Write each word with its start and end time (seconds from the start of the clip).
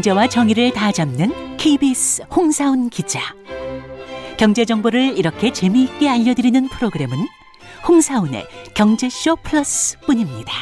경제와 0.00 0.28
정의를 0.28 0.72
다 0.72 0.90
잡는 0.90 1.58
KBS 1.58 2.22
홍사훈 2.34 2.88
기자. 2.88 3.20
경제 4.38 4.64
정보를 4.64 5.18
이렇게 5.18 5.52
재미있게 5.52 6.08
알려드리는 6.08 6.68
프로그램은 6.70 7.18
홍사훈의 7.86 8.46
경제쇼 8.72 9.36
플러스뿐입니다. 9.42 10.52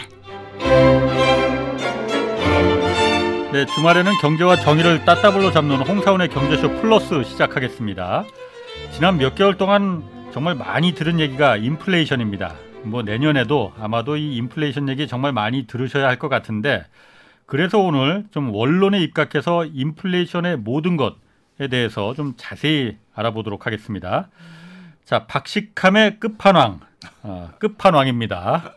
네, 3.52 3.64
주말에는 3.66 4.12
경제와 4.20 4.56
정의를 4.56 5.04
따따블로 5.04 5.52
잡는 5.52 5.82
홍사훈의 5.86 6.30
경제쇼 6.30 6.80
플러스 6.80 7.22
시작하겠습니다. 7.22 8.24
지난 8.90 9.18
몇 9.18 9.36
개월 9.36 9.56
동안 9.56 10.02
정말 10.32 10.56
많이 10.56 10.96
들은 10.96 11.20
얘기가 11.20 11.58
인플레이션입니다. 11.58 12.56
뭐 12.82 13.02
내년에도 13.02 13.72
아마도 13.78 14.16
이 14.16 14.34
인플레이션 14.36 14.88
얘기 14.88 15.06
정말 15.06 15.32
많이 15.32 15.68
들으셔야 15.68 16.08
할 16.08 16.18
것 16.18 16.28
같은데 16.28 16.84
그래서 17.48 17.78
오늘 17.78 18.26
좀 18.30 18.54
원론에 18.54 19.00
입각해서 19.00 19.64
인플레이션의 19.64 20.58
모든 20.58 20.98
것에 20.98 21.68
대해서 21.70 22.12
좀 22.12 22.34
자세히 22.36 22.98
알아보도록 23.14 23.64
하겠습니다. 23.64 24.28
자, 25.02 25.26
박식함의 25.26 26.20
끝판왕, 26.20 26.80
어, 27.22 27.50
끝판왕입니다. 27.58 28.74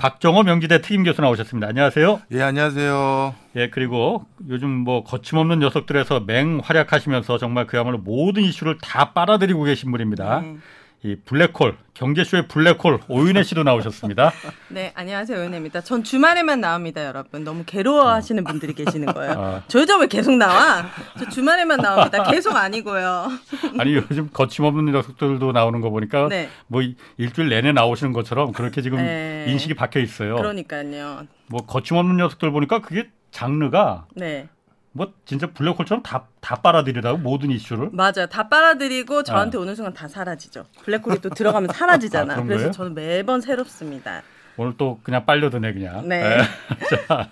박정호 0.00 0.44
명지대 0.44 0.80
특임 0.80 1.04
교수 1.04 1.20
나오셨습니다. 1.20 1.68
안녕하세요. 1.68 2.22
예, 2.32 2.40
안녕하세요. 2.40 3.34
예, 3.56 3.68
그리고 3.68 4.24
요즘 4.48 4.70
뭐 4.70 5.04
거침없는 5.04 5.58
녀석들에서 5.58 6.20
맹활약하시면서 6.20 7.36
정말 7.36 7.66
그야말로 7.66 7.98
모든 7.98 8.42
이슈를 8.42 8.78
다 8.78 9.12
빨아들이고 9.12 9.64
계신 9.64 9.90
분입니다. 9.90 10.38
음. 10.38 10.62
이 11.04 11.14
블랙홀 11.14 11.76
경제쇼의 11.94 12.48
블랙홀 12.48 13.00
오윤혜 13.08 13.44
씨도 13.44 13.62
나오셨습니다. 13.62 14.32
네, 14.68 14.92
안녕하세요. 14.96 15.38
오윤혜입니다. 15.38 15.82
전 15.82 16.02
주말에만 16.02 16.60
나옵니다, 16.60 17.04
여러분. 17.06 17.44
너무 17.44 17.62
괴로워하시는 17.64 18.42
분들이 18.42 18.72
계시는 18.74 19.12
거예요. 19.14 19.32
아. 19.38 19.62
저 19.68 19.80
여자 19.80 19.96
왜 19.96 20.08
계속 20.08 20.36
나와? 20.36 20.86
저 21.16 21.28
주말에만 21.28 21.78
나옵니다. 21.78 22.24
계속 22.24 22.56
아니고요. 22.56 23.28
아니 23.78 23.94
요즘 23.94 24.28
거침없는 24.32 24.92
녀석들도 24.92 25.52
나오는 25.52 25.80
거 25.80 25.90
보니까 25.90 26.28
네. 26.28 26.48
뭐 26.66 26.82
이- 26.82 26.96
일주일 27.16 27.48
내내 27.48 27.70
나오시는 27.70 28.12
것처럼 28.12 28.50
그렇게 28.52 28.82
지금 28.82 28.98
네. 28.98 29.46
인식이 29.48 29.74
박혀 29.74 30.00
있어요. 30.00 30.34
그러니까요. 30.34 31.26
뭐 31.46 31.64
거침없는 31.64 32.16
녀석들 32.16 32.50
보니까 32.50 32.80
그게 32.80 33.08
장르가 33.30 34.06
네, 34.16 34.48
뭐 34.92 35.12
진짜 35.24 35.46
블랙홀처럼 35.52 36.02
다, 36.02 36.26
다 36.40 36.56
빨아들이라고 36.56 37.18
모든 37.18 37.50
이슈를. 37.50 37.90
맞아요. 37.92 38.26
다 38.30 38.48
빨아들이고 38.48 39.22
저한테 39.22 39.58
오는 39.58 39.74
순간 39.74 39.92
다 39.94 40.08
사라지죠. 40.08 40.64
블랙홀이 40.84 41.20
또 41.20 41.28
들어가면 41.30 41.70
사라지잖아. 41.72 42.34
아, 42.34 42.42
그래서? 42.42 42.70
저는 42.70 42.94
매번 42.94 43.40
새롭습니다. 43.40 44.22
오늘 44.56 44.72
또 44.76 44.98
그냥 45.02 45.24
빨려드네 45.24 45.72
그냥. 45.72 46.08
네. 46.08 46.38
자, 47.06 47.28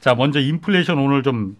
자, 0.00 0.14
먼저 0.14 0.38
인플레이션 0.38 0.98
오늘 0.98 1.22
좀 1.22 1.56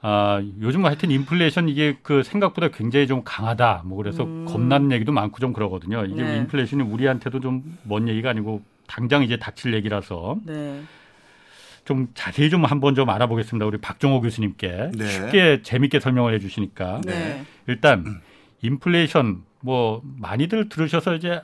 아, 0.00 0.42
요즘 0.60 0.84
하여튼 0.84 1.10
인플레이션 1.10 1.68
이게 1.68 1.96
그 2.02 2.22
생각보다 2.22 2.68
굉장히 2.68 3.06
좀 3.06 3.22
강하다. 3.24 3.82
뭐 3.86 3.96
그래서 3.96 4.24
겁나는 4.24 4.92
얘기도 4.92 5.12
많고 5.12 5.38
좀 5.38 5.52
그러거든요. 5.52 6.04
이게 6.04 6.20
음. 6.22 6.26
네. 6.26 6.36
인플레이션이 6.38 6.82
우리한테도 6.82 7.40
좀 7.40 7.62
먼 7.84 8.08
얘기가 8.08 8.30
아니고 8.30 8.62
당장 8.86 9.22
이제 9.22 9.38
닥칠 9.38 9.72
얘기라서 9.74 10.36
네. 10.44 10.82
좀 11.84 12.08
자세히 12.14 12.50
좀 12.50 12.64
한번 12.64 12.94
좀 12.94 13.10
알아보겠습니다. 13.10 13.66
우리 13.66 13.78
박종호 13.78 14.20
교수님께 14.20 14.90
네. 14.94 15.06
쉽게 15.06 15.62
재밌게 15.62 16.00
설명을 16.00 16.34
해주시니까 16.34 17.02
네. 17.04 17.44
일단 17.66 18.20
인플레이션 18.62 19.42
뭐 19.60 20.02
많이들 20.04 20.68
들으셔서 20.68 21.14
이제 21.14 21.42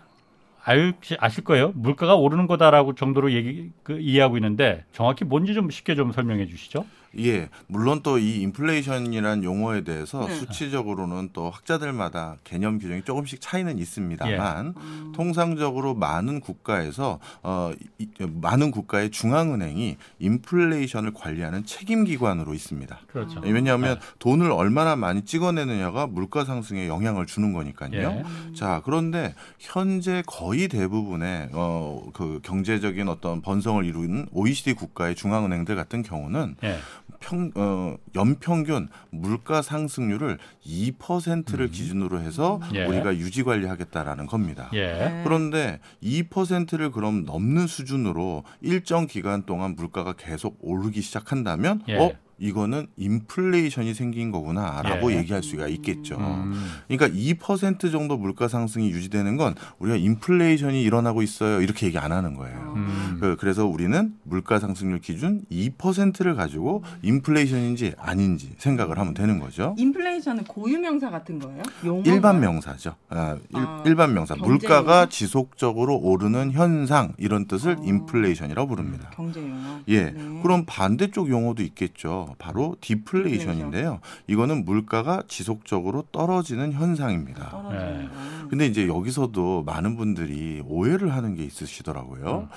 알, 0.62 0.94
아실 1.18 1.44
거예요. 1.44 1.72
물가가 1.74 2.14
오르는 2.14 2.46
거다라고 2.46 2.94
정도로 2.94 3.32
얘기 3.32 3.70
그, 3.82 3.98
이해하고 3.98 4.36
있는데 4.36 4.84
정확히 4.92 5.24
뭔지 5.24 5.54
좀 5.54 5.70
쉽게 5.70 5.94
좀 5.94 6.12
설명해 6.12 6.46
주시죠. 6.46 6.84
예, 7.18 7.48
물론 7.66 8.02
또 8.02 8.18
이 8.18 8.40
인플레이션이란 8.42 9.42
용어에 9.44 9.82
대해서 9.82 10.26
네. 10.26 10.34
수치적으로는 10.34 11.30
또 11.32 11.50
학자들마다 11.50 12.36
개념 12.44 12.78
규정이 12.78 13.02
조금씩 13.02 13.40
차이는 13.40 13.78
있습니다만 13.78 14.74
음. 14.76 15.12
통상적으로 15.14 15.94
많은 15.94 16.40
국가에서 16.40 17.18
어 17.42 17.72
이- 17.98 18.08
많은 18.20 18.70
국가의 18.70 19.10
중앙은행이 19.10 19.96
인플레이션을 20.18 21.12
관리하는 21.14 21.64
책임 21.64 22.04
기관으로 22.04 22.54
있습니다. 22.54 22.98
그렇죠. 23.08 23.40
왜냐하면 23.40 23.98
돈을 24.18 24.50
얼마나 24.52 24.96
많이 24.96 25.22
찍어내느냐가 25.24 26.06
물가 26.06 26.44
상승에 26.44 26.86
영향을 26.88 27.26
주는 27.26 27.52
거니까요. 27.52 27.92
예. 27.92 28.24
자, 28.54 28.82
그런데 28.84 29.34
현재 29.58 30.22
거의 30.26 30.68
대부분의 30.68 31.50
어, 31.52 32.08
그 32.12 32.40
경제적인 32.42 33.08
어떤 33.08 33.40
번성을 33.42 33.84
이루는 33.84 34.26
OECD 34.32 34.74
국가의 34.74 35.14
중앙은행들 35.16 35.74
같은 35.76 36.02
경우는 36.02 36.56
예. 36.64 36.78
평, 37.20 37.50
어, 37.54 37.96
연평균 38.14 38.88
물가 39.10 39.62
상승률을 39.62 40.38
2%를 40.64 41.68
기준으로 41.68 42.20
해서 42.20 42.60
예. 42.74 42.84
우리가 42.84 43.16
유지 43.16 43.42
관리하겠다라는 43.42 44.26
겁니다. 44.26 44.70
예. 44.72 44.86
네. 44.86 45.20
그런데 45.24 45.80
2%를 46.02 46.90
그럼 46.90 47.24
넘는 47.24 47.66
수준으로 47.66 48.44
일정 48.60 49.06
기간 49.06 49.44
동안 49.44 49.74
물가가 49.74 50.12
계속 50.12 50.58
오르기 50.60 51.00
시작한다면 51.00 51.82
예. 51.88 51.98
어 51.98 52.12
이거는 52.44 52.86
인플레이션이 52.96 53.92
생긴 53.94 54.30
거구나라고 54.32 55.12
예. 55.12 55.18
얘기할 55.18 55.42
수가 55.42 55.68
있겠죠. 55.68 56.16
음. 56.16 56.54
그러니까 56.88 57.08
2% 57.16 57.92
정도 57.92 58.16
물가 58.16 58.48
상승이 58.48 58.90
유지되는 58.90 59.36
건 59.36 59.54
우리가 59.78 59.96
인플레이션이 59.96 60.82
일어나고 60.82 61.20
있어요. 61.22 61.60
이렇게 61.60 61.86
얘기 61.86 61.98
안 61.98 62.12
하는 62.12 62.34
거예요. 62.34 62.72
음. 62.76 63.18
그- 63.20 63.36
그래서 63.38 63.66
우리는 63.66 64.14
물가 64.24 64.58
상승률 64.58 65.00
기준 65.00 65.42
2%를 65.50 66.34
가지고 66.34 66.82
인플레이션인지 67.02 67.92
아닌지 67.98 68.54
생각을 68.56 68.98
하면 68.98 69.12
되는 69.12 69.38
거죠. 69.38 69.74
인플레이션은 69.78 70.44
고유명사 70.44 71.10
같은 71.10 71.38
거예요? 71.38 71.62
용어? 71.84 72.02
일반 72.06 72.40
명사죠. 72.40 72.94
아, 73.10 73.36
일, 73.50 73.56
아, 73.58 73.82
일반 73.84 74.14
명사. 74.14 74.34
경제 74.34 74.48
물가가? 74.50 75.06
지속적으로 75.10 75.96
오르는 75.98 76.52
현상 76.52 77.12
이런 77.18 77.46
뜻을 77.46 77.76
어. 77.78 77.82
인플레이션이라고 77.84 78.66
부릅니다. 78.66 79.10
경제 79.14 79.40
용어. 79.42 79.80
예. 79.88 80.04
네. 80.10 80.40
그럼 80.42 80.64
반대쪽 80.66 81.28
용어도 81.28 81.62
있겠죠. 81.62 82.29
바로 82.38 82.76
디플레이션인데요. 82.80 84.00
이거는 84.26 84.64
물가가 84.64 85.22
지속적으로 85.28 86.04
떨어지는 86.12 86.72
현상입니다. 86.72 87.50
떨어지는 87.50 87.98
네. 87.98 88.04
거. 88.04 88.48
근데 88.48 88.66
이제 88.66 88.86
여기서도 88.88 89.62
많은 89.64 89.96
분들이 89.96 90.62
오해를 90.66 91.14
하는 91.14 91.34
게 91.34 91.44
있으시더라고요. 91.44 92.22
떨어지는 92.22 92.48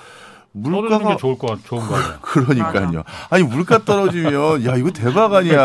물가가 0.52 1.10
게 1.10 1.16
좋을 1.16 1.36
거 1.36 1.58
좋은 1.64 1.80
거예요. 1.86 2.18
그러니까요. 2.22 3.02
아니 3.28 3.42
물가 3.42 3.84
떨어지면 3.84 4.64
야 4.64 4.76
이거 4.76 4.90
대박 4.90 5.32
아니야. 5.34 5.56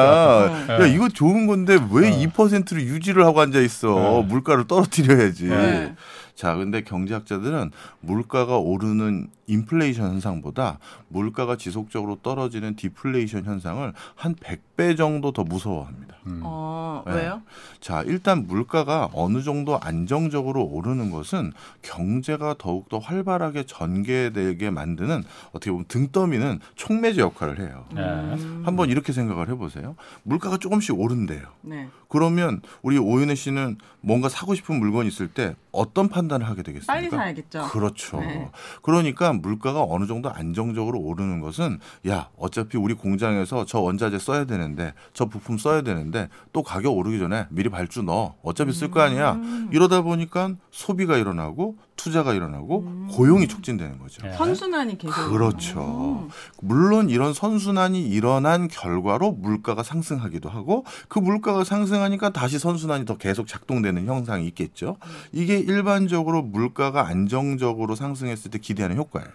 야 0.67 0.85
이거 0.87 1.07
좋은 1.09 1.45
건데 1.45 1.73
왜 1.91 2.11
2%를 2.11 2.81
유지를 2.81 3.23
하고 3.25 3.39
앉아 3.41 3.59
있어. 3.59 3.93
네. 3.93 4.23
물가를 4.27 4.65
떨어뜨려야지. 4.67 5.45
네. 5.45 5.95
자, 6.39 6.55
근데 6.55 6.81
경제학자들은 6.83 7.71
물가가 7.99 8.57
오르는 8.57 9.27
인플레이션 9.49 10.11
현상보다 10.11 10.79
물가가 11.07 11.57
지속적으로 11.57 12.17
떨어지는 12.21 12.75
디플레이션 12.75 13.45
현상을 13.45 13.93
한 14.15 14.35
100배 14.35 14.95
정도 14.95 15.31
더 15.31 15.43
무서워합니다. 15.43 16.15
음. 16.27 16.41
어, 16.43 17.03
네. 17.07 17.15
왜요? 17.15 17.41
자, 17.81 18.03
일단 18.03 18.45
물가가 18.47 19.09
어느 19.13 19.41
정도 19.41 19.79
안정적으로 19.79 20.63
오르는 20.63 21.09
것은 21.11 21.51
경제가 21.81 22.55
더욱더 22.57 22.99
활발하게 22.99 23.63
전개되게 23.65 24.69
만드는 24.69 25.23
어떻게 25.49 25.71
보면 25.71 25.85
등더미는 25.87 26.59
촉매제 26.75 27.21
역할을 27.21 27.59
해요. 27.59 27.85
예. 27.97 28.01
음. 28.01 28.63
한번 28.65 28.89
이렇게 28.89 29.11
생각을 29.13 29.49
해보세요. 29.49 29.95
물가가 30.23 30.57
조금씩 30.57 30.99
오른대요. 30.99 31.41
네. 31.61 31.89
그러면 32.07 32.61
우리 32.81 32.97
오윤혜 32.97 33.35
씨는 33.35 33.77
뭔가 34.01 34.29
사고 34.29 34.55
싶은 34.55 34.79
물건이 34.79 35.07
있을 35.07 35.27
때 35.27 35.55
어떤 35.71 36.09
판단을 36.09 36.47
하게 36.47 36.63
되겠습니까? 36.63 36.93
빨리 36.93 37.09
사야겠죠. 37.09 37.67
그렇죠. 37.69 38.19
네. 38.19 38.49
그러니까 38.81 39.33
물가가 39.41 39.83
어느 39.83 40.05
정도 40.05 40.29
안정적으로 40.29 40.99
오르는 40.99 41.39
것은 41.41 41.79
야 42.07 42.29
어차피 42.37 42.77
우리 42.77 42.93
공장에서 42.93 43.65
저 43.65 43.79
원자재 43.79 44.19
써야 44.19 44.45
되는데 44.45 44.93
저 45.13 45.25
부품 45.25 45.57
써야 45.57 45.81
되는데 45.81 46.29
또 46.53 46.63
가격 46.63 46.95
오르기 46.95 47.19
전에 47.19 47.47
미리 47.49 47.69
발주 47.69 48.01
넣어 48.03 48.35
어차피 48.43 48.71
쓸 48.71 48.91
거 48.91 49.01
아니야 49.01 49.33
음. 49.33 49.69
이러다 49.71 50.01
보니까 50.01 50.55
소비가 50.71 51.17
일어나고 51.17 51.77
투자가 51.99 52.33
일어나고 52.33 52.79
음. 52.79 53.07
고용이 53.11 53.47
촉진되는 53.49 53.99
거죠. 53.99 54.25
예. 54.25 54.31
선순환이 54.31 54.97
계속. 54.97 55.29
그렇죠. 55.29 56.27
음. 56.27 56.29
물론 56.61 57.09
이런 57.09 57.33
선순환이 57.33 58.07
일어난 58.07 58.69
결과로 58.69 59.33
물가가 59.33 59.83
상승하기도 59.83 60.47
하고 60.49 60.85
그 61.09 61.19
물가가 61.19 61.65
상승하니까 61.65 62.29
다시 62.29 62.57
선순환이 62.57 63.03
더 63.05 63.17
계속 63.17 63.47
작동되는 63.47 64.05
형상이 64.05 64.47
있겠죠. 64.47 64.95
이게 65.33 65.57
일반적으로 65.59 66.41
물가가 66.41 67.05
안정적으로 67.07 67.95
상승했을 67.95 68.49
때 68.51 68.59
기대하는 68.59 68.95
효과예요. 68.95 69.27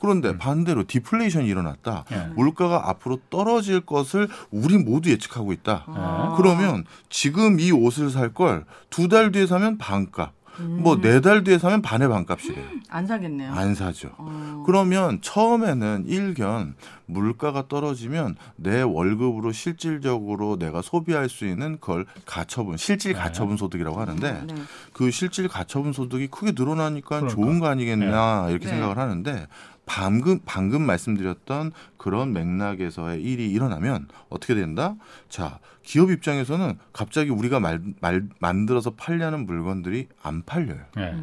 그런데 0.00 0.38
반대로 0.38 0.84
디플레이션이 0.86 1.46
일어났다. 1.46 2.04
예. 2.12 2.32
물가가 2.34 2.88
앞으로 2.88 3.18
떨어질 3.28 3.80
것을 3.82 4.28
우리 4.50 4.78
모두 4.78 5.10
예측하고 5.10 5.52
있다. 5.52 5.84
아. 5.86 6.34
그러면 6.38 6.84
지금 7.10 7.60
이 7.60 7.70
옷을 7.72 8.10
살 8.10 8.32
걸 8.32 8.64
두 8.90 9.08
달 9.08 9.30
뒤에 9.32 9.46
사면 9.46 9.76
반값. 9.78 10.32
뭐네 10.62 11.20
달 11.20 11.44
뒤에 11.44 11.58
사면 11.58 11.82
반의 11.82 12.08
반값이래요. 12.08 12.64
안 12.88 13.06
사겠네요. 13.06 13.52
안 13.52 13.74
사죠. 13.74 14.10
어. 14.18 14.62
그러면 14.66 15.20
처음에는 15.20 16.04
일견 16.06 16.74
물가가 17.06 17.68
떨어지면 17.68 18.36
내 18.56 18.82
월급으로 18.82 19.52
실질적으로 19.52 20.58
내가 20.58 20.82
소비할 20.82 21.28
수 21.28 21.46
있는 21.46 21.78
걸 21.80 22.06
가처분, 22.24 22.76
실질 22.76 23.12
네. 23.12 23.18
가처분 23.18 23.56
소득이라고 23.56 24.00
하는데 24.00 24.42
네. 24.46 24.54
그 24.92 25.10
실질 25.10 25.48
가처분 25.48 25.92
소득이 25.92 26.28
크게 26.28 26.52
늘어나니까 26.56 27.20
그러니까. 27.20 27.34
좋은 27.34 27.60
거 27.60 27.66
아니겠나 27.68 28.46
이렇게 28.50 28.64
네. 28.66 28.72
생각을 28.72 28.98
하는데 28.98 29.46
방금 29.86 30.40
방금 30.44 30.82
말씀드렸던 30.82 31.72
그런 31.96 32.32
맥락에서의 32.32 33.22
일이 33.22 33.50
일어나면 33.50 34.08
어떻게 34.28 34.54
된다? 34.54 34.96
자, 35.28 35.60
기업 35.82 36.10
입장에서는 36.10 36.76
갑자기 36.92 37.30
우리가 37.30 37.60
말, 37.60 37.80
말 38.00 38.28
만들어서 38.40 38.90
팔려는 38.90 39.46
물건들이 39.46 40.08
안 40.22 40.42
팔려요. 40.44 40.80
예. 40.98 41.16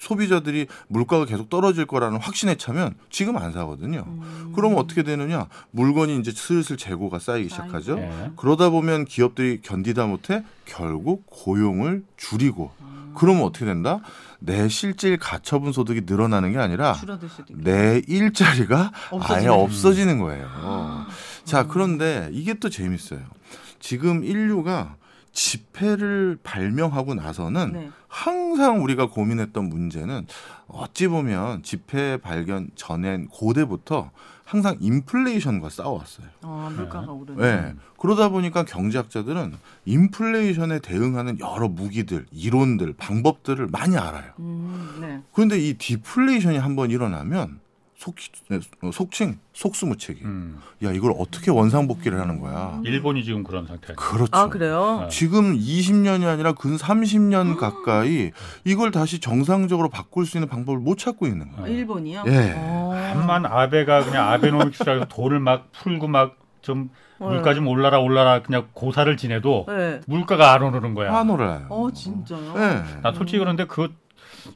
소비자들이 0.00 0.66
물가가 0.88 1.24
계속 1.26 1.48
떨어질 1.48 1.86
거라는 1.86 2.18
확신에 2.18 2.56
차면 2.56 2.94
지금 3.08 3.36
안 3.36 3.52
사거든요. 3.52 4.04
음. 4.06 4.52
그러면 4.56 4.78
어떻게 4.78 5.04
되느냐? 5.04 5.46
물건이 5.70 6.18
이제 6.18 6.32
슬슬 6.32 6.76
재고가 6.76 7.20
쌓이기 7.20 7.48
시작하죠. 7.50 7.98
예. 7.98 8.32
그러다 8.36 8.70
보면 8.70 9.04
기업들이 9.04 9.60
견디다 9.60 10.06
못해 10.06 10.42
결국 10.64 11.24
고용을 11.26 12.04
줄이고 12.16 12.72
그러면 13.20 13.42
어떻게 13.42 13.66
된다? 13.66 14.00
내 14.38 14.66
실질 14.70 15.18
가처분 15.18 15.72
소득이 15.72 16.02
늘어나는 16.06 16.52
게 16.52 16.58
아니라. 16.58 16.96
내 17.50 18.00
일자리가 18.08 18.92
아예 19.10 19.46
없어지는. 19.46 19.50
없어지는 19.52 20.18
거예요. 20.20 21.06
자, 21.44 21.66
그런데 21.66 22.30
이게 22.32 22.54
또 22.54 22.70
재밌어요. 22.70 23.20
지금 23.78 24.24
인류가 24.24 24.96
지폐를 25.32 26.38
발명하고 26.42 27.14
나서는 27.14 27.72
네. 27.74 27.90
항상 28.08 28.82
우리가 28.82 29.10
고민했던 29.10 29.68
문제는 29.68 30.26
어찌 30.68 31.06
보면 31.06 31.62
지폐 31.62 32.16
발견 32.16 32.70
전엔 32.74 33.28
고대부터 33.28 34.10
항상 34.50 34.76
인플레이션과 34.80 35.68
싸워왔어요. 35.68 36.26
어, 36.42 36.72
물가가 36.74 37.12
오르는. 37.12 37.40
네. 37.40 37.74
그러다 37.96 38.30
보니까 38.30 38.64
경제학자들은 38.64 39.54
인플레이션에 39.84 40.80
대응하는 40.80 41.38
여러 41.38 41.68
무기들, 41.68 42.26
이론들, 42.32 42.94
방법들을 42.94 43.68
많이 43.68 43.96
알아요. 43.96 44.32
음, 44.40 44.98
네. 45.00 45.22
그런데 45.32 45.56
이 45.56 45.74
디플레이션이 45.74 46.58
한번 46.58 46.90
일어나면 46.90 47.60
속, 48.00 48.14
어, 48.82 48.90
속칭 48.90 49.38
속수무책이. 49.52 50.22
음. 50.24 50.58
야 50.82 50.90
이걸 50.90 51.12
어떻게 51.18 51.50
원상복귀를 51.50 52.18
하는 52.18 52.40
거야? 52.40 52.80
일본이 52.82 53.22
지금 53.24 53.42
그런 53.42 53.66
상태죠. 53.66 53.94
그렇죠. 53.96 54.30
아 54.32 54.48
그래요? 54.48 55.06
지금 55.10 55.54
20년이 55.54 56.26
아니라 56.26 56.52
근 56.52 56.78
30년 56.78 57.58
가까이 57.58 58.30
이걸 58.64 58.90
다시 58.90 59.20
정상적으로 59.20 59.90
바꿀 59.90 60.24
수 60.24 60.38
있는 60.38 60.48
방법을 60.48 60.78
못 60.80 60.96
찾고 60.96 61.26
있는 61.26 61.52
거예요. 61.52 61.70
일본이요? 61.70 62.24
예. 62.28 62.54
어. 62.56 62.94
한만 63.12 63.44
아베가 63.44 64.02
그냥 64.04 64.30
아베노믹스라고 64.30 65.04
돈을 65.12 65.38
막 65.38 65.70
풀고 65.72 66.08
막좀 66.08 66.88
네. 67.20 67.26
물가 67.26 67.52
좀 67.52 67.68
올라라 67.68 67.98
올라라 68.00 68.40
그냥 68.40 68.68
고사를 68.72 69.14
지내도 69.18 69.66
네. 69.68 70.00
물가가 70.06 70.54
안 70.54 70.62
오르는 70.62 70.94
거야. 70.94 71.14
안 71.14 71.28
올라요. 71.28 71.66
어 71.68 71.90
진짜요? 71.92 72.54
네. 72.54 72.82
나 73.02 73.12
솔직히 73.12 73.40
그런데 73.40 73.66
그거 73.66 73.90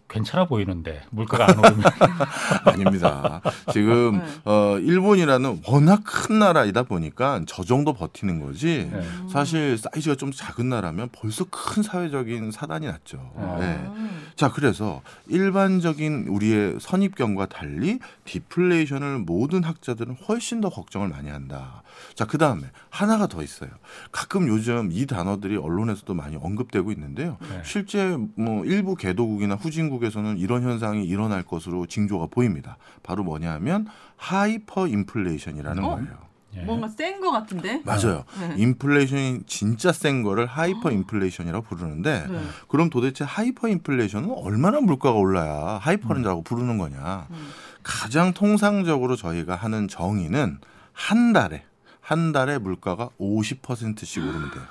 괜찮아 0.08 0.46
보이는데 0.46 1.02
물가가 1.10 1.46
안 1.48 1.58
오르면 1.58 1.82
아닙니다. 2.64 3.40
지금 3.72 4.18
네. 4.18 4.24
어, 4.44 4.78
일본이라는 4.78 5.62
워낙 5.66 6.02
큰 6.04 6.38
나라이다 6.38 6.84
보니까 6.84 7.42
저 7.46 7.62
정도 7.64 7.92
버티는 7.92 8.40
거지. 8.40 8.88
네. 8.92 9.02
사실 9.30 9.78
사이즈가 9.78 10.16
좀 10.16 10.32
작은 10.32 10.68
나라면 10.68 11.10
벌써 11.12 11.44
큰 11.50 11.82
사회적인 11.82 12.50
사단이 12.50 12.86
났죠. 12.86 13.18
어. 13.34 13.56
네. 13.60 13.66
음. 13.96 14.24
자, 14.36 14.50
그래서 14.50 15.02
일반적인 15.28 16.26
우리의 16.28 16.78
선입견과 16.80 17.46
달리 17.46 17.98
디플레이션을 18.24 19.20
모든 19.20 19.62
학자들은 19.62 20.16
훨씬 20.28 20.60
더 20.60 20.68
걱정을 20.68 21.08
많이 21.08 21.30
한다. 21.30 21.83
자, 22.14 22.24
그 22.24 22.38
다음에 22.38 22.62
하나가 22.90 23.26
더 23.26 23.42
있어요. 23.42 23.70
가끔 24.12 24.48
요즘 24.48 24.90
이 24.92 25.06
단어들이 25.06 25.56
언론에서도 25.56 26.12
많이 26.14 26.36
언급되고 26.36 26.92
있는데요. 26.92 27.36
네. 27.50 27.62
실제 27.64 28.16
뭐 28.36 28.64
일부 28.64 28.94
개도국이나 28.96 29.54
후진국에서는 29.54 30.38
이런 30.38 30.62
현상이 30.62 31.04
일어날 31.04 31.42
것으로 31.42 31.86
징조가 31.86 32.26
보입니다. 32.30 32.76
바로 33.02 33.24
뭐냐면 33.24 33.86
하이퍼 34.16 34.86
인플레이션이라는 34.86 35.84
어? 35.84 35.96
거예요. 35.96 36.24
예. 36.56 36.60
뭔가 36.62 36.86
센 36.86 37.20
거 37.20 37.32
같은데? 37.32 37.82
맞아요. 37.84 38.24
네. 38.38 38.54
인플레이션이 38.58 39.40
진짜 39.46 39.90
센 39.90 40.22
거를 40.22 40.46
하이퍼 40.46 40.92
인플레이션이라고 40.92 41.66
부르는데 41.66 42.26
네. 42.30 42.40
그럼 42.68 42.90
도대체 42.90 43.24
하이퍼 43.24 43.66
인플레이션은 43.66 44.30
얼마나 44.30 44.80
물가가 44.80 45.18
올라야 45.18 45.78
하이퍼라고 45.82 46.42
부르는 46.42 46.78
거냐? 46.78 47.26
음. 47.30 47.48
가장 47.82 48.32
통상적으로 48.32 49.16
저희가 49.16 49.56
하는 49.56 49.88
정의는 49.88 50.58
한 50.92 51.32
달에 51.32 51.64
한 52.04 52.32
달에 52.32 52.58
물가가 52.58 53.08
50%씩 53.18 54.22
오르면 54.22 54.50
돼요. 54.50 54.62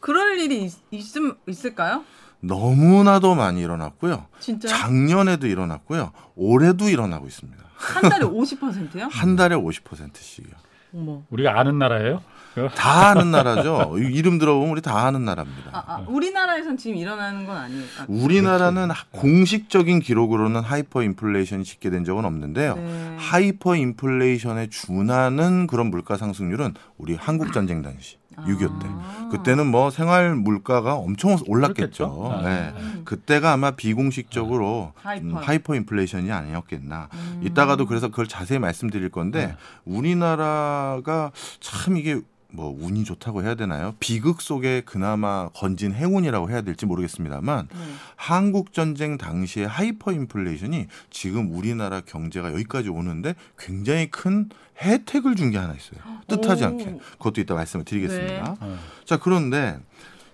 그럴 0.00 0.38
일이 0.38 0.64
있, 0.64 0.72
있음, 0.90 1.34
있을까요? 1.48 2.04
너무나도 2.40 3.34
많이 3.34 3.62
일어났고요. 3.62 4.26
진짜 4.40 4.68
작년에도 4.68 5.46
일어났고요. 5.46 6.12
올해도 6.36 6.90
일어나고 6.90 7.26
있습니다. 7.26 7.62
한 7.76 8.02
달에 8.10 8.26
50%요? 8.26 9.08
한 9.10 9.36
달에 9.36 9.56
50%씩이요. 9.56 10.52
어머. 10.94 11.22
우리가 11.30 11.58
아는 11.58 11.78
나라예요? 11.78 12.22
그다 12.54 13.10
아는 13.10 13.30
나라죠. 13.30 13.94
이름 13.98 14.38
들어보면 14.38 14.70
우리 14.70 14.82
다 14.82 15.06
아는 15.06 15.24
나라입니다. 15.24 15.70
아, 15.72 15.84
아, 15.86 16.04
우리나라에선 16.06 16.76
지금 16.76 16.96
일어나는 16.96 17.46
건 17.46 17.56
아니에요. 17.56 17.84
아, 18.00 18.06
우리나라는 18.08 18.88
공식적인 19.10 20.00
기록으로는 20.00 20.60
하이퍼 20.60 21.02
인플레이션이 21.02 21.64
집계된 21.64 22.04
적은 22.04 22.24
없는데요. 22.24 22.76
네. 22.76 23.16
하이퍼 23.18 23.76
인플레이션에 23.76 24.68
준하는 24.68 25.66
그런 25.66 25.90
물가 25.90 26.16
상승률은 26.16 26.74
우리 26.98 27.14
한국 27.14 27.52
전쟁 27.52 27.82
당시 27.82 28.16
6.25 28.36 28.80
때. 28.80 28.86
아. 28.88 29.28
그때는 29.30 29.66
뭐 29.66 29.90
생활 29.90 30.34
물가가 30.34 30.94
엄청 30.94 31.36
올랐겠죠. 31.46 32.32
아. 32.32 32.42
네. 32.42 32.72
음. 32.76 33.02
그때가 33.04 33.52
아마 33.52 33.72
비공식적으로 33.72 34.92
하이퍼. 34.96 35.26
음, 35.26 35.34
하이퍼 35.36 35.74
인플레이션이 35.74 36.30
아니었겠나. 36.30 37.08
음. 37.12 37.40
이따가도 37.44 37.86
그래서 37.86 38.08
그걸 38.08 38.26
자세히 38.26 38.58
말씀드릴 38.58 39.10
건데 39.10 39.48
네. 39.48 39.56
우리나라가 39.84 41.30
참 41.60 41.96
이게 41.96 42.20
뭐 42.52 42.76
운이 42.78 43.04
좋다고 43.04 43.42
해야 43.42 43.54
되나요? 43.54 43.94
비극 43.98 44.40
속에 44.42 44.82
그나마 44.84 45.48
건진 45.54 45.92
행운이라고 45.92 46.50
해야 46.50 46.60
될지 46.60 46.84
모르겠습니다만 46.86 47.68
네. 47.72 47.78
한국 48.16 48.72
전쟁 48.72 49.16
당시의 49.18 49.66
하이퍼 49.66 50.12
인플레이션이 50.12 50.86
지금 51.10 51.50
우리나라 51.52 52.00
경제가 52.02 52.52
여기까지 52.52 52.88
오는데 52.90 53.34
굉장히 53.58 54.10
큰 54.10 54.50
혜택을 54.80 55.34
준 55.36 55.50
게 55.50 55.58
하나 55.58 55.74
있어요. 55.74 56.00
뜻하지 56.28 56.64
오. 56.64 56.66
않게. 56.68 56.84
그것도 57.12 57.40
이따 57.40 57.54
말씀을 57.54 57.84
드리겠습니다. 57.84 58.32
네. 58.42 58.56
어. 58.60 58.78
자, 59.04 59.18
그런데 59.18 59.78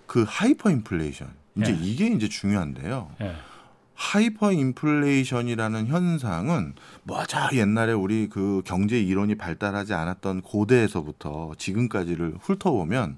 그 0.05 0.25
하이퍼 0.27 0.69
인플레이션 0.71 1.27
이제 1.57 1.71
네. 1.71 1.79
이게 1.81 2.07
이제 2.07 2.27
중요한데요. 2.29 3.11
예. 3.21 3.35
하이퍼 3.99 4.53
인플레이션이라는 4.53 5.87
현상은 5.87 6.73
뭐저 7.03 7.49
옛날에 7.53 7.91
우리 7.91 8.29
그 8.29 8.61
경제 8.63 8.97
이론이 8.97 9.35
발달하지 9.35 9.93
않았던 9.93 10.41
고대에서부터 10.41 11.51
지금까지를 11.57 12.35
훑어보면 12.39 13.17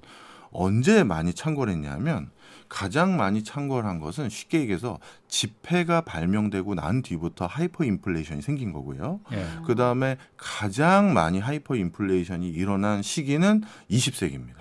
언제 0.51 1.03
많이 1.03 1.35
창궐을 1.35 1.71
했냐면 1.73 2.31
가장 2.67 3.15
많이 3.15 3.43
창궐을 3.43 3.87
한 3.87 3.99
것은 3.99 4.29
쉽게 4.29 4.61
얘기해서 4.61 4.97
지폐가 5.27 6.01
발명되고 6.01 6.73
난 6.73 7.03
뒤부터 7.03 7.45
하이퍼 7.45 7.85
인플레이션이 7.85 8.41
생긴 8.41 8.73
거고요. 8.73 9.19
예. 9.33 9.45
그 9.67 9.75
다음에 9.75 10.17
가장 10.35 11.13
많이 11.13 11.39
하이퍼 11.39 11.75
인플레이션이 11.75 12.49
일어난 12.49 13.03
시기는 13.03 13.61
20세기입니다. 13.91 14.60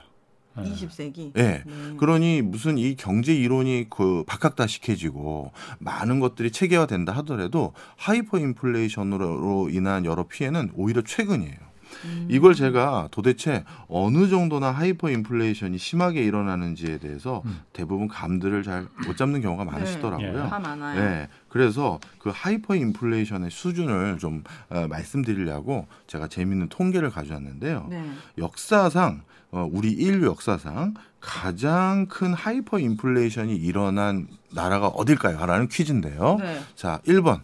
20세기. 0.56 1.32
예. 1.36 1.42
네. 1.42 1.64
그러니 1.98 2.42
무슨 2.42 2.76
이 2.78 2.96
경제 2.96 3.34
이론이 3.34 3.86
그 3.90 4.24
박학다식해지고 4.26 5.52
많은 5.78 6.20
것들이 6.20 6.50
체계화된다 6.50 7.12
하더라도 7.18 7.72
하이퍼 7.96 8.38
인플레이션으로 8.38 9.70
인한 9.70 10.04
여러 10.04 10.26
피해는 10.26 10.72
오히려 10.74 11.02
최근이에요. 11.02 11.70
음. 12.04 12.28
이걸 12.30 12.54
제가 12.54 13.08
도대체 13.10 13.64
어느 13.88 14.28
정도나 14.28 14.70
하이퍼 14.70 15.10
인플레이션이 15.10 15.76
심하게 15.76 16.22
일어나는지에 16.24 16.98
대해서 16.98 17.42
음. 17.46 17.60
대부분 17.72 18.06
감들을 18.06 18.62
잘 18.62 18.86
못 19.06 19.16
잡는 19.16 19.40
경우가 19.40 19.64
많으시더라고요. 19.64 20.28
예. 20.28 20.48
다 20.48 20.58
많아요. 20.60 21.00
네, 21.00 21.28
그래서 21.48 21.98
그 22.18 22.30
하이퍼 22.32 22.76
인플레이션의 22.76 23.50
수준을 23.50 24.18
좀 24.18 24.44
어, 24.68 24.86
말씀드리려고 24.88 25.86
제가 26.06 26.28
재미있는 26.28 26.68
통계를 26.68 27.10
가져왔는데요. 27.10 27.86
네. 27.90 28.04
역사상 28.38 29.22
어, 29.52 29.68
우리 29.70 29.90
인류 29.90 30.26
역사상 30.26 30.94
가장 31.20 32.06
큰 32.06 32.32
하이퍼 32.32 32.78
인플레이션이 32.78 33.54
일어난 33.56 34.28
나라가 34.52 34.88
어딜까요? 34.88 35.44
라는 35.44 35.68
퀴즈인데요. 35.68 36.38
네. 36.40 36.60
자, 36.76 37.00
1번 37.06 37.40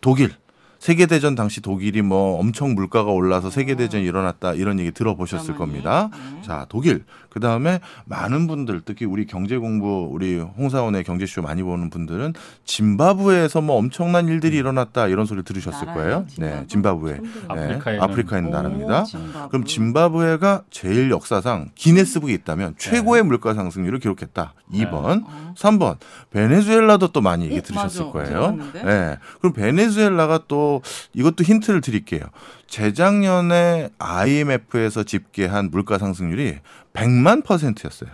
독일, 0.00 0.32
세계 0.78 1.06
대전 1.06 1.34
당시 1.34 1.60
독일이 1.60 2.00
뭐 2.00 2.38
엄청 2.38 2.74
물가가 2.74 3.10
올라서 3.10 3.50
세계 3.50 3.74
대전이 3.74 4.04
일어났다 4.04 4.54
이런 4.54 4.78
얘기 4.78 4.90
들어보셨을 4.92 5.54
겁니다. 5.56 6.08
네. 6.12 6.42
자, 6.42 6.66
독일. 6.68 7.04
그 7.30 7.40
다음에 7.40 7.80
많은 8.06 8.46
분들 8.46 8.82
특히 8.84 9.06
우리 9.06 9.26
경제 9.26 9.56
공부 9.56 10.08
우리 10.10 10.38
홍사원의 10.38 11.04
경제쇼 11.04 11.42
많이 11.42 11.62
보는 11.62 11.88
분들은 11.90 12.34
짐바브웨에서 12.64 13.60
뭐 13.60 13.76
엄청난 13.76 14.28
일들이 14.28 14.56
일어났다 14.56 15.06
이런 15.06 15.26
소리 15.26 15.42
들으셨을? 15.42 15.86
거예요. 15.86 16.26
네, 16.38 16.64
짐바브? 16.66 17.00
짐바브웨. 17.00 17.12
네. 17.20 17.20
아프리카에 17.48 17.96
있는- 17.96 18.02
아프리카에 18.02 18.38
있는 18.40 18.52
오, 18.52 18.56
나라입니다. 18.56 19.04
짐바브. 19.04 19.48
그럼 19.50 19.64
짐바브웨가 19.64 20.62
제일 20.70 21.10
역사상 21.10 21.70
기네스북에 21.74 22.32
있다면 22.34 22.74
최고의 22.78 23.22
물가 23.24 23.54
상승률을 23.54 23.98
기록했다. 24.00 24.54
2번. 24.72 25.24
어. 25.26 25.54
3번. 25.56 25.96
베네수엘라도 26.30 27.08
또 27.08 27.20
많이 27.20 27.44
얘기 27.46 27.58
어, 27.58 27.62
들으셨을 27.62 28.04
맞아. 28.06 28.12
거예요. 28.12 28.28
들어봤는데. 28.28 28.82
네. 28.84 29.16
그럼 29.40 29.52
베네수엘라가 29.52 30.40
또 30.48 30.82
이것도 31.12 31.44
힌트를 31.44 31.80
드릴게요. 31.80 32.22
재작년에 32.70 33.90
IMF에서 33.98 35.02
집계한 35.02 35.70
물가 35.70 35.98
상승률이 35.98 36.60
100만 36.94 37.44
퍼센트였어요. 37.44 38.10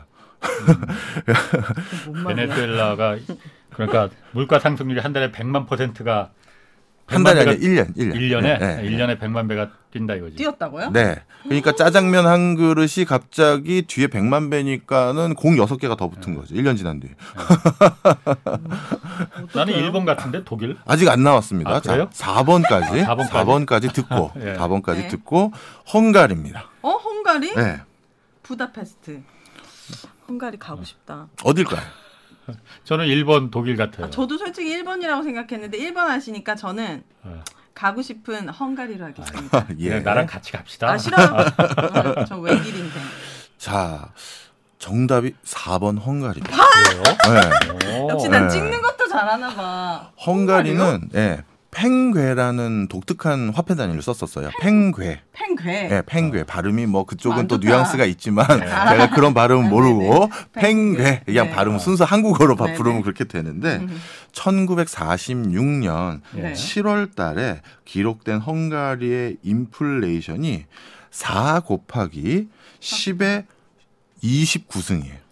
뭔 2.07 2.23
말이야? 2.25 2.47
베네수엘라가 2.47 3.17
그러니까 3.71 4.09
물가 4.33 4.59
상승률이 4.59 5.01
한 5.01 5.13
달에 5.13 5.31
100만 5.31 5.69
퍼센트가 5.69 6.31
한 7.07 7.23
달이 7.23 7.39
100만 7.39 7.49
아니라 7.49 7.53
1년, 7.55 7.97
1년. 7.97 8.15
1년에 8.17 8.43
네, 8.43 8.59
네. 8.59 8.83
1년에 8.91 9.21
100만 9.21 9.49
배가 9.49 9.71
뛴다 9.93 10.15
이거지. 10.15 10.37
뛰었다고요? 10.37 10.91
네. 10.91 11.23
그러니까 11.45 11.73
짜장면 11.73 12.27
한 12.27 12.57
그릇이 12.57 13.05
갑자기 13.07 13.83
뒤에 13.83 14.09
100만 14.09 14.51
배니까는 14.51 15.35
공 15.35 15.55
6개가 15.57 15.97
더 15.97 16.09
붙은 16.09 16.35
거죠. 16.35 16.55
1년 16.55 16.77
지난 16.77 16.99
뒤에. 16.99 17.13
나는 19.55 19.75
일본 19.75 20.05
같은데 20.05 20.43
독일? 20.45 20.77
아직 20.85 21.09
안 21.09 21.23
나왔습니다. 21.23 21.77
아, 21.77 21.81
그래요? 21.81 22.09
자, 22.13 22.35
4번까지. 22.43 23.07
아, 23.07 23.15
4번까지? 23.17 23.31
4번까지 23.31 23.93
듣고, 23.95 24.33
예. 24.41 24.55
4번까지 24.55 24.97
네. 24.97 25.09
듣고, 25.09 25.53
헝가리입니다. 25.95 26.69
어, 26.83 26.91
헝가리? 26.91 27.55
네. 27.55 27.81
부다페스트. 28.43 29.23
헝가리 30.29 30.59
가고 30.59 30.83
싶다. 30.83 31.29
어딜까요? 31.45 31.83
저는 32.85 33.07
일본, 33.07 33.51
독일 33.51 33.77
같아요. 33.77 34.07
아, 34.07 34.11
저도 34.11 34.39
솔직히 34.39 34.77
1번이라고 34.77 35.23
생각했는데 35.25 35.79
1번 35.79 36.07
하시니까 36.07 36.55
저는 36.55 37.03
어. 37.23 37.43
가고 37.75 38.03
싶은 38.03 38.49
헝가리로 38.49 39.05
하겠습니다. 39.07 39.67
예. 39.79 39.89
그냥 39.89 40.05
나랑 40.05 40.27
같이 40.27 40.53
갑시다. 40.53 40.91
아 40.91 40.99
싫어요. 40.99 41.27
아, 41.57 42.25
저 42.25 42.39
외길 42.39 42.75
인생. 42.75 43.03
자, 43.59 44.13
정답이 44.79 45.35
4번 45.45 46.01
헝가리입니다. 46.03 46.57
그래요? 46.57 47.03
네. 47.83 47.99
오. 48.01 48.11
역시 48.11 48.29
난 48.29 48.49
네. 48.49 48.55
찍는 48.55 48.81
것도 48.81 49.09
잘하나 49.09 49.55
봐. 49.55 50.11
헝가리는 50.25 51.11
예, 51.15 51.45
팽괴라는 51.77 52.89
독특한 52.89 53.51
화폐 53.55 53.75
단위를 53.75 54.01
썼었어요. 54.01 54.49
팽괴. 54.63 55.21
팽괴. 55.33 55.89
예, 55.91 56.03
팽괴. 56.07 56.43
발음이 56.45 56.87
뭐 56.87 57.05
그쪽은 57.05 57.39
안 57.41 57.49
또. 57.49 57.59
뉘앙스가 57.59 58.07
있지만 58.07 58.47
제가 58.47 59.11
그런 59.11 59.35
발음은 59.35 59.67
아, 59.67 59.69
모르고 59.69 60.01
네네. 60.01 60.29
팽괴. 60.55 60.97
팽괴. 61.03 61.23
그냥 61.27 61.47
네. 61.49 61.53
발음 61.53 61.79
순서 61.79 62.07
한국어로 62.07 62.57
바- 62.57 62.65
네네. 62.65 62.79
부르면 62.79 63.03
그렇게 63.03 63.25
되는데 63.25 63.77
음. 63.77 64.01
1946년 64.33 66.21
네. 66.33 66.53
7월 66.55 67.15
달에 67.15 67.61
기록된 67.85 68.39
헝가리의 68.41 69.37
인플레이션이 69.43 70.65
4 71.11 71.61
곱하기 71.61 72.49
10의 72.81 73.45
29승이에요. 74.25 75.27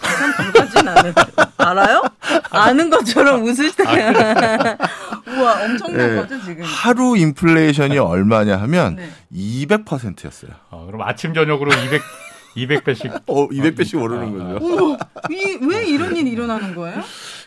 계산 0.00 0.32
불가진 0.36 0.86
않은 0.86 1.12
알아요? 1.56 2.02
아는 2.50 2.88
것처럼 2.88 3.42
웃으시네요. 3.42 4.12
우와 5.26 5.47
엄청난 5.64 6.10
예. 6.10 6.14
거죠 6.16 6.40
지금. 6.42 6.64
하루 6.64 7.16
인플레이션이 7.16 7.98
얼마냐 7.98 8.56
하면 8.62 8.96
네. 8.96 9.08
200%였어요. 9.34 10.50
어, 10.70 10.86
그럼 10.86 11.02
아침 11.02 11.34
저녁으로 11.34 11.70
200 11.72 12.00
200배씩 12.56 13.22
어, 13.28 13.48
200배씩 13.48 14.02
오르는 14.02 14.36
거죠. 14.36 14.64
우와, 14.66 14.98
이, 15.30 15.58
왜 15.64 15.86
이런 15.86 16.16
일이 16.16 16.30
일어나는 16.30 16.74
거예요? 16.74 17.02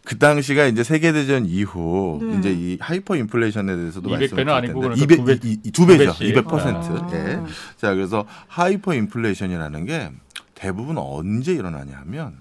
그 0.05 0.17
당시가 0.17 0.65
이제 0.67 0.83
세계 0.83 1.11
대전 1.11 1.45
이후 1.45 2.19
네. 2.21 2.37
이제 2.37 2.51
이 2.51 2.77
하이퍼 2.79 3.15
인플레이션에 3.17 3.75
대해서도 3.75 4.07
200 4.09 4.19
말씀을 4.19 4.37
배는 4.45 4.53
아니고 4.53 4.81
드릴 4.81 5.07
텐데 5.07 5.15
그러니까 5.15 5.25
두 5.25 5.25
배- 5.25 5.33
200, 5.33 5.45
이- 5.45 5.59
이- 5.67 5.71
두 5.71 5.85
배죠. 5.85 6.13
두 6.13 6.19
배씩. 6.19 6.35
200%. 6.35 6.53
아. 6.53 7.09
예. 7.13 7.39
자, 7.77 7.93
그래서 7.93 8.25
하이퍼 8.47 8.93
인플레이션이라는 8.93 9.85
게 9.85 10.11
대부분 10.55 10.97
언제 10.97 11.51
일어나냐 11.53 11.97
하면 12.05 12.39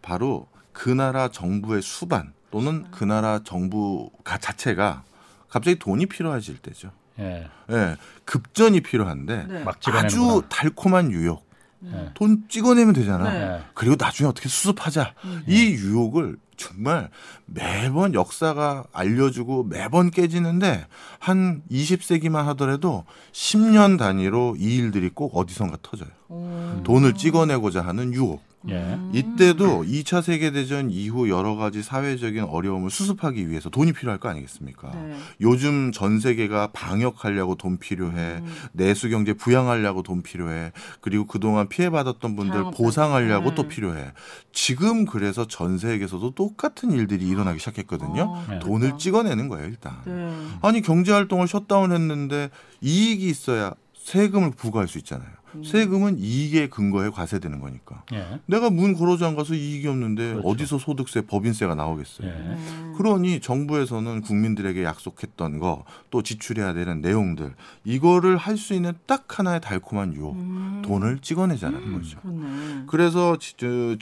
바로 0.00 0.48
그 0.72 0.88
나라 0.88 1.28
정부의 1.28 1.82
수반 1.82 2.32
또는 2.52 2.84
그 2.92 3.02
나라 3.02 3.40
정부가 3.42 4.38
자체가 4.38 5.02
갑자기 5.48 5.78
돈이 5.78 6.06
필요해질 6.06 6.58
때죠. 6.58 6.90
예. 7.18 7.48
예. 7.70 7.96
급전이 8.24 8.82
필요한데 8.82 9.46
네. 9.48 9.64
막 9.64 9.78
아주. 9.88 10.42
달콤한 10.48 11.10
유혹. 11.10 11.50
예. 11.84 12.10
돈 12.14 12.44
찍어내면 12.48 12.94
되잖아. 12.94 13.32
네. 13.32 13.40
예. 13.40 13.62
그리고 13.74 13.96
나중에 13.98 14.28
어떻게 14.28 14.48
수습하자. 14.48 15.14
이 15.48 15.72
유혹을 15.72 16.36
정말 16.56 17.10
매번 17.54 18.14
역사가 18.14 18.84
알려주고 18.92 19.64
매번 19.64 20.10
깨지는데 20.10 20.86
한 21.18 21.62
20세기만 21.70 22.44
하더라도 22.46 23.04
10년 23.32 23.98
단위로 23.98 24.56
이 24.58 24.76
일들이 24.76 25.10
꼭 25.10 25.36
어디선가 25.36 25.78
터져요. 25.82 26.08
오. 26.28 26.80
돈을 26.84 27.14
찍어내고자 27.14 27.82
하는 27.82 28.12
유혹. 28.14 28.42
예. 28.70 28.96
이때도 29.12 29.82
2차 29.82 30.22
세계대전 30.22 30.90
이후 30.90 31.28
여러 31.28 31.56
가지 31.56 31.82
사회적인 31.82 32.44
어려움을 32.44 32.90
수습하기 32.90 33.50
위해서 33.50 33.70
돈이 33.70 33.92
필요할 33.92 34.20
거 34.20 34.28
아니겠습니까? 34.28 34.90
네. 34.94 35.16
요즘 35.40 35.90
전 35.90 36.20
세계가 36.20 36.68
방역하려고 36.72 37.56
돈 37.56 37.78
필요해. 37.78 38.16
음. 38.38 38.54
내수 38.72 39.08
경제 39.08 39.32
부양하려고 39.32 40.02
돈 40.04 40.22
필요해. 40.22 40.70
그리고 41.00 41.26
그동안 41.26 41.68
피해받았던 41.68 42.36
분들 42.36 42.52
자영업자. 42.54 42.76
보상하려고 42.76 43.50
음. 43.50 43.54
또 43.56 43.66
필요해. 43.66 44.12
지금 44.52 45.06
그래서 45.06 45.46
전 45.48 45.76
세계에서도 45.78 46.30
똑같은 46.36 46.92
일들이 46.92 47.26
일어 47.26 47.41
나기 47.44 47.58
시작했거든요. 47.58 48.22
어, 48.22 48.44
네. 48.48 48.58
돈을 48.58 48.80
그렇구나. 48.80 48.96
찍어내는 48.98 49.48
거예요, 49.48 49.66
일단. 49.66 49.96
네. 50.04 50.32
아니 50.62 50.80
경제 50.82 51.12
활동을 51.12 51.46
셧다운했는데 51.48 52.50
이익이 52.80 53.28
있어야 53.28 53.72
세금을 53.94 54.50
부과할 54.52 54.88
수 54.88 54.98
있잖아요. 54.98 55.28
음. 55.54 55.64
세금은 55.64 56.18
이익의 56.18 56.70
근거에 56.70 57.10
과세되는 57.10 57.60
거니까. 57.60 58.04
예. 58.12 58.40
내가 58.46 58.70
문 58.70 58.94
걸어 58.94 59.16
잠가서 59.16 59.54
이익이 59.54 59.86
없는데 59.88 60.32
그렇죠. 60.32 60.48
어디서 60.48 60.78
소득세, 60.78 61.20
법인세가 61.22 61.74
나오겠어요. 61.74 62.28
예. 62.28 62.32
음. 62.32 62.94
그러니 62.96 63.40
정부에서는 63.40 64.20
국민들에게 64.22 64.82
약속했던 64.84 65.58
거 65.58 65.84
또 66.12 66.22
지출해야 66.22 66.74
되는 66.74 67.00
내용들 67.00 67.54
이거를 67.84 68.36
할 68.36 68.52
수 68.62 68.74
있는 68.74 68.92
딱 69.06 69.38
하나의 69.38 69.60
달콤한 69.60 70.14
유혹 70.14 70.36
음. 70.36 70.82
돈을 70.84 71.18
찍어내자는 71.20 71.94
거죠. 71.94 72.20
그렇네. 72.20 72.84
그래서 72.86 73.36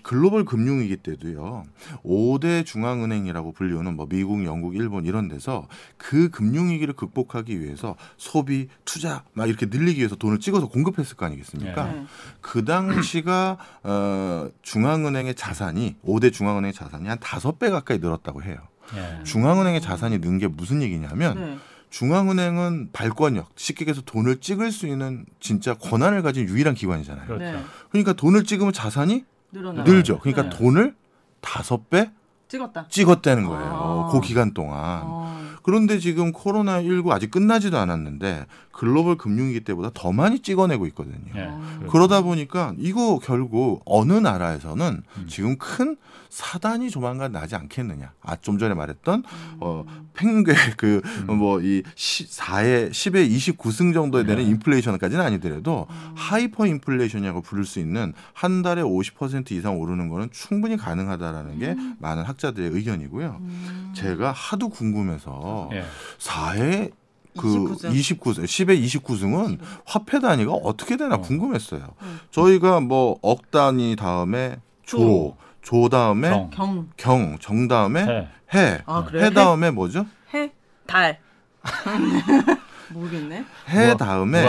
글로벌 0.03 0.45
금융위기 0.45 0.97
때도요. 0.99 1.63
5대 2.05 2.67
중앙은행이라고 2.67 3.53
불리우는 3.53 3.95
뭐 3.97 4.07
미국, 4.07 4.45
영국, 4.45 4.75
일본 4.75 5.07
이런 5.07 5.29
데서 5.29 5.69
그 5.97 6.29
금융위기를 6.31 6.93
극복하기 6.95 7.61
위해서 7.61 7.97
소비, 8.19 8.67
투자 8.85 9.23
막 9.33 9.49
이렇게 9.49 9.67
늘리기 9.67 10.01
위해서 10.01 10.17
돈을 10.17 10.41
찍어서 10.41 10.67
공급했을 10.69 11.17
거 11.17 11.25
아니 11.27 11.39
겠습니까? 11.41 11.85
네. 11.87 12.05
그 12.41 12.65
당시가 12.65 13.59
어 13.83 14.49
중앙은행의 14.63 15.35
자산이 15.35 15.97
5대 16.05 16.33
중앙은행의 16.33 16.73
자산이 16.73 17.09
한 17.09 17.19
다섯 17.21 17.59
배 17.59 17.71
가까이 17.71 17.99
늘었다고 17.99 18.43
해요. 18.43 18.57
예. 18.97 19.23
중앙은행의 19.25 19.81
자산이 19.81 20.19
는 20.19 20.39
게 20.39 20.49
무슨 20.49 20.83
얘기냐면 20.83 21.35
네. 21.39 21.59
중앙은행은 21.91 22.91
발권력, 22.93 23.51
쉽게 23.57 23.83
얘기해서 23.83 24.01
돈을 24.03 24.41
찍을 24.41 24.71
수 24.73 24.87
있는 24.87 25.27
진짜 25.41 25.75
권한을 25.75 26.23
가진 26.23 26.49
유일한 26.49 26.75
기관이잖아요. 26.75 27.27
그렇죠. 27.27 27.45
네. 27.45 27.65
그러니까 27.91 28.13
돈을 28.13 28.45
찍으면 28.45 28.73
자산이 28.73 29.25
늘어나. 29.53 29.83
늘죠. 29.83 30.19
그러니까 30.21 30.43
네. 30.45 30.51
돈을 30.51 30.95
다섯 31.41 31.91
배 31.91 32.11
찍었다. 32.49 32.87
찍었다는 32.89 33.45
거예요. 33.47 34.09
아. 34.09 34.09
그 34.13 34.21
기간 34.21 34.55
동안. 34.55 35.03
어. 35.05 35.41
그런데 35.63 35.99
지금 35.99 36.33
코로나19 36.33 37.11
아직 37.11 37.31
끝나지도 37.31 37.77
않았는데 37.79 38.47
글로벌 38.81 39.17
금융위기 39.19 39.61
때보다 39.61 39.91
더 39.93 40.11
많이 40.11 40.41
찍어내고 40.41 40.87
있거든요. 40.87 41.19
예. 41.37 41.49
어. 41.51 41.87
그러다 41.91 42.23
보니까 42.23 42.73
이거 42.79 43.19
결국 43.23 43.83
어느 43.85 44.15
나라에서는 44.15 45.03
음. 45.19 45.27
지금 45.29 45.59
큰 45.59 45.99
사단이 46.31 46.89
조만간 46.89 47.31
나지 47.31 47.57
않겠느냐. 47.57 48.13
아, 48.23 48.37
좀 48.37 48.57
전에 48.57 48.73
말했던 48.73 49.25
음. 49.27 49.57
어, 49.61 49.85
펭괴 50.15 50.55
그 50.79 51.03
음. 51.29 51.37
뭐 51.37 51.61
이 51.61 51.83
4에 51.95 52.91
10에 52.91 53.31
29승 53.31 53.93
정도에 53.93 54.25
되는 54.25 54.43
네. 54.43 54.49
인플레이션까지는 54.49 55.23
아니더라도 55.23 55.87
음. 55.91 56.13
하이퍼 56.15 56.67
인플레이션이라고 56.67 57.43
부를 57.43 57.67
수 57.67 57.81
있는 57.81 58.15
한 58.33 58.63
달에 58.63 58.81
50% 58.81 59.53
이상 59.53 59.79
오르는 59.79 60.09
거는 60.09 60.31
충분히 60.31 60.79
가능하다라는 60.79 61.59
게 61.59 61.77
많은 61.99 62.23
학자들의 62.25 62.71
의견이고요. 62.71 63.37
음. 63.41 63.93
제가 63.95 64.33
하도 64.33 64.71
궁금해서 64.71 65.69
예. 65.75 65.85
4에 66.19 66.93
그 67.39 67.49
29승. 67.49 67.91
29승, 67.93 68.45
10에 68.45 68.83
29승은 68.85 69.59
화폐 69.85 70.19
단위가 70.21 70.53
어떻게 70.53 70.97
되나 70.97 71.17
어. 71.17 71.21
궁금했어요. 71.21 71.89
음. 72.03 72.21
저희가 72.31 72.81
뭐 72.81 73.19
억 73.23 73.51
단위 73.51 73.95
다음에 73.97 74.57
조, 74.85 74.99
조. 74.99 75.37
조 75.63 75.89
다음에 75.89 76.29
정. 76.31 76.51
경. 76.51 76.89
경, 76.97 77.37
정 77.41 77.69
다음에 77.69 78.03
해. 78.05 78.29
해, 78.55 78.83
아, 78.87 79.05
그래요? 79.05 79.27
해 79.27 79.31
다음에 79.31 79.71
뭐죠? 79.71 80.07
해. 80.35 80.51
달. 80.87 81.19
모르겠네. 82.93 83.45
해 83.69 83.95
무한- 83.95 83.97
다음에? 83.99 84.43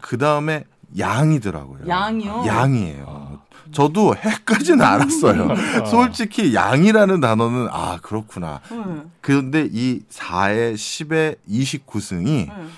그 0.00 0.18
다음에 0.18 0.64
양이더라고요. 0.96 1.88
양이요? 1.88 2.44
양이에요. 2.46 3.40
저도 3.74 4.14
해까지는 4.16 4.82
알았어요. 4.84 5.48
솔직히 5.90 6.54
양이라는 6.54 7.20
단어는 7.20 7.68
아 7.70 7.98
그렇구나. 8.02 8.60
응. 8.72 9.10
그런데 9.20 9.68
이 9.70 10.00
4의 10.10 10.74
10의 10.74 11.36
29승이 11.48 12.50
응. 12.50 12.70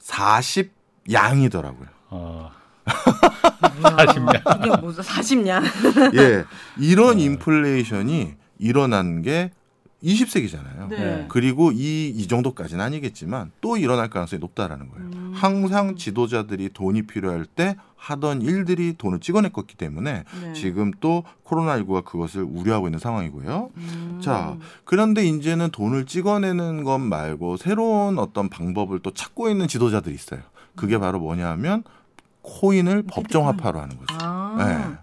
40 0.00 0.72
양이더라고요. 1.10 1.88
어, 2.10 2.50
뭐야. 3.80 3.96
40년. 3.96 4.58
이게 4.58 4.76
무슨 4.80 5.02
40년? 5.02 5.62
예, 6.16 6.44
이런 6.78 7.18
인플레이션이 7.18 8.34
일어난 8.58 9.22
게 9.22 9.50
20세기잖아요. 10.02 10.88
네. 10.88 11.26
그리고 11.28 11.70
이, 11.72 12.08
이 12.08 12.26
정도까지는 12.26 12.84
아니겠지만 12.84 13.52
또 13.60 13.76
일어날 13.76 14.10
가능성이 14.10 14.40
높다라는 14.40 14.88
거예요. 14.90 15.06
음. 15.06 15.32
항상 15.34 15.96
지도자들이 15.96 16.70
돈이 16.72 17.02
필요할 17.02 17.46
때 17.46 17.76
하던 17.96 18.42
일들이 18.42 18.94
돈을 18.98 19.20
찍어냈었기 19.20 19.76
때문에 19.76 20.24
네. 20.42 20.52
지금 20.54 20.90
또 21.00 21.22
코로나19가 21.44 22.04
그것을 22.04 22.42
우려하고 22.42 22.88
있는 22.88 22.98
상황이고요. 22.98 23.70
음. 23.76 24.20
자, 24.22 24.56
그런데 24.84 25.24
이제는 25.24 25.70
돈을 25.70 26.06
찍어내는 26.06 26.82
것 26.82 26.98
말고 26.98 27.56
새로운 27.56 28.18
어떤 28.18 28.48
방법을 28.48 29.00
또 29.00 29.12
찾고 29.12 29.48
있는 29.50 29.68
지도자들이 29.68 30.14
있어요. 30.14 30.40
그게 30.74 30.98
바로 30.98 31.20
뭐냐 31.20 31.48
하면 31.50 31.84
코인을 32.42 33.04
법정화폐로 33.04 33.80
하는 33.80 33.96
거죠. 33.96 34.18
아. 34.20 34.56
네. 34.58 35.02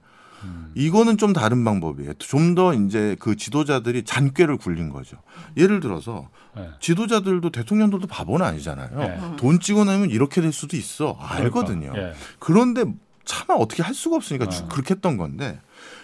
이거는 0.75 1.17
좀 1.17 1.33
다른 1.33 1.63
방법이에요. 1.63 2.13
좀 2.15 2.55
더 2.55 2.73
이제 2.73 3.15
그 3.19 3.35
지도자들이 3.35 4.03
잔꾀를 4.03 4.57
굴린 4.57 4.89
거죠. 4.89 5.17
예를 5.57 5.79
들어서 5.79 6.29
네. 6.55 6.69
지도자들도 6.79 7.49
대통령들도 7.51 8.07
바보는 8.07 8.45
아니잖아요. 8.45 8.97
네. 8.97 9.19
돈 9.37 9.59
찍어 9.59 9.85
내면 9.85 10.09
이렇게 10.09 10.41
될 10.41 10.51
수도 10.51 10.75
있어. 10.77 11.17
알거든요. 11.19 11.91
그러니까, 11.91 12.09
예. 12.09 12.13
그런데 12.39 12.85
차마 13.25 13.53
어떻게 13.55 13.83
할 13.83 13.93
수가 13.93 14.15
없으니까 14.15 14.49
주- 14.49 14.63
어. 14.63 14.67
그렇게 14.69 14.95
했던 14.95 15.17
건데 15.17 15.59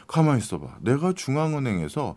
가만히 0.08 0.40
있어봐. 0.40 0.78
내가 0.82 1.14
중앙은행에서 1.14 2.16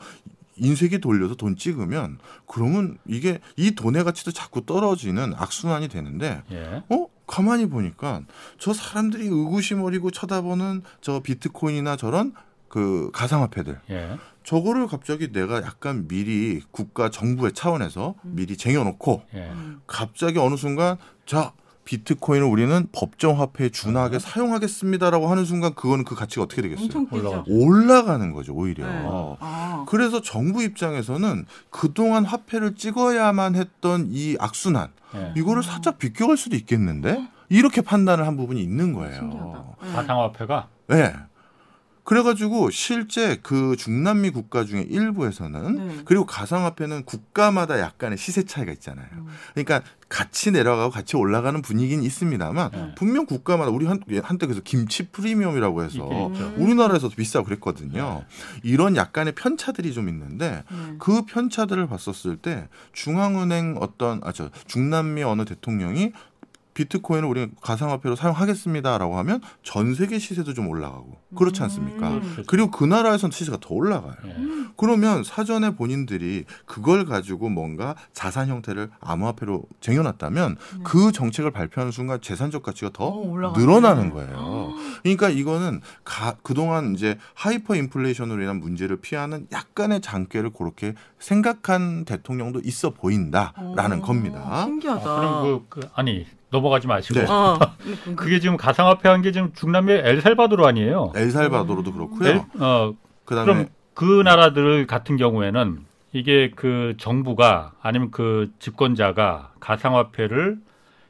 인쇄기 0.56 0.98
돌려서 0.98 1.34
돈 1.36 1.56
찍으면 1.56 2.18
그러면 2.46 2.98
이게 3.06 3.38
이 3.56 3.70
돈의 3.70 4.04
가치도 4.04 4.32
자꾸 4.32 4.66
떨어지는 4.66 5.32
악순환이 5.36 5.88
되는데 5.88 6.42
예. 6.50 6.82
어 6.90 7.06
가만히 7.28 7.66
보니까 7.66 8.22
저 8.58 8.72
사람들이 8.72 9.26
의구심 9.26 9.82
어리고 9.82 10.10
쳐다보는 10.10 10.82
저 11.00 11.20
비트코인이나 11.20 11.96
저런 11.96 12.32
그 12.68 13.10
가상화폐들 13.12 13.80
예. 13.90 14.18
저거를 14.42 14.88
갑자기 14.88 15.30
내가 15.30 15.62
약간 15.62 16.08
미리 16.08 16.60
국가 16.70 17.10
정부의 17.10 17.52
차원에서 17.52 18.14
미리 18.22 18.56
쟁여놓고 18.56 19.22
예. 19.34 19.52
갑자기 19.86 20.38
어느 20.38 20.56
순간 20.56 20.96
자 21.26 21.52
비트코인을 21.88 22.46
우리는 22.46 22.86
법정화폐에 22.92 23.70
준하게 23.70 24.18
사용하겠습니다라고 24.18 25.28
하는 25.28 25.46
순간 25.46 25.74
그거는 25.74 26.04
그 26.04 26.14
가치가 26.14 26.42
어떻게 26.42 26.60
되겠어요? 26.60 26.84
엄청 26.84 27.06
뛰죠. 27.08 27.16
올라가죠. 27.16 27.44
올라가는 27.48 28.32
거죠 28.34 28.52
오히려. 28.52 28.86
네. 28.86 29.06
아. 29.40 29.86
그래서 29.88 30.20
정부 30.20 30.62
입장에서는 30.62 31.46
그동안 31.70 32.26
화폐를 32.26 32.74
찍어야만 32.74 33.54
했던 33.54 34.08
이 34.10 34.36
악순환 34.38 34.90
예. 35.14 35.32
이거를 35.34 35.62
살짝 35.62 35.96
비껴갈 35.96 36.36
수도 36.36 36.56
있겠는데 36.56 37.26
이렇게 37.48 37.80
판단을 37.80 38.26
한 38.26 38.36
부분이 38.36 38.62
있는 38.62 38.92
거예요. 38.92 39.14
신기하다. 39.14 39.64
네. 39.82 39.92
가상화폐가 39.92 40.68
네. 40.88 41.14
그래가지고 42.08 42.70
실제 42.70 43.36
그 43.42 43.76
중남미 43.76 44.30
국가 44.30 44.64
중에 44.64 44.80
일부에서는 44.80 45.74
네. 45.74 46.02
그리고 46.06 46.24
가상화폐는 46.24 47.04
국가마다 47.04 47.80
약간의 47.80 48.16
시세 48.16 48.44
차이가 48.44 48.72
있잖아요. 48.72 49.06
음. 49.12 49.26
그러니까 49.52 49.82
같이 50.08 50.50
내려가고 50.50 50.90
같이 50.90 51.16
올라가는 51.16 51.60
분위기는 51.60 52.02
있습니다만 52.02 52.70
네. 52.70 52.94
분명 52.96 53.26
국가마다 53.26 53.70
우리 53.70 53.84
한, 53.84 54.00
한때 54.22 54.46
그래서 54.46 54.62
김치 54.64 55.08
프리미엄이라고 55.08 55.82
해서. 55.82 56.28
음. 56.28 56.54
우리나라에서도 56.56 57.14
비싸고 57.14 57.44
그랬거든요. 57.44 58.24
이런 58.62 58.96
약간의 58.96 59.34
편차들이 59.34 59.92
좀 59.92 60.08
있는데 60.08 60.64
네. 60.70 60.94
그 60.98 61.22
편차들을 61.26 61.86
봤었을 61.88 62.38
때 62.38 62.68
중앙은행 62.92 63.76
어떤 63.80 64.20
아 64.24 64.32
저 64.32 64.50
중남미 64.66 65.24
어느 65.24 65.44
대통령이 65.44 66.12
비트코인을 66.78 67.28
우리 67.28 67.48
가상화폐로 67.60 68.14
사용하겠습니다라고 68.14 69.18
하면 69.18 69.40
전 69.64 69.94
세계 69.94 70.20
시세도 70.20 70.54
좀 70.54 70.68
올라가고 70.68 71.16
그렇지 71.36 71.60
않습니까? 71.64 72.10
음. 72.10 72.20
그렇죠. 72.20 72.42
그리고 72.46 72.70
그 72.70 72.84
나라에서는 72.84 73.32
시세가 73.32 73.58
더 73.60 73.74
올라가요. 73.74 74.14
예. 74.26 74.36
그러면 74.76 75.24
사전에 75.24 75.74
본인들이 75.74 76.44
그걸 76.66 77.04
가지고 77.04 77.48
뭔가 77.48 77.96
자산 78.12 78.48
형태를 78.48 78.90
암호화폐로 79.00 79.64
쟁여놨다면 79.80 80.56
그 80.84 81.10
정책을 81.10 81.50
발표하는 81.50 81.90
순간 81.90 82.20
재산적 82.20 82.62
가치가 82.62 82.90
더 82.92 83.06
어, 83.06 83.28
올라가네. 83.28 83.64
늘어나는 83.64 84.10
거예요. 84.10 84.72
그러니까 85.02 85.30
이거는 85.30 85.80
가, 86.04 86.36
그동안 86.42 86.94
이제 86.94 87.18
하이퍼 87.34 87.74
인플레이션으로 87.74 88.40
인한 88.40 88.60
문제를 88.60 88.98
피하는 89.00 89.48
약간의 89.50 90.00
잔꾀를 90.00 90.50
그렇게 90.50 90.94
생각한 91.18 92.04
대통령도 92.04 92.60
있어 92.64 92.90
보인다라는 92.90 93.98
어, 93.98 94.02
겁니다. 94.02 94.62
신기하다. 94.64 95.10
아, 95.10 95.16
그럼 95.16 95.66
그, 95.68 95.80
그 95.80 95.88
아니 95.94 96.24
넘어가지 96.50 96.86
마시고 96.86 97.20
네. 97.20 97.26
어. 97.28 97.58
그게 98.16 98.40
지금 98.40 98.56
가상화폐 98.56 99.08
한 99.08 99.22
게 99.22 99.32
지금 99.32 99.52
중남미 99.54 99.92
엘살바도르 99.92 100.64
아니에요? 100.64 101.12
엘살바도르도 101.14 101.92
그렇고요. 101.92 102.28
엘- 102.28 102.42
어, 102.60 102.94
그다음에 103.24 103.52
그럼 103.52 103.68
그 103.94 104.22
나라들 104.22 104.86
같은 104.86 105.16
경우에는 105.16 105.84
이게 106.12 106.50
그 106.56 106.94
정부가 106.98 107.72
아니면 107.82 108.10
그 108.10 108.50
집권자가 108.60 109.52
가상화폐를 109.60 110.58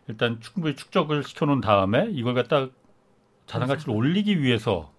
일단 0.09 0.39
충분히 0.41 0.75
축적을 0.75 1.23
시켜놓은 1.23 1.61
다음에 1.61 2.09
이걸 2.11 2.35
갖다 2.35 2.67
자산 3.47 3.69
가치를 3.69 3.95
올리기 3.95 4.43
위해서 4.43 4.91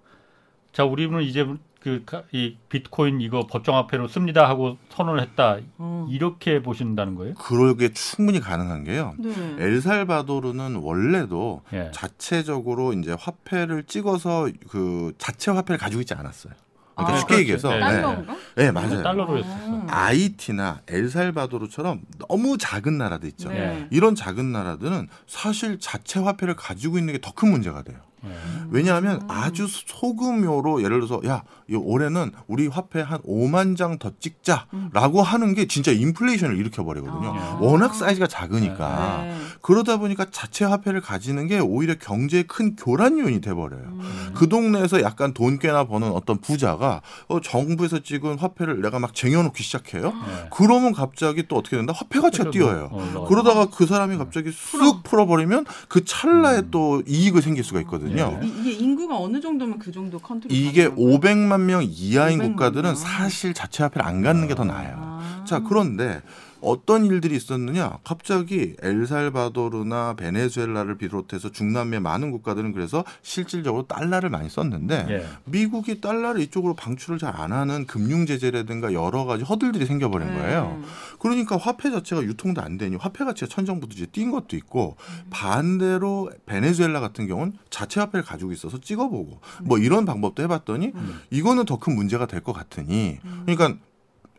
자 0.72 0.86
우리는 0.86 1.20
이제 1.22 1.46
그 1.80 2.04
이 2.34 2.58
비트코인 2.70 3.22
이거 3.22 3.48
법정화폐로 3.48 4.08
씁니다 4.08 4.48
하고 4.50 4.78
선언을 4.90 5.22
했다 5.22 5.58
어. 5.78 6.08
이렇게 6.10 6.62
보신다는 6.62 7.16
거예요? 7.16 7.36
그러게 7.36 7.94
충분히 7.94 8.40
가능한 8.40 8.84
게요. 8.84 9.14
네. 9.18 9.32
엘살바도르는 9.60 10.76
원래도 10.76 11.62
예. 11.74 11.90
자체적으로 11.94 12.94
이제 12.94 13.16
화폐를 13.18 13.84
찍어서 13.84 14.50
그 14.70 15.14
자체 15.18 15.52
화폐를 15.52 15.78
가지고 15.78 16.02
있지 16.02 16.14
않았어요. 16.14 16.54
그러니까 16.96 17.16
아, 17.16 17.20
쉽게 17.20 17.28
그렇죠. 17.36 17.40
얘기해서 17.42 17.70
네. 17.70 17.76
네. 17.76 17.80
달러인가? 18.02 18.36
네, 18.56 18.72
맞아요. 18.72 19.04
달러로 19.04 19.34
아. 19.34 19.38
했었어. 19.38 19.84
아이티나 19.88 20.82
엘살바도르처럼 20.90 22.02
너무 22.28 22.58
작은 22.58 22.98
나라들 22.98 23.30
있죠. 23.30 23.50
네. 23.50 23.88
이런 23.90 24.16
작은 24.16 24.52
나라들은 24.52 25.08
사실 25.28 25.80
자체 25.80 26.20
화폐를 26.20 26.56
가지고 26.56 26.98
있는 26.98 27.14
게 27.14 27.20
더 27.20 27.32
큰 27.32 27.52
문제가 27.52 27.84
돼요. 27.84 28.00
예. 28.26 28.30
왜냐하면 28.72 29.22
아주 29.28 29.68
소규모로 29.68 30.84
예를 30.84 31.02
들어서 31.02 31.22
야, 31.28 31.44
이 31.70 31.76
올해는 31.76 32.32
우리 32.48 32.68
화폐 32.68 33.02
한 33.02 33.20
5만 33.22 33.78
장 33.78 34.00
더 34.00 34.12
찍자라고 34.20 35.22
하는 35.22 35.54
게 35.54 35.68
진짜 35.68 35.92
인플레이션을 35.92 36.58
일으켜 36.58 36.84
버리거든요. 36.86 37.34
아. 37.36 37.58
워낙 37.60 37.94
사이즈가 37.94 38.28
작으니까. 38.28 39.22
네. 39.24 39.36
그러다 39.62 39.98
보니까 39.98 40.26
자체 40.32 40.64
화폐를 40.66 41.02
가지는 41.02 41.48
게 41.48 41.60
오히려 41.60 41.96
경제에 41.96 42.44
큰 42.44 42.76
교란 42.76 43.20
요인이 43.20 43.42
돼 43.42 43.54
버려요. 43.54 43.84
음. 43.84 44.32
그 44.36 44.48
동네에서 44.48 45.02
약간 45.02 45.34
돈 45.34 45.60
꽤나 45.60 45.86
버는 45.86 46.12
어떤 46.12 46.40
부자가 46.40 47.02
어, 47.28 47.42
정부에서 47.42 48.00
찍은 48.00 48.40
화폐를 48.40 48.82
내가 48.82 49.00
막 49.00 49.14
쟁여놓기 49.14 49.62
시작해요. 49.64 50.08
예. 50.08 50.50
그러면 50.52 50.94
갑자기 50.94 51.48
또 51.48 51.58
어떻게 51.58 51.76
된다? 51.76 51.94
화폐 51.96 52.20
가치가 52.22 52.52
뛰어요. 52.52 52.90
어. 52.92 53.26
그러다가 53.28 53.66
그 53.66 53.86
사람이 53.86 54.18
갑자기 54.18 54.52
쑥 54.52 55.04
풀어버리면 55.04 55.66
그 55.90 56.06
찰나에 56.06 56.60
음. 56.60 56.68
또 56.72 57.04
이익을 57.08 57.42
생길 57.42 57.64
수가 57.64 57.82
있거든요. 57.82 58.09
예. 58.18 58.46
이, 58.48 58.54
이게 58.62 58.72
인구가 58.72 59.18
어느 59.18 59.40
정도면 59.42 59.80
그 59.80 59.92
정도 59.92 60.20
컨트롤 60.20 60.56
이게 60.56 60.88
가능한 60.88 60.96
거예요? 60.96 61.20
500만 61.20 61.62
명 61.62 61.84
이하인 61.88 62.40
500만 62.40 62.44
국가들은 62.52 62.84
명. 62.84 62.96
사실 62.96 63.54
자체 63.54 63.84
화폐를 63.84 64.06
안 64.06 64.22
갖는 64.22 64.48
게 64.48 64.56
더 64.56 64.64
나아요. 64.64 64.96
아. 64.98 65.44
자, 65.48 65.60
그런데 65.60 66.22
어떤 66.62 67.06
일들이 67.06 67.36
있었느냐? 67.36 68.00
갑자기 68.04 68.76
엘살바도르나 68.82 70.16
베네수엘라를 70.16 70.98
비롯해서 70.98 71.52
중남미의 71.52 72.02
많은 72.02 72.32
국가들은 72.32 72.74
그래서 72.74 73.04
실질적으로 73.22 73.88
달러를 73.88 74.30
많이 74.30 74.50
썼는데 74.50 75.06
예. 75.10 75.26
미국이 75.46 76.02
달러를 76.02 76.42
이쪽으로 76.42 76.74
방출을 76.76 77.18
잘 77.18 77.30
안 77.40 77.54
하는 77.54 77.86
금융 77.86 78.26
제재라든가 78.26 78.92
여러 78.92 79.24
가지 79.24 79.44
허들들이 79.44 79.86
생겨버린 79.86 80.28
네. 80.28 80.34
거예요. 80.38 80.82
그러니까 81.20 81.56
화폐 81.58 81.90
자체가 81.92 82.24
유통도 82.24 82.62
안 82.62 82.78
되니 82.78 82.96
화폐 82.98 83.24
가치가 83.24 83.48
천정부도 83.48 83.94
이제 83.94 84.06
뛴 84.08 84.32
것도 84.32 84.58
있고 84.58 84.98
반대로 85.30 86.30
베네수엘라 86.46 87.00
같은 87.00 87.28
경우는 87.28 87.54
자체 87.70 88.00
화폐를 88.00 88.24
가지고 88.26 88.52
있어서 88.52 88.80
찍어보고 88.80 89.40
뭐 89.64 89.78
이런 89.78 90.06
방법도 90.06 90.44
해봤더니 90.44 90.92
이거는 91.32 91.66
더 91.66 91.78
큰 91.80 91.96
문제가 91.96 92.26
될 92.26 92.42
것 92.42 92.52
같으니 92.54 93.20
그러니까 93.46 93.78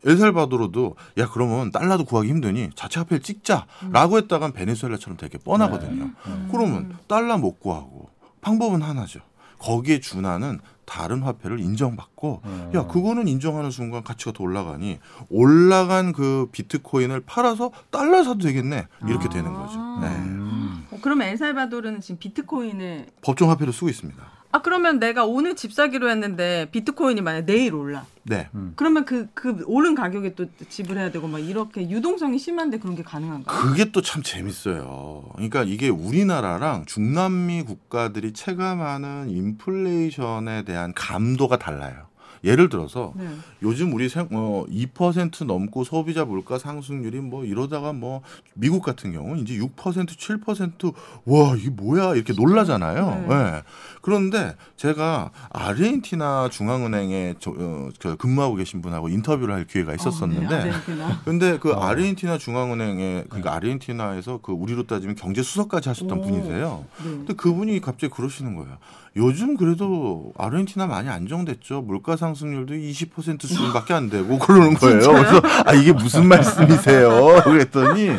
엘살바도르도 0.05 0.97
야 1.19 1.29
그러면 1.31 1.71
달러도 1.71 2.05
구하기 2.05 2.29
힘드니 2.29 2.71
자체 2.75 3.01
화폐를 3.01 3.21
찍자라고 3.23 4.17
했다간 4.19 4.53
베네수엘라처럼 4.53 5.17
되게 5.17 5.39
뻔하거든요. 5.39 6.05
네. 6.05 6.47
그러면 6.51 6.97
달러 7.07 7.39
못 7.39 7.61
구하고 7.61 8.11
방법은 8.41 8.83
하나죠. 8.83 9.21
거기에 9.59 10.01
준하는 10.01 10.61
다른 10.87 11.23
화폐를 11.23 11.61
인정받고 11.61 12.41
음. 12.45 12.71
야 12.75 12.87
그거는 12.87 13.29
인정하는 13.29 13.71
순간 13.71 14.03
가치가 14.03 14.33
더 14.33 14.43
올라가니 14.43 14.99
올라간 15.29 16.13
그 16.13 16.49
비트코인을 16.51 17.21
팔아서 17.21 17.71
달러 17.91 18.25
사도 18.25 18.39
되겠네 18.39 18.89
이렇게 19.07 19.27
아. 19.27 19.29
되는 19.29 19.53
거죠. 19.53 19.79
네. 20.01 20.09
음. 20.09 20.87
어, 20.91 20.99
그러면 21.01 21.29
엘살바도르는 21.29 22.01
지금 22.01 22.19
비트코인을 22.19 23.07
법정 23.23 23.51
화폐로 23.51 23.71
쓰고 23.71 23.89
있습니다. 23.89 24.40
아 24.53 24.63
그러면 24.63 24.99
내가 24.99 25.25
오늘 25.25 25.55
집 25.55 25.73
사기로 25.73 26.11
했는데 26.11 26.69
비트코인이 26.73 27.21
만약 27.21 27.45
내일 27.47 27.73
올라. 27.75 28.05
네. 28.25 28.49
그러면 28.77 29.05
그그 29.05 29.65
오른 29.67 29.95
가격에 29.95 30.35
또 30.35 30.47
지불해야 30.69 31.11
되고 31.13 31.27
막 31.29 31.39
이렇게 31.39 31.89
유동성이 31.89 32.39
심한데 32.39 32.79
그런 32.79 32.97
게 32.97 33.03
가능한가요? 33.03 33.57
그게 33.61 33.91
또 33.93 34.03
참 34.03 34.23
재밌어요. 34.23 35.31
그러니까 35.35 35.63
이게 35.63 35.89
우리나라랑 35.89 36.85
중남미 36.87 37.63
국가들이 37.63 38.33
체감하는 38.33 39.31
인플레이션에 39.31 40.65
대한 40.65 40.93
감도가 40.95 41.59
달라요. 41.59 42.10
예를 42.43 42.69
들어서 42.69 43.13
네. 43.17 43.29
요즘 43.63 43.93
우리 43.93 44.09
생, 44.09 44.29
어, 44.33 44.65
2% 44.69 45.45
넘고 45.45 45.85
소비자 45.85 46.25
물가 46.25 46.59
상승률이 46.59 47.21
뭐 47.21 47.45
이러다가 47.45 47.93
뭐 47.93 48.23
미국 48.55 48.83
같은 48.83 49.13
경우 49.13 49.37
이제 49.37 49.59
6% 49.59 49.75
7%와 49.75 51.57
이게 51.57 51.71
뭐야 51.71 52.15
이렇게 52.15 52.33
놀라잖아요. 52.33 53.27
네. 53.29 53.35
예. 53.35 53.63
그런데 54.01 54.57
제가 54.77 55.31
아르헨티나 55.51 56.49
중앙은행에 56.51 57.35
저, 57.39 57.51
어, 57.51 57.89
그 57.99 58.17
근무하고 58.17 58.55
계신 58.57 58.81
분하고 58.81 59.09
인터뷰를 59.09 59.55
할 59.55 59.67
기회가 59.67 59.95
있었었는데 59.95 60.47
아, 60.47 60.49
네. 60.49 60.71
아르헨티나. 60.71 61.23
근데 61.25 61.59
그 61.59 61.73
어. 61.73 61.81
아르헨티나 61.81 62.39
중앙은행에 62.39 63.25
그러니까 63.29 63.55
아르헨티나에서 63.55 64.41
그 64.43 64.53
우리로 64.53 64.87
따지면 64.87 65.17
경제 65.17 65.43
수석까지 65.43 65.89
하셨던 65.91 66.19
오. 66.19 66.23
분이세요. 66.23 66.85
네. 66.99 67.05
근데 67.05 67.35
그분이 67.35 67.81
갑자기 67.81 68.13
그러시는 68.15 68.55
거예요. 68.57 68.79
요즘 69.17 69.57
그래도 69.57 70.33
아르헨티나 70.39 70.87
많이 70.87 71.09
안정됐죠. 71.09 71.83
물가 71.83 72.17
상승률도 72.17 72.75
20% 72.75 73.43
수준밖에 73.43 73.93
안 73.93 74.09
되고 74.09 74.39
그러는 74.39 74.75
거예요. 74.75 75.01
그래서 75.01 75.41
아 75.67 75.73
이게 75.75 75.93
무슨 75.93 76.29
말씀이세요? 76.29 77.43
그랬더니 77.45 78.11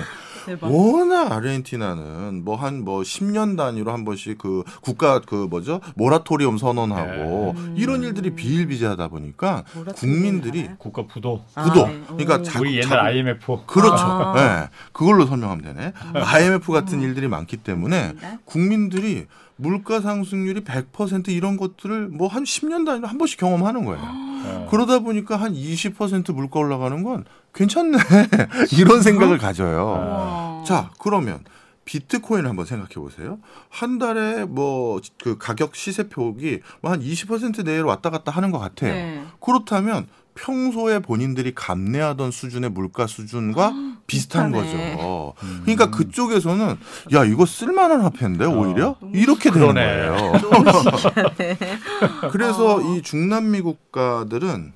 대박. 0.45 0.67
워낙 0.73 1.31
아르헨티나는 1.31 2.43
뭐 2.43 2.55
한뭐 2.55 3.01
10년 3.03 3.55
단위로 3.55 3.93
한 3.93 4.03
번씩 4.03 4.37
그 4.39 4.63
국가 4.81 5.19
그 5.21 5.35
뭐죠? 5.49 5.79
모라토리엄 5.95 6.57
선언하고 6.57 7.53
네. 7.55 7.73
이런 7.77 8.01
일들이 8.03 8.31
비일비재하다 8.35 9.07
보니까 9.09 9.63
국민들이 9.95 10.63
알아요? 10.63 10.75
국가 10.77 11.05
부도. 11.05 11.43
구도. 11.55 11.85
아, 11.85 11.89
네. 11.89 12.01
그러니까 12.07 12.35
오. 12.37 12.41
자- 12.43 12.59
우리 12.59 12.75
옛날 12.79 12.99
IMF. 12.99 13.59
그렇죠. 13.67 14.03
아. 14.03 14.33
예. 14.65 14.69
그걸로 14.91 15.25
설명하면 15.27 15.63
되네. 15.63 15.93
IMF 16.15 16.71
같은 16.71 17.01
일들이 17.01 17.27
많기 17.27 17.57
때문에 17.57 18.13
네. 18.19 18.39
국민들이 18.43 19.27
물가 19.61 20.01
상승률이 20.01 20.61
100% 20.63 21.29
이런 21.29 21.55
것들을 21.57 22.07
뭐 22.09 22.27
한 22.27 22.43
10년 22.43 22.85
단위로 22.85 23.07
한 23.07 23.17
번씩 23.17 23.39
경험하는 23.39 23.85
거예요. 23.85 24.01
어. 24.03 24.67
그러다 24.71 24.99
보니까 24.99 25.35
한 25.35 25.53
20% 25.53 26.33
물가 26.33 26.59
올라가는 26.59 27.03
건 27.03 27.25
괜찮네. 27.53 27.97
이런 28.77 29.01
생각을 29.01 29.37
가져요. 29.37 29.85
와. 29.85 30.63
자, 30.65 30.89
그러면 30.99 31.43
비트코인을 31.85 32.49
한번 32.49 32.65
생각해 32.65 32.93
보세요. 32.95 33.39
한 33.69 33.97
달에 33.99 34.45
뭐 34.45 34.99
그 35.23 35.37
가격 35.37 35.75
시세표기 35.75 36.61
뭐한 36.81 37.01
20% 37.01 37.63
내외로 37.65 37.87
왔다 37.89 38.09
갔다 38.09 38.31
하는 38.31 38.51
것 38.51 38.59
같아요. 38.59 38.93
네. 38.93 39.23
그렇다면 39.39 40.07
평소에 40.35 40.99
본인들이 40.99 41.53
감내하던 41.55 42.31
수준의 42.31 42.71
물가 42.71 43.05
수준과 43.07 43.73
비슷한 44.07 44.51
비슷하네. 44.51 44.95
거죠. 44.95 45.33
음. 45.43 45.61
그러니까 45.63 45.89
그쪽에서는 45.91 46.75
야 47.13 47.25
이거 47.25 47.45
쓸만한 47.45 48.01
화폐인데 48.01 48.45
오히려 48.45 48.95
너무 48.99 49.15
이렇게 49.15 49.51
되는 49.51 49.67
그러네. 49.73 50.07
거예요. 50.07 50.31
그래서 52.31 52.77
어. 52.77 52.81
이 52.95 53.01
중남미 53.01 53.61
국가들은 53.61 54.73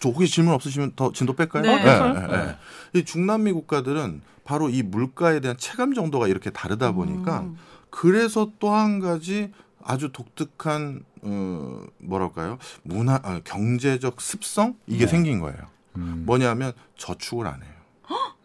저 0.00 0.08
혹시 0.10 0.30
질문 0.32 0.54
없으시면 0.54 0.92
더 0.96 1.12
진도 1.12 1.32
뺄까요? 1.34 1.62
네. 1.62 1.72
어, 1.72 1.76
괜찮아요. 1.76 2.28
네. 2.46 2.56
이 3.00 3.04
중남미 3.04 3.52
국가들은 3.52 4.22
바로 4.44 4.68
이 4.68 4.82
물가에 4.82 5.40
대한 5.40 5.56
체감 5.56 5.94
정도가 5.94 6.28
이렇게 6.28 6.50
다르다 6.50 6.92
보니까 6.92 7.40
음. 7.40 7.56
그래서 7.90 8.50
또 8.58 8.74
한 8.74 9.00
가지 9.00 9.50
아주 9.82 10.10
독특한 10.12 11.02
어 11.26 11.82
뭐랄까요 11.98 12.58
문화 12.82 13.20
아, 13.22 13.40
경제적 13.44 14.20
습성 14.20 14.76
이게 14.86 15.06
네. 15.06 15.10
생긴 15.10 15.40
거예요. 15.40 15.58
음. 15.96 16.22
뭐냐면 16.26 16.72
저축을 16.96 17.46
안 17.46 17.62
해요. 17.62 17.72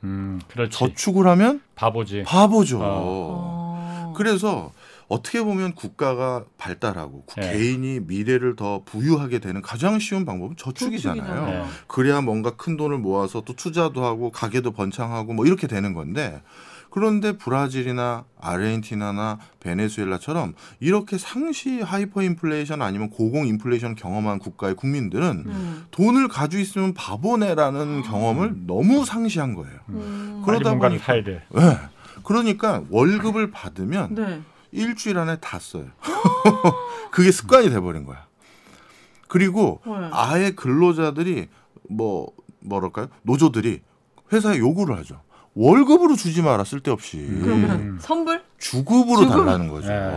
음, 0.04 0.42
그렇지. 0.48 0.76
저축을 0.76 1.28
하면 1.28 1.62
바보지. 1.76 2.24
바보죠. 2.24 2.80
어. 2.82 4.14
그래서 4.18 4.72
어떻게 5.08 5.44
보면 5.44 5.76
국가가 5.76 6.44
발달하고 6.58 7.24
구- 7.26 7.40
네. 7.40 7.52
개인이 7.54 8.00
미래를 8.00 8.56
더 8.56 8.82
부유하게 8.86 9.40
되는 9.40 9.62
가장 9.62 10.00
쉬운 10.00 10.26
방법은 10.26 10.56
저축이잖아요. 10.58 11.22
저축이잖아요. 11.24 11.64
네. 11.66 11.70
그래야 11.88 12.22
뭔가 12.22 12.56
큰 12.56 12.78
돈을 12.78 12.98
모아서 12.98 13.42
또 13.42 13.54
투자도 13.56 14.04
하고 14.04 14.32
가게도 14.32 14.72
번창하고 14.72 15.34
뭐 15.34 15.46
이렇게 15.46 15.68
되는 15.68 15.94
건데 15.94 16.42
그런데 16.92 17.32
브라질이나 17.38 18.26
아르헨티나나 18.40 19.40
베네수엘라처럼 19.62 20.54
이렇게 20.82 21.18
상시 21.18 21.80
하이퍼 21.80 22.22
인플레이션 22.22 22.82
아니면 22.82 23.10
고공 23.10 23.48
인플레이션 23.48 23.96
경험한 23.96 24.40
국가의 24.40 24.76
국민들은 24.76 25.44
음. 25.48 25.86
돈을 25.92 26.28
가지고 26.28 26.62
있으면 26.62 26.94
바보네라는 26.94 28.04
경험을 28.04 28.68
너무 28.68 29.06
상시한 29.06 29.56
거예요. 29.56 29.80
음. 29.90 30.44
그러다 30.46 30.76
보니까 30.76 31.04
사야 31.04 31.24
돼. 31.24 31.42
네. 31.50 31.78
그러니까 32.24 32.84
월급을 32.90 33.52
받으면 33.52 34.14
네. 34.14 34.42
일주일 34.74 35.18
안에 35.18 35.38
다 35.40 35.60
써요. 35.60 35.86
그게 37.12 37.32
습관이 37.32 37.70
돼버린 37.70 38.06
거야. 38.06 38.26
그리고 39.30 39.82
네. 39.86 39.94
아예 40.12 40.52
근로자들이 40.52 41.48
뭐 41.90 42.34
뭐랄까요 42.60 43.08
노조들이 43.24 43.82
회사에 44.34 44.58
요구를 44.58 44.98
하죠. 44.98 45.22
월급으로 45.54 46.16
주지 46.16 46.42
마라 46.42 46.64
쓸데없이 46.64 47.18
음. 47.18 47.98
선불? 48.02 48.42
주급으로 48.58 49.24
주급? 49.24 49.46
달라는 49.46 49.68
거죠. 49.68 49.88
네. 49.90 50.16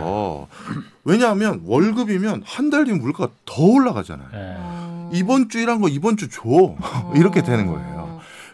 왜냐하면 1.03 1.61
월급이면 1.65 2.43
한 2.45 2.69
달 2.69 2.85
뒤면 2.85 3.01
물가가 3.01 3.31
더 3.45 3.63
올라가잖아요. 3.63 4.27
예. 4.33 4.37
어. 4.57 5.09
이번 5.13 5.49
주 5.49 5.59
일한 5.59 5.81
거 5.81 5.87
이번 5.89 6.15
주 6.17 6.29
줘. 6.29 6.41
이렇게 7.15 7.43
되는 7.43 7.67
거예요. 7.67 8.04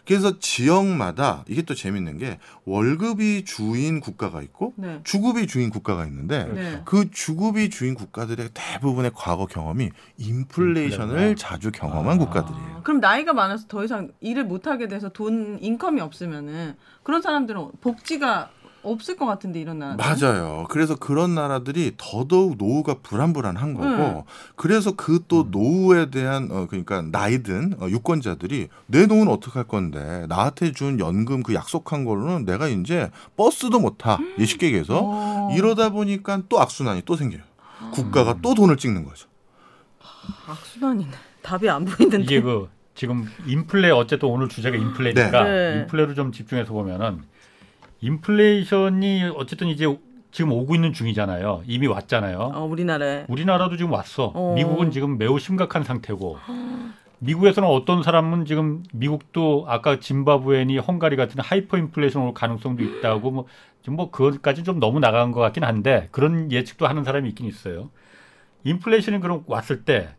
그래서 0.06 0.40
지역마다 0.40 1.46
이게 1.48 1.62
또 1.62 1.76
재밌는 1.76 2.18
게 2.18 2.40
월급이 2.66 3.46
주인 3.46 4.00
국가가 4.00 4.42
있고 4.42 4.74
네. 4.78 5.00
주급이 5.04 5.48
주인 5.48 5.70
국가가 5.70 6.06
있는데 6.06 6.46
네. 6.46 6.82
그 6.86 7.10
주급이 7.12 7.70
주인 7.70 7.96
국가들의 7.96 8.50
대부분의 8.54 9.12
과거 9.16 9.46
경험이 9.46 9.92
인플레이션을 10.18 11.14
인플레. 11.14 11.36
자주 11.36 11.72
경험한 11.72 12.16
아. 12.16 12.20
국가들이에요. 12.20 12.76
아, 12.78 12.82
그럼 12.84 13.00
나이가 13.00 13.34
많아서 13.34 13.68
더 13.68 13.84
이상 13.84 14.12
일을 14.22 14.46
못 14.46 14.68
하게 14.68 14.88
돼서 14.88 15.10
돈 15.10 15.58
인컴이 15.62 16.02
없으면은 16.02 16.76
그런 17.04 17.22
사람들은 17.22 17.72
복지가 17.82 18.50
없을 18.84 19.16
것 19.16 19.26
같은데 19.26 19.60
이런 19.62 19.80
나라. 19.80 19.96
맞아요. 19.96 20.66
그래서 20.70 20.96
그런 20.96 21.36
나라들이 21.36 21.94
더더욱 21.98 22.58
노후가 22.58 22.96
불안불안한 23.04 23.74
거고, 23.76 23.88
네. 23.88 24.24
그래서 24.56 24.92
그 24.96 25.22
또 25.28 25.48
노후에 25.52 26.10
대한 26.10 26.50
어 26.52 26.66
그러니까 26.68 27.02
나이든 27.04 27.76
어, 27.80 27.88
유권자들이 27.90 28.68
내 28.88 29.06
노후는 29.06 29.32
어떻게 29.32 29.54
할 29.60 29.68
건데 29.68 30.26
나한테 30.28 30.72
준 30.72 31.00
연금 31.00 31.44
그 31.44 31.54
약속한 31.54 32.06
걸로는 32.06 32.46
내가 32.46 32.68
이제 32.68 33.12
버스도 33.38 33.80
못 33.80 33.98
타. 33.98 34.18
쉽게 34.44 34.68
얘기해서 34.68 35.00
어. 35.04 35.50
이러다 35.56 35.90
보니까 35.92 36.42
또 36.50 36.60
악순환이 36.60 37.04
또 37.06 37.16
생겨요. 37.16 37.42
국가가 37.94 38.38
또 38.42 38.54
돈을 38.56 38.78
찍는 38.78 39.06
거죠. 39.06 39.28
악순환이네. 40.48 41.12
답이 41.42 41.70
안 41.70 41.86
보이는데. 41.86 42.24
이게 42.24 42.42
그 42.42 42.70
지금 42.94 43.26
인플레 43.48 43.90
어쨌든 43.92 44.30
오늘 44.30 44.48
주제가 44.50 44.76
인플레니까 44.78 45.44
네. 45.44 45.80
인플레로 45.82 46.14
좀 46.14 46.32
집중해서 46.32 46.74
보면은 46.74 47.24
인플레이션이 48.02 49.32
어쨌든 49.36 49.68
이제 49.68 49.86
지금 50.32 50.52
오고 50.52 50.76
있는 50.76 50.94
중이잖아요. 50.94 51.64
이미 51.68 51.88
왔잖아요. 51.88 52.38
어, 52.38 52.66
우리나라에. 52.66 53.26
우리나라도 53.28 53.78
지금 53.78 53.92
왔어. 53.92 54.32
어. 54.34 54.54
미국은 54.56 54.92
지금 54.92 55.18
매우 55.18 55.40
심각한 55.40 55.84
상태고. 55.84 56.38
미국에서는 57.20 57.70
어떤 57.70 58.02
사람은 58.02 58.46
지금 58.46 58.84
미국도 58.94 59.66
아까 59.68 60.00
짐바브웨니 60.00 60.80
헝가리 60.80 61.16
같은 61.16 61.40
하이퍼 61.40 61.78
인플레이션 61.78 62.24
올 62.24 62.34
가능성도 62.34 62.84
있다고 62.84 63.30
뭐 63.30 63.46
지금 63.82 63.96
뭐 63.96 64.10
그것까지 64.10 64.64
좀 64.64 64.80
너무 64.80 65.00
나간 65.00 65.32
것 65.32 65.40
같긴 65.40 65.64
한데 65.64 66.08
그런 66.12 66.52
예측도 66.52 66.88
하는 66.88 67.04
사람이 67.04 67.30
있긴 67.30 67.46
있어요. 67.46 67.92
인플레이션이 68.64 69.20
그럼 69.20 69.44
왔을 69.46 69.84
때 69.84 70.10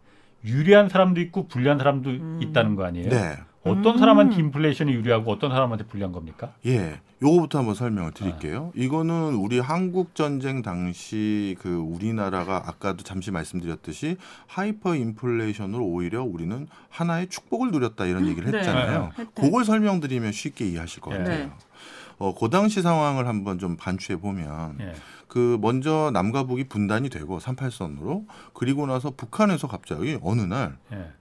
유리한 0.45 0.88
사람도 0.88 1.21
있고 1.23 1.49
불리한 1.49 1.79
사람도 1.79 2.11
음. 2.11 2.40
있다는 2.40 2.77
거 2.77 2.85
아니에요? 2.85 3.09
네. 3.09 3.37
어떤 3.64 3.94
음. 3.94 3.98
사람한테 3.98 4.37
인플레이션이 4.37 4.92
유리하고 4.92 5.31
어떤 5.31 5.51
사람한테 5.51 5.85
불리한 5.85 6.12
겁니까? 6.12 6.55
예. 6.66 7.01
요거부터 7.22 7.59
한번 7.59 7.77
설명을 7.77 8.12
드릴게요. 8.12 8.72
이거는 8.75 9.35
우리 9.35 9.61
한국 9.61 10.16
전쟁 10.16 10.62
당시 10.62 11.57
그 11.61 11.77
우리나라가 11.77 12.64
아까도 12.66 13.05
잠시 13.05 13.31
말씀드렸듯이 13.31 14.16
하이퍼 14.48 14.96
인플레이션으로 14.96 15.85
오히려 15.85 16.25
우리는 16.25 16.66
하나의 16.90 17.29
축복을 17.29 17.70
누렸다 17.70 18.07
이런 18.07 18.27
얘기를 18.27 18.51
네. 18.51 18.59
했잖아요. 18.59 19.12
네. 19.16 19.27
그걸 19.35 19.64
설명드리면 19.64 20.33
쉽게 20.33 20.66
이해하실 20.66 21.01
것 21.01 21.12
네. 21.12 21.18
같아요. 21.18 21.38
네. 21.38 21.51
어, 22.18 22.35
그 22.35 22.51
당시 22.51 22.83
상황을 22.83 23.29
한번 23.29 23.61
좀 23.61 23.77
반추해 23.77 24.18
보면 24.18 24.79
예. 24.81 24.92
그 25.29 25.59
먼저 25.61 26.11
남과 26.12 26.44
북이 26.44 26.64
분단이 26.64 27.09
되고 27.09 27.38
38선으로 27.38 28.27
그리고 28.53 28.87
나서 28.87 29.11
북한에서 29.16 29.68
갑자기 29.68 30.18
어느 30.22 30.42
날 30.42 30.77
예. 30.92 31.12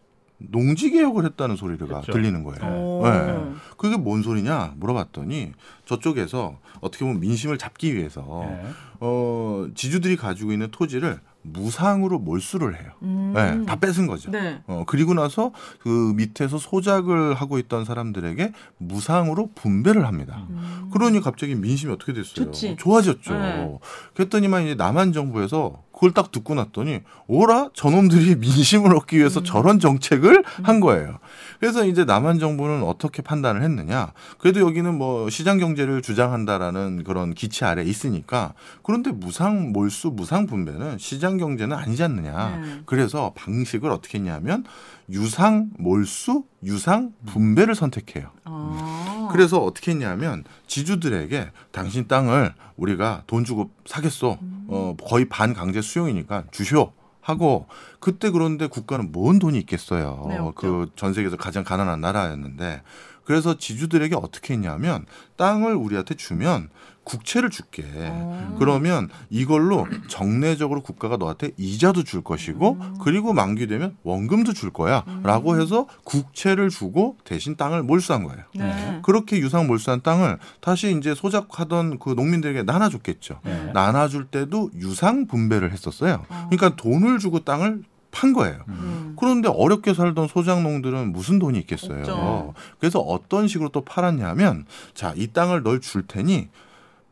농지 0.49 0.89
개혁을 0.89 1.25
했다는 1.25 1.55
소리가 1.55 1.85
그렇죠. 1.85 2.11
들리는 2.11 2.43
거예요. 2.43 2.75
오. 2.75 3.01
네. 3.03 3.53
그게 3.77 3.97
뭔 3.97 4.23
소리냐 4.23 4.73
물어봤더니 4.77 5.51
저쪽에서 5.85 6.57
어떻게 6.79 7.05
보면 7.05 7.19
민심을 7.19 7.57
잡기 7.57 7.95
위해서 7.95 8.43
예. 8.45 8.65
어, 8.99 9.67
지주들이 9.75 10.15
가지고 10.15 10.51
있는 10.51 10.69
토지를 10.71 11.19
무상으로 11.43 12.19
몰수를 12.19 12.79
해요. 12.79 12.91
음. 13.01 13.33
네, 13.35 13.65
다 13.65 13.75
뺏은 13.77 14.05
거죠. 14.05 14.29
네. 14.29 14.61
어, 14.67 14.83
그리고 14.85 15.13
나서 15.15 15.51
그 15.79 16.13
밑에서 16.15 16.59
소작을 16.59 17.33
하고 17.33 17.57
있던 17.57 17.83
사람들에게 17.83 18.53
무상으로 18.77 19.49
분배를 19.55 20.05
합니다. 20.05 20.45
음. 20.49 20.89
그러니 20.93 21.19
갑자기 21.19 21.55
민심이 21.55 21.91
어떻게 21.91 22.13
됐어요? 22.13 22.45
좋지. 22.45 22.75
좋아졌죠. 22.77 23.33
네. 23.33 23.79
그랬더니만 24.13 24.63
이제 24.65 24.75
남한 24.75 25.13
정부에서 25.13 25.81
그걸 26.01 26.13
딱 26.13 26.31
듣고 26.31 26.55
났더니 26.55 27.01
오라 27.27 27.69
저놈들이 27.75 28.35
민심을 28.37 28.95
얻기 28.95 29.19
위해서 29.19 29.41
음. 29.41 29.43
저런 29.43 29.79
정책을 29.79 30.43
한 30.63 30.79
거예요. 30.79 31.19
그래서 31.61 31.85
이제 31.85 32.05
남한 32.05 32.39
정부는 32.39 32.81
어떻게 32.81 33.21
판단을 33.21 33.61
했느냐? 33.61 34.13
그래도 34.39 34.61
여기는 34.61 34.97
뭐 34.97 35.29
시장 35.29 35.59
경제를 35.59 36.01
주장한다라는 36.01 37.03
그런 37.03 37.35
기치 37.35 37.63
아래 37.65 37.83
있으니까 37.83 38.55
그런데 38.81 39.11
무상 39.11 39.71
몰수 39.71 40.09
무상 40.09 40.47
분배는 40.47 40.97
시장 40.97 41.37
경제는 41.37 41.77
아니지 41.77 42.01
않느냐? 42.01 42.57
네. 42.57 42.81
그래서 42.87 43.33
방식을 43.35 43.91
어떻게 43.91 44.17
했냐면 44.17 44.63
유상 45.11 45.69
몰수 45.77 46.45
유상 46.63 47.13
분배를 47.27 47.75
선택해요. 47.75 48.31
아. 48.45 49.29
그래서 49.31 49.59
어떻게 49.59 49.91
했냐면 49.91 50.43
지주들에게 50.65 51.51
당신 51.71 52.07
땅을 52.07 52.55
우리가 52.75 53.21
돈 53.27 53.45
주고 53.45 53.69
사겠어. 53.85 54.39
어, 54.67 54.95
거의 55.07 55.29
반 55.29 55.53
강제 55.53 55.79
수용이니까 55.79 56.45
주쇼. 56.49 56.91
하고 57.21 57.67
그때 57.99 58.29
그런데 58.29 58.67
국가는 58.67 59.11
뭔 59.11 59.39
돈이 59.39 59.57
있겠어요. 59.59 60.25
네, 60.29 60.37
없죠. 60.37 60.87
그전 60.89 61.13
세계에서 61.13 61.37
가장 61.37 61.63
가난한 61.63 62.01
나라였는데 62.01 62.81
그래서 63.23 63.57
지주들에게 63.57 64.15
어떻게 64.15 64.53
했냐면 64.55 65.05
땅을 65.37 65.75
우리한테 65.75 66.15
주면 66.15 66.69
국채를 67.11 67.49
줄게. 67.49 67.83
어. 67.93 68.55
그러면 68.57 69.09
이걸로 69.29 69.85
정례적으로 70.07 70.81
국가가 70.81 71.17
너한테 71.17 71.51
이자도 71.57 72.03
줄 72.03 72.21
것이고 72.21 72.77
음. 72.79 72.97
그리고 73.01 73.33
만기 73.33 73.67
되면 73.67 73.97
원금도 74.03 74.53
줄 74.53 74.71
거야라고 74.71 75.59
해서 75.59 75.87
국채를 76.05 76.69
주고 76.69 77.17
대신 77.25 77.57
땅을 77.57 77.83
몰수한 77.83 78.23
거예요. 78.23 78.43
네. 78.55 78.99
그렇게 79.03 79.39
유상 79.39 79.67
몰수한 79.67 80.01
땅을 80.01 80.37
다시 80.61 80.95
이제 80.97 81.13
소작하던 81.13 81.99
그 81.99 82.11
농민들에게 82.11 82.63
나눠줬겠죠. 82.63 83.39
네. 83.43 83.71
나눠줄 83.73 84.27
때도 84.27 84.71
유상 84.75 85.27
분배를 85.27 85.71
했었어요. 85.71 86.23
그러니까 86.49 86.75
돈을 86.75 87.19
주고 87.19 87.39
땅을 87.39 87.83
판 88.11 88.33
거예요. 88.33 88.59
음. 88.67 89.15
그런데 89.17 89.47
어렵게 89.49 89.93
살던 89.93 90.27
소작농들은 90.27 91.11
무슨 91.11 91.39
돈이 91.39 91.57
있겠어요. 91.59 91.99
없죠. 91.99 92.53
그래서 92.79 92.99
어떤 92.99 93.47
식으로 93.47 93.69
또 93.69 93.81
팔았냐면 93.81 94.65
자, 94.93 95.13
이 95.15 95.27
땅을 95.27 95.63
널 95.63 95.79
줄 95.79 96.03
테니 96.05 96.49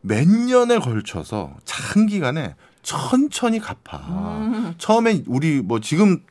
몇 0.01 0.27
년에 0.27 0.79
걸쳐서 0.79 1.55
장기간에 1.65 2.55
천천히 2.83 3.59
갚아. 3.59 3.97
음. 4.07 4.73
처음에 4.77 5.23
우리 5.27 5.61
뭐 5.61 5.79
지금 5.79 6.23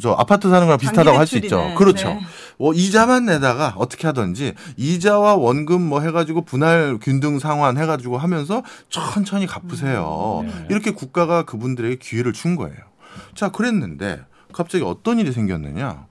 저 0.00 0.12
아파트 0.12 0.48
사는 0.50 0.66
거랑 0.66 0.78
비슷하다고 0.78 1.18
할 1.18 1.26
수 1.26 1.38
있죠. 1.38 1.74
그렇죠. 1.76 2.08
네. 2.08 2.20
뭐 2.58 2.74
이자만 2.74 3.26
내다가 3.26 3.74
어떻게 3.76 4.06
하든지 4.06 4.54
이자와 4.76 5.36
원금 5.36 5.80
뭐 5.82 6.00
해가지고 6.00 6.42
분할 6.44 6.98
균등 7.00 7.38
상환 7.38 7.78
해가지고 7.78 8.18
하면서 8.18 8.62
천천히 8.90 9.46
갚으세요. 9.46 10.40
음. 10.44 10.46
네. 10.46 10.66
이렇게 10.70 10.90
국가가 10.90 11.44
그분들에게 11.44 11.96
기회를 11.96 12.32
준 12.32 12.56
거예요. 12.56 12.76
자, 13.34 13.48
그랬는데 13.50 14.20
갑자기 14.52 14.84
어떤 14.84 15.18
일이 15.18 15.32
생겼느냐? 15.32 16.06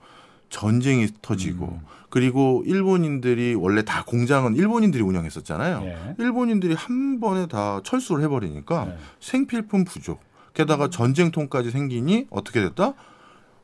전쟁이 0.49 1.08
터지고 1.21 1.80
음. 1.82 1.94
그리고 2.15 2.63
일본인들이 2.65 3.56
원래 3.56 3.82
다 3.82 4.06
공장은 4.06 4.56
일본인들이 4.56 5.04
운영했었잖아요. 5.04 5.82
예. 5.84 6.15
일본인들이 6.17 6.73
한 6.73 7.19
번에 7.19 7.45
다 7.45 7.82
철수를 7.84 8.23
해버리니까 8.23 8.86
네. 8.86 8.97
생필품 9.19 9.84
부족. 9.84 10.21
게다가 10.54 10.89
전쟁통까지 10.89 11.71
생기니 11.71 12.28
어떻게 12.30 12.62
됐다? 12.62 12.93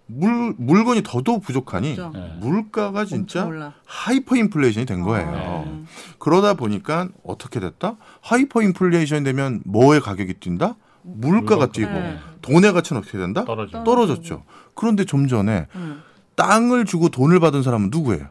물 0.06 0.54
물건이 0.58 1.04
더더욱 1.06 1.44
부족하니 1.44 1.96
그렇죠. 1.96 2.12
네. 2.14 2.36
물가가 2.42 3.06
진짜. 3.06 3.50
하이퍼 3.86 4.36
인플레이션이 4.36 4.86
된 4.86 5.02
거예요. 5.04 5.32
네. 5.32 5.84
그러다 6.20 6.56
보니까 6.56 7.08
어떻게 7.24 7.62
됐다? 7.62 7.96
하이퍼 8.20 8.64
인플레이션이 8.64 9.24
되면 9.24 9.62
뭐의 9.64 10.02
가격이 10.02 10.42
뛴다? 10.42 10.76
물가가 11.04 11.68
물가. 11.68 11.72
뛰고 11.72 11.90
네. 11.90 12.18
돈의 12.42 12.74
가치는 12.74 13.02
어떻게 13.02 13.18
된다? 13.18 13.46
떨어져. 13.46 13.86
떨어졌죠. 13.86 14.44
그런데 14.76 15.06
좀 15.06 15.30
전에 15.30 15.68
음. 15.76 16.02
땅을 16.36 16.84
주고 16.84 17.08
돈을 17.08 17.40
받은 17.40 17.64
사람은 17.64 17.92
누구예요? 17.94 18.28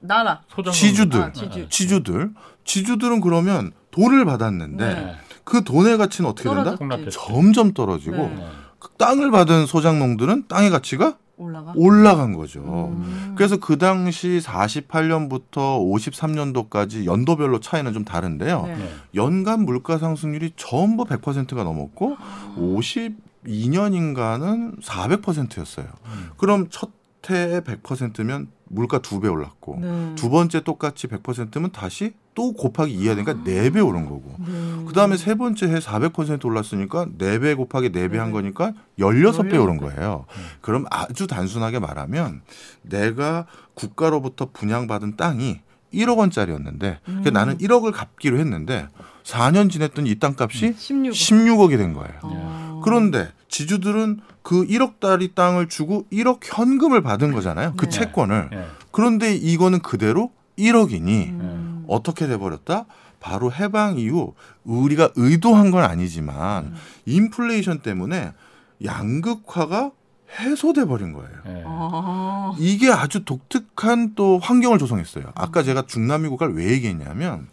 나라. 0.00 0.42
소정 0.48 0.72
지주들. 0.72 1.22
아, 1.22 1.32
지주. 1.32 1.68
지주들. 1.68 2.30
지주들은 2.64 3.20
그러면 3.20 3.72
돈을 3.90 4.24
받았는데 4.24 4.94
네. 4.94 5.14
그 5.44 5.64
돈의 5.64 5.98
가치는 5.98 6.30
어떻게 6.30 6.48
된다? 6.48 6.76
폭락됐죠. 6.76 7.10
점점 7.10 7.72
떨어지고 7.72 8.16
네. 8.16 8.34
네. 8.36 8.46
그 8.78 8.90
땅을 8.98 9.30
받은 9.30 9.66
소작농들은 9.66 10.44
땅의 10.48 10.70
가치가 10.70 11.16
올라가. 11.36 11.72
올라간 11.74 12.34
거죠. 12.34 12.92
음. 12.94 13.34
그래서 13.36 13.56
그 13.56 13.78
당시 13.78 14.40
48년부터 14.44 15.80
53년도까지 15.80 17.06
연도별로 17.06 17.60
차이는 17.60 17.92
좀 17.94 18.04
다른데요. 18.04 18.62
네. 18.66 18.76
네. 18.76 18.88
연간 19.14 19.64
물가 19.64 19.96
상승률이 19.98 20.52
전부 20.56 21.04
100%가 21.04 21.64
넘었고 21.64 22.16
52년인가는 22.56 24.82
400%였어요. 24.82 25.86
음. 26.06 26.30
그럼 26.36 26.68
첫 26.70 26.90
해에 27.30 27.60
100%면 27.60 28.48
물가 28.72 28.98
두 29.00 29.20
배 29.20 29.28
올랐고 29.28 29.78
네. 29.80 30.12
두 30.14 30.30
번째 30.30 30.60
똑같이 30.62 31.08
100%면 31.08 31.72
다시 31.72 32.12
또 32.34 32.52
곱하기 32.52 32.96
2해야 32.96 33.14
되니까 33.16 33.42
네 33.44 33.70
배 33.70 33.80
오른 33.80 34.06
거고. 34.06 34.36
네. 34.38 34.84
그 34.86 34.92
다음에 34.94 35.16
세 35.16 35.34
번째 35.34 35.66
해 35.68 35.78
400% 35.80 36.44
올랐으니까 36.44 37.06
4배 37.18 37.56
곱하기 37.56 37.90
4배 37.90 38.16
한 38.16 38.30
거니까 38.30 38.72
16배 38.98 39.60
오른 39.60 39.76
거예요. 39.76 40.24
그럼 40.60 40.84
아주 40.90 41.26
단순하게 41.26 41.80
말하면 41.80 42.42
내가 42.82 43.46
국가로부터 43.74 44.48
분양받은 44.52 45.16
땅이 45.16 45.60
1억 45.92 46.18
원짜리였는데 46.18 46.88
음. 47.08 47.20
그러니까 47.22 47.30
나는 47.30 47.58
1억을 47.58 47.92
갚기로 47.92 48.38
했는데 48.38 48.86
4년 49.24 49.68
지냈더니 49.70 50.10
이 50.10 50.18
땅값이 50.20 50.74
16. 50.78 51.12
16억이 51.12 51.76
된 51.76 51.92
거예요. 51.92 52.14
어. 52.22 52.80
그런데 52.84 53.28
지주들은 53.48 54.20
그 54.42 54.66
1억짜리 54.66 55.34
땅을 55.34 55.68
주고 55.68 56.06
1억 56.12 56.40
현금을 56.42 57.02
받은 57.02 57.32
거잖아요. 57.32 57.74
그 57.76 57.86
네. 57.86 57.90
채권을. 57.90 58.50
예. 58.52 58.66
그런데 58.90 59.34
이거는 59.34 59.80
그대로 59.80 60.32
1억이니 60.58 61.28
음. 61.28 61.84
어떻게 61.88 62.26
돼버렸다? 62.26 62.86
바로 63.20 63.52
해방 63.52 63.98
이후 63.98 64.34
우리가 64.64 65.10
의도한 65.14 65.70
건 65.70 65.84
아니지만 65.84 66.74
인플레이션 67.04 67.80
때문에 67.80 68.32
양극화가 68.82 69.92
해소돼 70.38 70.86
버린 70.86 71.12
거예요. 71.12 71.30
예. 71.46 71.62
아. 71.66 72.54
이게 72.58 72.90
아주 72.90 73.24
독특한 73.24 74.14
또 74.14 74.38
환경을 74.38 74.78
조성했어요. 74.78 75.32
아까 75.34 75.62
제가 75.62 75.82
중남미 75.86 76.28
국가를 76.28 76.54
왜 76.54 76.70
얘기했냐면 76.70 77.48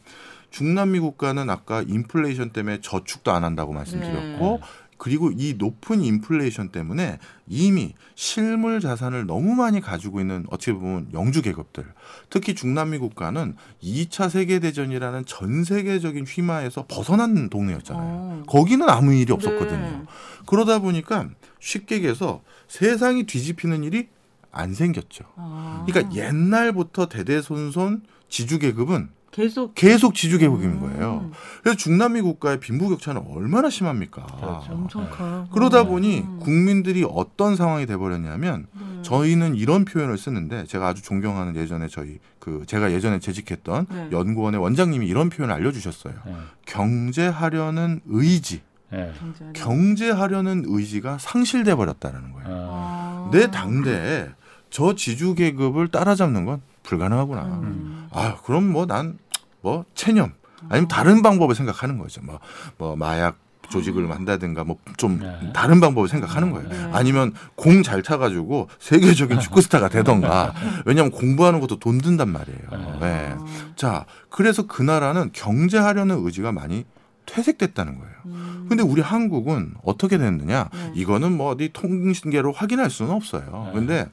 중남미 0.52 1.00
국가는 1.00 1.50
아까 1.50 1.82
인플레이션 1.82 2.52
때문에 2.52 2.80
저축도 2.82 3.32
안 3.32 3.44
한다고 3.44 3.74
말씀드렸고 3.74 4.62
그리고 4.98 5.32
이 5.32 5.56
높은 5.58 6.02
인플레이션 6.02 6.70
때문에 6.70 7.20
이미 7.48 7.94
실물 8.16 8.80
자산을 8.80 9.26
너무 9.26 9.56
많이 9.56 9.80
가지고 9.80 10.20
있는 10.20 10.46
어떻게 10.50 10.74
보면 10.74 11.10
영주 11.14 11.42
계급들 11.42 11.86
특히 12.30 12.56
중남미 12.56 12.98
국가는 12.98 13.56
2차 13.82 14.30
세계 14.30 14.60
대전이라는 14.60 15.26
전 15.26 15.64
세계적인 15.64 16.26
휘마에서 16.26 16.86
벗어난 16.88 17.50
동네였잖아요. 17.50 18.04
어. 18.06 18.44
거기는 18.48 18.88
아무 18.90 19.14
일이 19.14 19.32
없었거든요. 19.32 19.78
네. 19.78 20.04
그러다 20.46 20.80
보니까 20.80 21.30
쉽게 21.60 21.96
얘기해서 21.96 22.42
세상이 22.68 23.26
뒤집히는 23.26 23.84
일이 23.84 24.10
안 24.52 24.74
생겼죠. 24.74 25.26
아. 25.36 25.86
그러니까 25.88 26.16
옛날부터 26.16 27.08
대대손손 27.08 28.04
지주 28.30 28.60
계급은 28.60 29.10
계속 29.32 29.76
계속 29.76 30.16
지주 30.16 30.40
계급인 30.40 30.80
거예요. 30.80 31.22
음. 31.26 31.32
그래서 31.62 31.78
중남미 31.78 32.22
국가의 32.22 32.60
빈부격차는 32.60 33.24
얼마나 33.30 33.70
심합니까? 33.70 34.26
그렇죠. 34.26 34.72
엄청 34.72 35.04
네. 35.04 35.10
커요. 35.10 35.48
그러다 35.52 35.82
음. 35.82 35.88
보니 35.88 36.26
국민들이 36.40 37.06
어떤 37.08 37.56
상황이 37.56 37.86
돼버렸냐면 37.86 38.68
음. 38.76 39.00
저희는 39.04 39.56
이런 39.56 39.86
표현을 39.86 40.18
쓰는데 40.18 40.66
제가 40.66 40.88
아주 40.88 41.02
존경하는 41.02 41.56
예전에 41.56 41.88
저희 41.88 42.20
그 42.40 42.64
제가 42.66 42.92
예전에 42.92 43.20
재직했던 43.20 43.88
네. 43.90 44.10
연구원의 44.12 44.62
원장님이 44.62 45.06
이런 45.08 45.30
표현을 45.30 45.54
알려주셨어요. 45.54 46.14
예. 46.28 46.34
경제하려는 46.66 48.02
의지, 48.06 48.62
예. 48.94 49.12
경제하려. 49.20 49.54
경제하려는 49.54 50.64
의지가 50.66 51.18
상실돼 51.20 51.76
버렸다는 51.76 52.32
거예요. 52.32 52.48
아. 52.50 52.98
아. 53.28 53.30
내 53.32 53.52
당대에 53.52 54.30
저 54.70 54.96
지주 54.96 55.36
계급을 55.36 55.90
따라잡는 55.90 56.46
건 56.46 56.62
불가능하구나. 56.88 57.44
음. 57.44 58.08
아, 58.12 58.38
그럼 58.44 58.72
뭐난뭐 58.72 59.86
체념 59.94 60.34
아니면 60.70 60.88
다른 60.88 61.22
방법을 61.22 61.54
생각하는 61.54 61.98
거죠. 61.98 62.22
뭐, 62.24 62.40
뭐 62.78 62.96
마약 62.96 63.38
조직을 63.70 64.04
음. 64.04 64.10
만다든가 64.10 64.64
뭐좀 64.64 65.20
네. 65.20 65.52
다른 65.54 65.82
방법을 65.82 66.08
생각하는 66.08 66.52
거예요. 66.52 66.70
네. 66.70 66.90
아니면 66.94 67.34
공잘 67.56 68.02
차가지고 68.02 68.70
세계적인 68.80 69.42
축구 69.42 69.62
스타가 69.62 69.90
되던가. 69.90 70.54
왜냐하면 70.86 71.12
공부하는 71.12 71.60
것도 71.60 71.78
돈 71.78 71.98
든단 71.98 72.30
말이에요. 72.30 72.98
네. 73.02 73.36
아. 73.38 73.46
자, 73.76 74.06
그래서 74.30 74.66
그 74.68 74.82
나라는 74.82 75.32
경제하려는 75.34 76.24
의지가 76.26 76.54
많이 76.54 76.86
퇴색됐다는 77.26 77.98
거예요. 78.00 78.14
음. 78.28 78.66
근데 78.70 78.84
우리 78.84 79.02
한국은 79.02 79.74
어떻게 79.84 80.18
됐느냐? 80.18 80.70
네. 80.72 80.92
이거는 80.96 81.36
뭐 81.36 81.52
어디 81.52 81.72
통신계로 81.74 82.54
확인할 82.54 82.90
수는 82.90 83.12
없어요. 83.12 83.66
네. 83.68 83.72
근데 83.74 84.10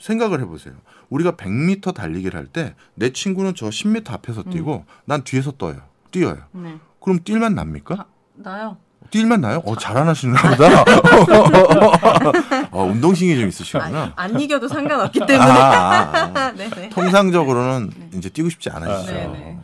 생각을 0.00 0.40
해보세요. 0.40 0.74
우리가 1.10 1.32
100m 1.32 1.94
달리기를 1.94 2.38
할 2.38 2.46
때 2.52 2.74
내 2.94 3.12
친구는 3.12 3.54
저 3.56 3.68
10m 3.68 4.10
앞에서 4.10 4.42
뛰고 4.44 4.84
난 5.04 5.22
뒤에서 5.24 5.52
떠요. 5.52 5.76
뛰어요. 6.10 6.38
네. 6.52 6.76
그럼 7.02 7.18
뛸만 7.20 7.54
납니까? 7.54 7.94
아, 7.98 8.04
나요. 8.34 8.76
뛸만 9.10 9.40
나요? 9.40 9.62
어, 9.66 9.76
잘안 9.76 10.08
하시나 10.08 10.40
보다. 10.40 10.84
어, 12.70 12.84
운동신경이 12.84 13.38
좀 13.40 13.48
있으시구나. 13.48 13.86
아, 14.04 14.12
안 14.16 14.40
이겨도 14.40 14.66
상관없기 14.68 15.22
아, 15.22 15.26
때문에. 15.26 15.50
아, 15.50 16.32
아. 16.34 16.52
네네. 16.52 16.88
통상적으로는 16.94 17.90
이제 18.14 18.28
뛰고 18.28 18.48
싶지 18.48 18.70
않으시죠. 18.70 19.12
네, 19.12 19.26
네. 19.28 19.58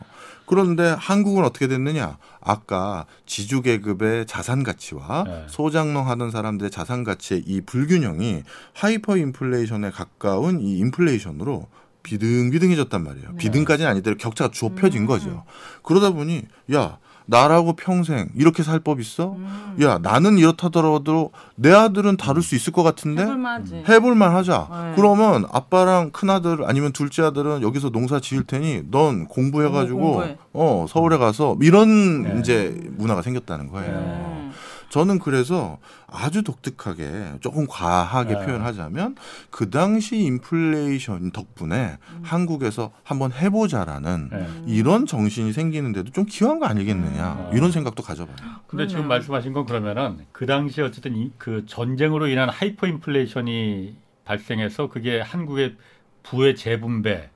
그런데 0.51 0.93
한국은 0.99 1.45
어떻게 1.45 1.69
됐느냐? 1.69 2.17
아까 2.41 3.05
지주 3.25 3.61
계급의 3.61 4.25
자산 4.25 4.63
가치와 4.63 5.23
네. 5.23 5.45
소작농 5.47 6.09
하던 6.09 6.29
사람들의 6.29 6.71
자산 6.71 7.05
가치의 7.05 7.43
이 7.45 7.61
불균형이 7.61 8.43
하이퍼 8.73 9.15
인플레이션에 9.15 9.91
가까운 9.91 10.59
이 10.59 10.77
인플레이션으로 10.79 11.67
비등비등해졌단 12.03 13.01
말이에요. 13.01 13.29
네. 13.29 13.37
비등까지는 13.37 13.91
아니더라도 13.91 14.17
격차가 14.17 14.51
좁혀진 14.51 15.03
음. 15.03 15.07
거죠. 15.07 15.45
그러다 15.83 16.09
보니 16.11 16.41
야 16.73 16.97
나라고 17.31 17.73
평생 17.73 18.27
이렇게 18.35 18.61
살 18.61 18.81
법 18.81 18.99
있어? 18.99 19.33
음. 19.37 19.77
야 19.81 19.99
나는 20.01 20.37
이렇다더라도 20.37 21.31
내 21.55 21.71
아들은 21.71 22.17
다를 22.17 22.43
수 22.43 22.55
있을 22.55 22.73
것 22.73 22.83
같은데 22.83 23.21
해볼만하지. 23.23 23.83
해볼만 23.87 24.35
하자. 24.35 24.67
네. 24.69 24.93
그러면 24.95 25.45
아빠랑 25.51 26.11
큰 26.11 26.29
아들 26.29 26.65
아니면 26.65 26.91
둘째 26.91 27.21
아들은 27.23 27.61
여기서 27.61 27.89
농사 27.91 28.19
지을 28.19 28.43
테니 28.43 28.83
넌 28.91 29.25
공부해가지고 29.27 29.99
어, 29.99 30.11
공부해. 30.11 30.37
어 30.53 30.85
서울에 30.89 31.17
가서 31.17 31.55
이런 31.61 32.23
네. 32.23 32.35
이제 32.39 32.75
문화가 32.97 33.21
생겼다는 33.21 33.69
거예요. 33.69 33.91
음. 33.93 34.51
저는 34.91 35.19
그래서 35.19 35.79
아주 36.05 36.43
독특하게 36.43 37.37
조금 37.39 37.65
과하게 37.65 38.33
네. 38.33 38.45
표현하자면 38.45 39.15
그 39.49 39.69
당시 39.69 40.17
인플레이션 40.17 41.31
덕분에 41.31 41.97
음. 42.13 42.19
한국에서 42.23 42.91
한번 43.03 43.31
해보자라는 43.31 44.29
네. 44.31 44.47
이런 44.67 45.05
정신이 45.05 45.53
생기는데도 45.53 46.11
좀 46.11 46.25
귀한 46.27 46.59
거 46.59 46.65
아니겠느냐 46.65 47.49
음. 47.51 47.57
이런 47.57 47.71
생각도 47.71 48.03
가져봐요. 48.03 48.35
근데 48.67 48.85
지금. 48.85 49.07
말씀하신 49.07 49.53
건 49.53 49.65
그러면은 49.65 50.25
그 50.33 50.45
당시 50.45 50.81
어쨌든 50.81 51.15
이, 51.15 51.31
그 51.37 51.65
전쟁으로 51.65 52.27
인한 52.27 52.49
하이퍼 52.49 52.85
인플레이션이 52.85 53.95
발생해서 54.25 54.89
그게 54.89 55.21
한국의 55.21 55.77
부의 56.23 56.57
재분배, 56.57 57.29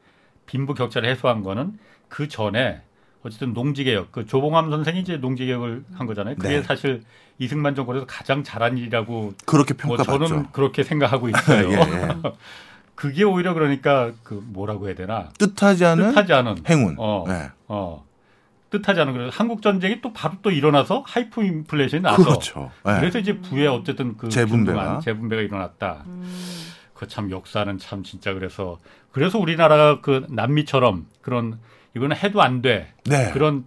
빈부 0.46 0.74
격차를 0.74 1.10
해소한 1.10 1.42
거는 1.42 1.80
그 2.10 2.28
전에 2.28 2.82
어쨌든 3.24 3.54
농지개혁, 3.54 4.12
그 4.12 4.26
조봉암 4.26 4.70
선생이 4.70 5.00
이제 5.00 5.18
농지개혁을 5.18 5.86
한 5.94 6.06
거잖아요. 6.06 6.36
그게 6.36 6.58
네. 6.58 6.62
사실 6.62 7.02
이승만 7.38 7.76
정권에서 7.76 8.06
가장 8.06 8.44
잘한 8.44 8.78
일이라고 8.78 9.34
그렇게 9.46 9.74
뭐 9.86 9.98
평가받죠. 9.98 10.28
저는 10.28 10.52
그렇게 10.52 10.84
생각하고 10.84 11.30
있어요. 11.30 11.70
예, 11.70 11.74
예. 11.74 12.08
그게 12.96 13.24
오히려 13.24 13.54
그러니까 13.54 14.14
그 14.24 14.42
뭐라고 14.46 14.88
해야 14.88 14.96
되나 14.96 15.30
뜻하지 15.38 15.86
않은 15.86 16.10
뜻하지 16.12 16.34
않은 16.34 16.58
행운. 16.70 16.96
어, 16.98 17.26
네. 17.28 17.50
어 17.68 18.06
뜻하지 18.70 19.02
않은 19.02 19.14
그래서 19.14 19.32
한국 19.34 19.62
전쟁이 19.62 20.02
또 20.02 20.14
바로 20.14 20.36
또 20.42 20.50
일어나서 20.50 21.04
하이퍼 21.06 21.44
인플레이션이 21.44 22.04
나서 22.04 22.24
그렇죠. 22.24 22.72
네. 22.86 23.00
그래서 23.00 23.20
이제 23.20 23.40
부의 23.40 23.68
어쨌든 23.68 24.16
그 24.18 24.30
재분배가. 24.30 25.02
재분배가 25.02 25.42
일어났다. 25.42 26.04
음. 26.08 26.24
그참 26.94 27.30
역사는 27.30 27.78
참 27.78 28.04
진짜 28.04 28.34
그래서 28.34 28.80
그래서 29.12 29.38
우리나라가 29.38 30.00
그 30.00 30.26
남미처럼 30.30 31.08
그런 31.22 31.60
이거는 31.96 32.16
해도 32.16 32.42
안 32.42 32.62
돼. 32.62 32.94
네. 33.06 33.32
그런 33.32 33.66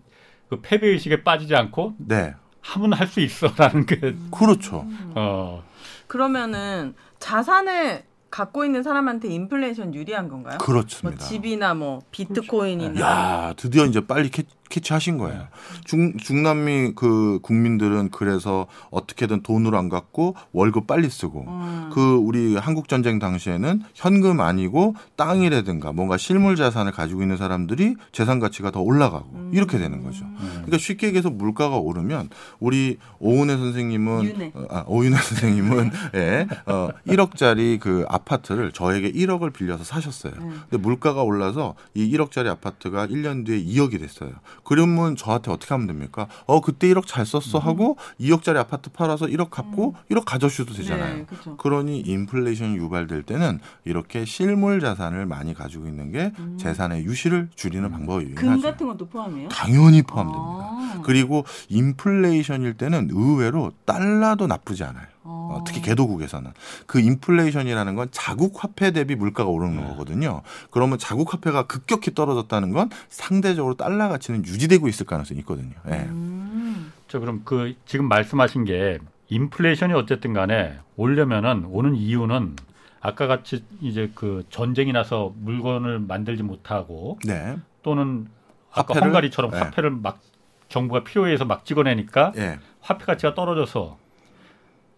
그 0.48 0.60
패배 0.62 0.88
의식에 0.88 1.22
빠지지 1.22 1.54
않고 1.54 1.94
네. 1.98 2.34
하면 2.68 2.92
할 2.92 3.06
수 3.08 3.20
있어라는 3.20 3.86
게 3.86 4.14
그렇죠. 4.30 4.84
어. 5.14 5.62
그러면은 6.06 6.94
자산을 7.18 8.04
갖고 8.30 8.64
있는 8.66 8.82
사람한테 8.82 9.28
인플레이션 9.28 9.94
유리한 9.94 10.28
건가요? 10.28 10.58
뭐 10.58 10.66
그렇습니다. 10.66 11.24
집이나 11.24 11.72
뭐 11.72 12.02
비트코인이나 12.10 13.00
야, 13.00 13.54
드디어 13.56 13.86
이제 13.86 14.06
빨리 14.06 14.28
캐, 14.30 14.42
캐치하신 14.68 15.18
거예요. 15.18 15.48
중, 15.84 16.16
중남미 16.16 16.92
그 16.94 17.38
국민들은 17.42 18.10
그래서 18.10 18.66
어떻게든 18.90 19.42
돈을 19.42 19.74
안 19.74 19.88
갖고 19.88 20.34
월급 20.52 20.86
빨리 20.86 21.08
쓰고 21.08 21.44
음. 21.48 21.90
그 21.92 22.16
우리 22.16 22.56
한국 22.56 22.88
전쟁 22.88 23.18
당시에는 23.18 23.82
현금 23.94 24.40
아니고 24.40 24.94
땅이라든가 25.16 25.92
뭔가 25.92 26.16
실물 26.16 26.56
자산을 26.56 26.92
가지고 26.92 27.22
있는 27.22 27.36
사람들이 27.36 27.96
재산 28.12 28.38
가치가 28.38 28.70
더 28.70 28.80
올라가고 28.80 29.50
이렇게 29.52 29.78
되는 29.78 30.02
거죠. 30.02 30.26
그러니까 30.38 30.78
쉽게 30.78 31.08
얘기해서 31.08 31.30
물가가 31.30 31.76
오르면 31.76 32.30
우리 32.60 32.98
오은혜 33.18 33.56
선생님은 33.56 34.24
윤혜. 34.24 34.52
어, 34.54 34.66
아, 34.70 34.84
오윤혜 34.86 35.16
선생님은 35.16 35.90
예, 36.14 36.46
어, 36.66 36.90
1억짜리 37.06 37.78
그 37.80 38.04
아파트를 38.08 38.72
저에게 38.72 39.10
1억을 39.12 39.52
빌려서 39.52 39.84
사셨어요. 39.84 40.32
음. 40.38 40.62
근데 40.68 40.82
물가가 40.82 41.22
올라서 41.22 41.74
이 41.94 42.10
1억짜리 42.14 42.46
아파트가 42.48 43.06
1년 43.06 43.46
뒤에 43.46 43.64
2억이 43.64 43.98
됐어요. 43.98 44.32
그러면 44.68 45.16
저한테 45.16 45.50
어떻게 45.50 45.72
하면 45.72 45.86
됩니까? 45.86 46.26
어, 46.44 46.60
그때 46.60 46.88
1억 46.88 47.06
잘 47.06 47.24
썼어 47.24 47.58
하고 47.58 47.96
2억짜리 48.20 48.56
아파트 48.56 48.90
팔아서 48.90 49.24
1억 49.24 49.48
갚고 49.48 49.94
1억 50.10 50.24
가져오셔도 50.26 50.74
되잖아요. 50.74 51.16
네. 51.16 51.26
그러니 51.56 52.00
인플레이션이 52.00 52.76
유발될 52.76 53.22
때는 53.22 53.60
이렇게 53.86 54.26
실물 54.26 54.80
자산을 54.80 55.24
많이 55.24 55.54
가지고 55.54 55.86
있는 55.86 56.12
게 56.12 56.32
재산의 56.58 57.06
유실을 57.06 57.48
줄이는 57.54 57.90
방법이 57.90 58.34
금 58.34 58.46
유일하죠. 58.48 58.62
같은 58.62 58.86
것도 58.88 59.08
포함해요? 59.08 59.48
당연히 59.48 60.02
포함됩니다. 60.02 60.42
아. 60.42 61.02
그리고 61.02 61.46
인플레이션일 61.70 62.74
때는 62.74 63.08
의외로 63.10 63.72
달러도 63.86 64.48
나쁘지 64.48 64.84
않아요. 64.84 65.06
어, 65.30 65.62
특히 65.66 65.82
개도국에서는 65.82 66.50
그 66.86 67.00
인플레이션이라는 67.00 67.94
건 67.94 68.08
자국 68.10 68.62
화폐 68.62 68.90
대비 68.92 69.14
물가가 69.14 69.50
오르는 69.50 69.76
네. 69.76 69.86
거거든요. 69.88 70.42
그러면 70.70 70.98
자국 70.98 71.32
화폐가 71.32 71.66
급격히 71.66 72.14
떨어졌다는 72.14 72.72
건 72.72 72.90
상대적으로 73.08 73.74
달러 73.74 74.08
가치는 74.08 74.44
유지되고 74.44 74.88
있을 74.88 75.06
가능성이 75.06 75.40
있거든요. 75.40 75.74
예. 75.88 76.06
음. 76.08 76.92
저 77.08 77.20
그럼 77.20 77.42
그 77.44 77.74
지금 77.86 78.08
말씀하신 78.08 78.64
게 78.64 78.98
인플레이션이 79.28 79.92
어쨌든 79.94 80.32
간에 80.32 80.78
오려면은 80.96 81.66
오는 81.66 81.94
이유는 81.94 82.56
아까 83.00 83.26
같이 83.26 83.64
이제 83.80 84.10
그 84.14 84.44
전쟁이 84.50 84.92
나서 84.92 85.32
물건을 85.36 86.00
만들지 86.00 86.42
못하고 86.42 87.18
네. 87.24 87.56
또는 87.82 88.28
아까 88.70 88.94
화폐를? 88.94 89.08
헝가리처럼 89.08 89.50
네. 89.50 89.58
화폐를 89.58 89.90
막 89.90 90.20
정부가 90.68 91.04
필요해서 91.04 91.44
막 91.44 91.64
찍어내니까 91.64 92.32
예. 92.36 92.58
화폐 92.80 93.04
가치가 93.04 93.34
떨어져서 93.34 93.98
그 93.98 94.07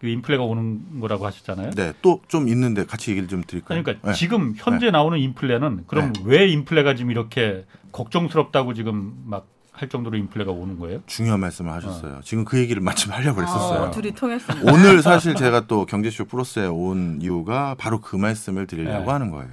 인플레가 0.09 0.43
오는 0.43 0.99
거라고 0.99 1.25
하셨잖아요. 1.25 1.71
네. 1.71 1.93
또 2.01 2.21
좀 2.27 2.47
있는데 2.47 2.85
같이 2.85 3.11
얘기를 3.11 3.27
좀 3.27 3.43
드릴까요? 3.45 3.81
그러니까 3.83 4.07
네. 4.11 4.15
지금 4.15 4.53
현재 4.55 4.91
나오는 4.91 5.17
인플레는 5.17 5.83
그럼 5.87 6.13
왜 6.23 6.47
인플레가 6.47 6.95
지금 6.95 7.11
이렇게 7.11 7.65
걱정스럽다고 7.91 8.73
지금 8.73 9.13
막 9.25 9.51
할 9.81 9.89
정도로 9.89 10.15
인플레가 10.17 10.51
오는 10.51 10.77
거예요? 10.77 10.99
중요한 11.07 11.39
말씀을 11.39 11.71
하셨어요. 11.71 12.19
지금 12.23 12.45
그 12.45 12.59
얘기를 12.59 12.81
마침 12.83 13.11
하려고 13.11 13.41
했었어요. 13.41 13.83
어, 13.83 13.91
둘이 13.91 14.11
통했습니다. 14.11 14.71
오늘 14.71 15.01
사실 15.01 15.33
제가 15.33 15.65
또 15.65 15.85
경제쇼 15.87 16.25
플러스에 16.25 16.67
온 16.67 17.17
이유가 17.21 17.75
바로 17.79 17.99
그 17.99 18.15
말씀을 18.15 18.67
드리려고 18.67 19.05
네. 19.05 19.11
하는 19.11 19.31
거예요. 19.31 19.49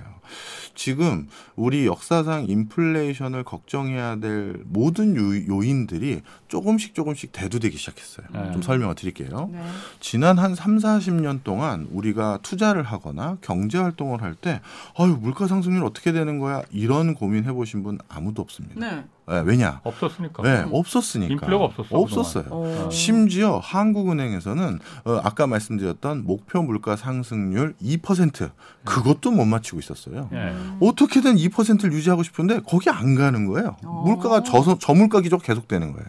지금 0.78 1.26
우리 1.56 1.86
역사상 1.86 2.46
인플레이션을 2.48 3.42
걱정해야 3.42 4.20
될 4.20 4.62
모든 4.64 5.16
요, 5.16 5.56
요인들이 5.56 6.22
조금씩 6.46 6.94
조금씩 6.94 7.32
대두되기 7.32 7.76
시작했어요. 7.76 8.26
네. 8.32 8.52
좀 8.52 8.62
설명을 8.62 8.94
드릴게요. 8.94 9.50
네. 9.52 9.60
지난 9.98 10.38
한 10.38 10.54
3, 10.54 10.78
40년 10.78 11.42
동안 11.42 11.88
우리가 11.90 12.38
투자를 12.42 12.84
하거나 12.84 13.38
경제 13.40 13.76
활동을 13.76 14.22
할 14.22 14.38
때 14.40 14.60
아유, 14.96 15.18
물가 15.20 15.48
상승률 15.48 15.82
어떻게 15.84 16.12
되는 16.12 16.38
거야? 16.38 16.62
이런 16.70 17.14
고민 17.14 17.44
해 17.44 17.52
보신 17.52 17.82
분 17.82 17.98
아무도 18.08 18.40
없습니다. 18.42 18.78
네. 18.78 19.04
네, 19.28 19.42
왜냐? 19.44 19.80
없었으니까. 19.84 20.42
네, 20.42 20.64
없었으니까. 20.70 21.32
인플레가 21.32 21.64
없었어, 21.64 21.88
없었어요. 21.96 22.44
어. 22.50 22.88
심지어 22.90 23.58
한국은행에서는 23.58 24.78
어, 25.04 25.20
아까 25.22 25.46
말씀드렸던 25.46 26.24
목표 26.24 26.62
물가 26.62 26.96
상승률 26.96 27.74
2% 27.82 28.50
그것도 28.84 29.30
못 29.30 29.44
맞추고 29.44 29.80
있었어요. 29.80 30.30
예. 30.32 30.54
어떻게든 30.80 31.36
2%를 31.36 31.92
유지하고 31.92 32.22
싶은데 32.22 32.60
거기 32.66 32.88
안 32.88 33.14
가는 33.14 33.46
거예요. 33.46 33.76
어. 33.84 34.02
물가가 34.06 34.42
저서, 34.42 34.78
저물가 34.78 35.20
기조 35.20 35.38
계속되는 35.38 35.92
거예요. 35.92 36.06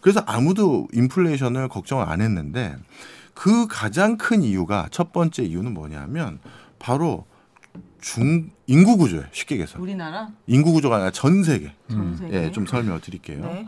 그래서 0.00 0.20
아무도 0.26 0.88
인플레이션을 0.92 1.68
걱정을 1.68 2.06
안 2.06 2.20
했는데 2.20 2.76
그 3.32 3.66
가장 3.68 4.18
큰 4.18 4.42
이유가 4.42 4.88
첫 4.90 5.12
번째 5.12 5.44
이유는 5.44 5.72
뭐냐면 5.72 6.38
바로 6.78 7.24
중 8.08 8.48
인구 8.66 8.96
구조예요. 8.96 9.26
쉽게 9.32 9.56
얘기해서 9.56 9.78
우리나라 9.78 10.30
인구 10.46 10.72
구조가 10.72 10.96
아니라 10.96 11.10
전 11.10 11.42
세계. 11.42 11.72
전 11.90 12.00
음. 12.00 12.16
세계. 12.18 12.44
예, 12.44 12.52
좀 12.52 12.64
설명을 12.64 13.02
드릴게요. 13.02 13.44
네. 13.44 13.66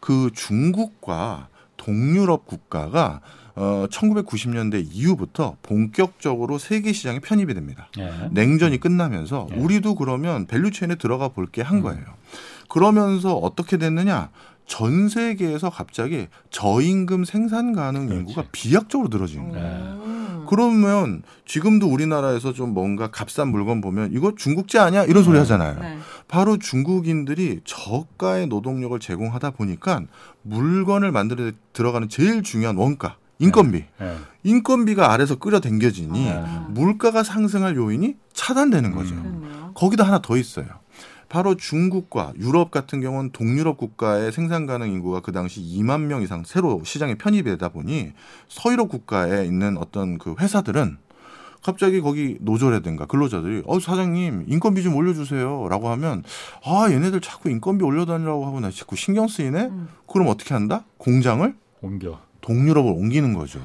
그 0.00 0.30
중국과 0.34 1.46
동유럽 1.76 2.46
국가가 2.46 3.20
어 3.54 3.86
1990년대 3.88 4.84
이후부터 4.90 5.56
본격적으로 5.62 6.58
세계 6.58 6.92
시장에 6.92 7.20
편입이 7.20 7.54
됩니다. 7.54 7.88
예. 7.98 8.28
냉전이 8.32 8.80
끝나면서 8.80 9.46
예. 9.52 9.56
우리도 9.56 9.94
그러면 9.94 10.46
밸류 10.46 10.72
체인에 10.72 10.96
들어가 10.96 11.28
볼게 11.28 11.62
음. 11.62 11.66
한 11.66 11.80
거예요. 11.80 12.04
그러면서 12.68 13.36
어떻게 13.36 13.76
됐느냐? 13.76 14.30
전 14.66 15.08
세계에서 15.08 15.70
갑자기 15.70 16.26
저임금 16.50 17.24
생산 17.24 17.72
가능 17.72 18.06
그렇지. 18.06 18.18
인구가 18.18 18.44
비약적으로 18.50 19.08
늘어난 19.10 19.48
거예요. 19.50 20.02
음. 20.04 20.15
그러면 20.46 21.22
지금도 21.44 21.86
우리나라에서 21.88 22.52
좀 22.52 22.74
뭔가 22.74 23.10
값싼 23.10 23.48
물건 23.48 23.80
보면 23.80 24.12
이거 24.12 24.32
중국제 24.36 24.78
아니야? 24.78 25.04
이런 25.04 25.22
소리 25.22 25.34
네. 25.34 25.40
하잖아요. 25.40 25.78
네. 25.80 25.98
바로 26.28 26.56
중국인들이 26.58 27.60
저가의 27.64 28.46
노동력을 28.46 28.98
제공하다 28.98 29.50
보니까 29.50 30.02
물건을 30.42 31.12
만들어 31.12 31.52
들어가는 31.72 32.08
제일 32.08 32.42
중요한 32.42 32.76
원가 32.76 33.16
인건비 33.38 33.84
예. 34.00 34.16
인건비가 34.44 35.12
아래서 35.12 35.34
끌어당겨지니 35.36 36.30
아. 36.30 36.66
물가가 36.70 37.22
상승할 37.22 37.76
요인이 37.76 38.16
차단되는 38.32 38.92
거죠. 38.92 39.14
음. 39.14 39.70
거기다 39.74 40.04
하나 40.04 40.20
더 40.20 40.36
있어요. 40.36 40.66
바로 41.28 41.56
중국과 41.56 42.32
유럽 42.38 42.70
같은 42.70 43.00
경우는 43.00 43.30
동유럽 43.30 43.76
국가의 43.78 44.32
생산 44.32 44.66
가능 44.66 44.90
인구가 44.90 45.20
그 45.20 45.32
당시 45.32 45.60
2만 45.60 46.02
명 46.02 46.22
이상 46.22 46.44
새로 46.44 46.82
시장에 46.84 47.16
편입이 47.16 47.44
되다 47.44 47.68
보니 47.68 48.12
서유럽 48.48 48.88
국가에 48.88 49.44
있는 49.44 49.76
어떤 49.76 50.18
그 50.18 50.34
회사들은 50.38 50.98
갑자기 51.62 52.00
거기 52.00 52.36
노조라든가 52.40 53.06
근로자들이 53.06 53.64
어 53.66 53.80
사장님 53.80 54.44
인건비 54.46 54.84
좀 54.84 54.94
올려주세요라고 54.94 55.88
하면 55.88 56.22
아 56.64 56.88
얘네들 56.90 57.20
자꾸 57.20 57.50
인건비 57.50 57.84
올려다니라고 57.84 58.46
하고 58.46 58.60
나. 58.60 58.70
자꾸 58.70 58.94
신경 58.94 59.26
쓰이네? 59.26 59.62
음. 59.64 59.88
그럼 60.06 60.28
어떻게 60.28 60.54
한다? 60.54 60.84
공장을? 60.98 61.54
옮겨. 61.82 62.20
동유럽으로 62.46 62.94
옮기는 62.94 63.34
거죠. 63.34 63.60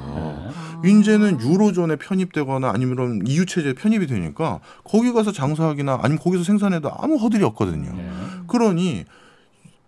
예. 0.83 0.89
이제는 0.89 1.39
유로존에 1.39 1.97
편입되거나 1.97 2.71
아니면 2.71 3.21
EU 3.25 3.45
체제에 3.45 3.73
편입이 3.73 4.07
되니까 4.07 4.59
거기 4.83 5.13
가서 5.13 5.31
장사하기나 5.31 5.99
아니면 6.01 6.19
거기서 6.21 6.43
생산해도 6.43 6.91
아무 6.97 7.17
허들이 7.17 7.43
없거든요. 7.43 7.95
예. 7.95 8.09
그러니 8.47 9.05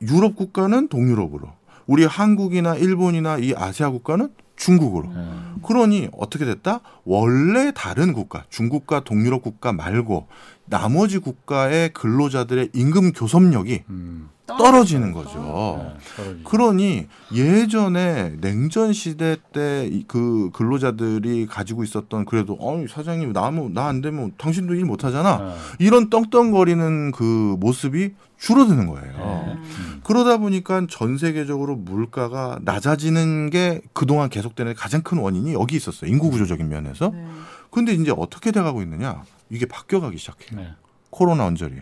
유럽 0.02 0.36
국가는 0.36 0.88
동유럽으로, 0.88 1.50
우리 1.88 2.06
한국이나 2.06 2.76
일본이나 2.76 3.38
이 3.38 3.54
아시아 3.56 3.90
국가는 3.90 4.30
중국으로. 4.56 5.10
예. 5.16 5.28
그러니 5.64 6.10
어떻게 6.12 6.46
됐다? 6.46 6.82
원래 7.04 7.72
다른 7.74 8.14
국가, 8.14 8.44
중국과 8.50 9.04
동유럽 9.04 9.42
국가 9.42 9.74
말고 9.74 10.28
나머지 10.74 11.20
국가의 11.20 11.90
근로자들의 11.94 12.70
임금 12.74 13.12
교섭력이 13.12 13.84
음. 13.90 14.30
떨어지는. 14.48 15.14
거죠. 15.14 15.30
예. 15.40 16.16
떨어지죠. 16.18 16.50
그러니 16.50 17.08
예전에 17.34 18.34
냉전 18.42 18.92
시대 18.92 19.38
때 19.54 19.90
그 20.08 20.50
근로자들이 20.54 21.46
가지고 21.46 21.84
있었던 21.84 22.26
그래도 22.26 22.58
어 22.60 22.84
사장님 22.90 23.32
나뭐 23.34 23.72
안 23.76 24.02
되면 24.02 24.32
당신도 24.38 24.74
일 24.74 24.86
못 24.86 25.04
하잖아. 25.04 25.54
예. 25.80 25.86
이런 25.86 26.10
떵떵거리는 26.10 27.12
그 27.12 27.56
모습이 27.60 28.16
줄어드는 28.40 28.88
거예요. 28.88 29.14
예. 29.48 29.52
음. 29.54 30.02
그러다 30.04 30.38
보니까 30.38 30.88
전 30.90 31.18
세계적으로 31.20 31.76
물가가 31.76 32.58
낮아지는 32.64 33.50
게 33.52 33.82
그동안 33.94 34.30
계속되는 34.30 34.74
가장 34.74 35.02
큰 35.04 35.20
원인이 35.20 35.54
여기 35.54 35.76
있었어요. 35.78 36.10
인구 36.10 36.30
구조적인 36.32 36.68
면에서. 36.68 37.12
네. 37.14 37.26
근데 37.72 37.94
이제 37.94 38.12
어떻게 38.16 38.52
돼가고 38.52 38.82
있느냐? 38.84 39.24
이게 39.50 39.66
바뀌어가기 39.66 40.18
시작해요. 40.18 40.60
네. 40.60 40.70
코로나 41.10 41.46
언저리. 41.46 41.76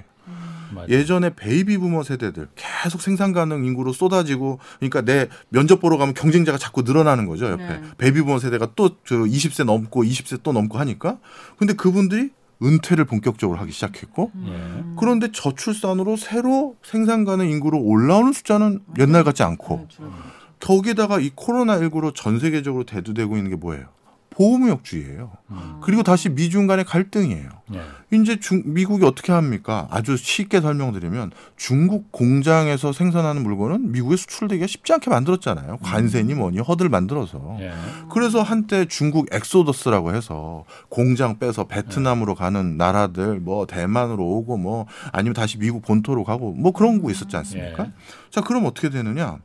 맞아요. 0.74 0.88
예전에 0.88 1.36
베이비 1.36 1.78
부머 1.80 2.02
세대들 2.04 2.48
계속 2.56 3.02
생산 3.02 3.34
가능 3.34 3.66
인구로 3.66 3.92
쏟아지고 3.92 4.60
그러니까 4.80 5.02
내 5.02 5.28
면접 5.50 5.82
보러 5.82 5.98
가면 5.98 6.14
경쟁자가 6.14 6.58
자꾸 6.58 6.84
늘어나는 6.84 7.26
거죠 7.26 7.48
옆에 7.48 7.68
네. 7.68 7.82
베이비 7.98 8.22
부머 8.22 8.40
세대가 8.40 8.70
또 8.76 8.90
저 9.04 9.16
20세 9.18 9.66
넘고 9.66 10.04
20세 10.04 10.44
또 10.44 10.54
넘고 10.54 10.78
하니까 10.78 11.18
근데 11.58 11.74
그분들이 11.74 12.30
은퇴를 12.64 13.04
본격적으로 13.06 13.60
하기 13.60 13.72
시작했고 13.74 14.32
예. 14.48 14.84
그런데 14.98 15.32
저출산으로 15.34 16.16
새로 16.16 16.78
생산 16.84 17.26
가능 17.26 17.50
인구로 17.50 17.80
올라오는 17.82 18.32
숫자는 18.32 18.80
옛날 19.00 19.24
같지 19.26 19.44
않고 19.44 19.78
네, 19.78 19.88
줄어들었죠. 19.90 20.32
거기다가 20.62 21.20
이 21.20 21.32
코로나 21.36 21.80
19로 21.80 22.14
전 22.16 22.40
세계적으로 22.40 22.86
대두되고 22.86 23.36
있는 23.36 23.50
게 23.50 23.56
뭐예요? 23.58 23.88
보호무역주의예요. 24.32 25.32
음. 25.52 25.80
그리고 25.82 26.04
다시 26.04 26.30
미중 26.30 26.66
간의 26.66 26.86
갈등이에요. 26.86 27.50
예. 27.74 27.82
이제 28.18 28.40
중, 28.40 28.64
미국이 28.66 29.06
어떻게 29.06 29.32
합니까? 29.32 29.88
아주 29.92 30.18
쉽게 30.18 30.62
설명드리면 30.62 31.32
중국 31.58 32.12
공장에서 32.12 32.94
생산하는 32.94 33.44
물건은 33.44 33.92
미국에 33.92 34.16
수출되기가 34.16 34.68
쉽지 34.68 34.94
않게 34.94 35.10
만들었잖아요. 35.10 35.78
관세니 35.78 36.34
뭐니 36.34 36.60
허들 36.60 36.90
만들어서. 36.90 37.58
예. 37.60 37.74
그래서 38.10 38.42
한때 38.42 38.86
중국 38.86 39.28
엑소더스라고 39.34 40.16
해서 40.16 40.64
공장 40.90 41.38
빼서 41.38 41.66
베트남으로 41.66 42.36
가는 42.36 42.78
나라들 42.78 43.40
뭐 43.40 43.66
대만으로 43.68 44.24
오고 44.24 44.58
뭐 44.58 44.88
아니면 45.12 45.34
다시 45.34 45.58
미국 45.58 45.84
본토로 45.84 46.24
가고 46.24 46.54
뭐 46.54 46.72
그런 46.72 47.02
거 47.02 47.12
있었지 47.12 47.36
않습니까? 47.36 47.86
예. 47.86 47.92
자, 48.30 48.42
그럼 48.42 48.66
어떻게 48.66 48.90
되느냐? 48.90 49.40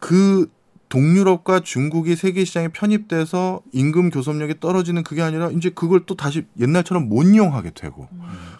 그 0.00 0.50
동유럽과 0.94 1.58
중국이 1.58 2.14
세계 2.14 2.44
시장에 2.44 2.68
편입돼서 2.68 3.62
임금 3.72 4.10
교섭력이 4.10 4.60
떨어지는 4.60 5.02
그게 5.02 5.22
아니라 5.22 5.50
이제 5.50 5.68
그걸 5.68 6.06
또 6.06 6.14
다시 6.14 6.46
옛날처럼 6.60 7.08
못 7.08 7.24
이용하게 7.24 7.70
되고 7.70 8.08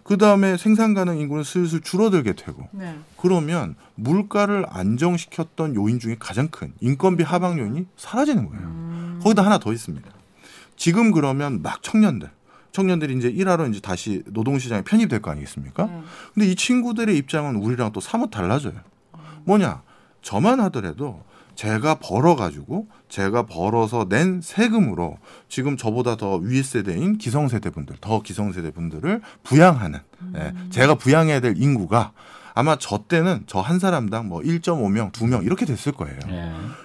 그 0.03 0.19
다음에 0.19 0.57
생산 0.57 0.95
가능 0.95 1.19
인구는 1.19 1.45
슬슬 1.45 1.81
줄어들게 1.81 2.33
되고 2.33 2.69
네. 2.73 2.99
그러면 3.19 3.77
물가를 3.95 4.67
안정시켰던 4.69 5.77
요인 5.77 6.01
중에 6.01 6.17
가장 6.19 6.49
큰 6.49 6.73
인건비 6.81 7.23
하방 7.23 7.61
요인이 7.61 7.87
사라지는 7.97 8.49
거예요. 8.49 8.65
음. 8.65 9.21
거기다 9.23 9.45
하나 9.45 9.59
더 9.59 9.73
있습니다. 9.73 10.11
지금 10.77 11.13
그러면 11.13 11.63
막 11.63 11.85
청년들 11.85 12.31
청년들이 12.73 13.17
이제 13.17 13.29
일하러 13.29 13.69
이제 13.69 13.79
다시 13.79 14.25
노동시장에 14.27 14.83
편입될 14.83 15.23
거 15.23 15.31
아니겠습니까? 15.31 15.87
네. 15.87 16.03
근데 16.35 16.49
이 16.49 16.57
친구들의 16.57 17.17
입장은 17.17 17.55
우리랑 17.55 17.93
또 17.93 18.01
사뭇 18.01 18.33
달라져요. 18.33 18.75
뭐냐? 19.45 19.83
저만 20.21 20.59
하더라도 20.59 21.23
제가 21.55 21.97
벌어가지고 21.97 22.89
제가 23.09 23.47
벌어서 23.47 24.07
낸 24.09 24.41
세금으로 24.43 25.19
지금 25.49 25.77
저보다 25.77 26.17
더위 26.17 26.63
세대인 26.63 27.19
기성세대 27.19 27.71
분들, 27.71 27.97
더 28.01 28.23
기성세대 28.23 28.73
분들을 28.73 29.21
부양하는, 29.45 30.01
예, 30.37 30.53
제가 30.71 30.95
부양해야 30.97 31.41
될 31.41 31.55
인구가 31.57 32.13
아마 32.57 32.77
저 32.79 32.99
때는 33.09 33.45
저 33.47 33.61
한 33.61 33.79
사람당 33.79 34.29
뭐 34.29 34.41
1.5명, 34.41 35.11
2명 35.13 35.45
이렇게 35.45 35.65
됐을 35.67 35.93
거예요. 35.93 36.19
예. 36.29 36.33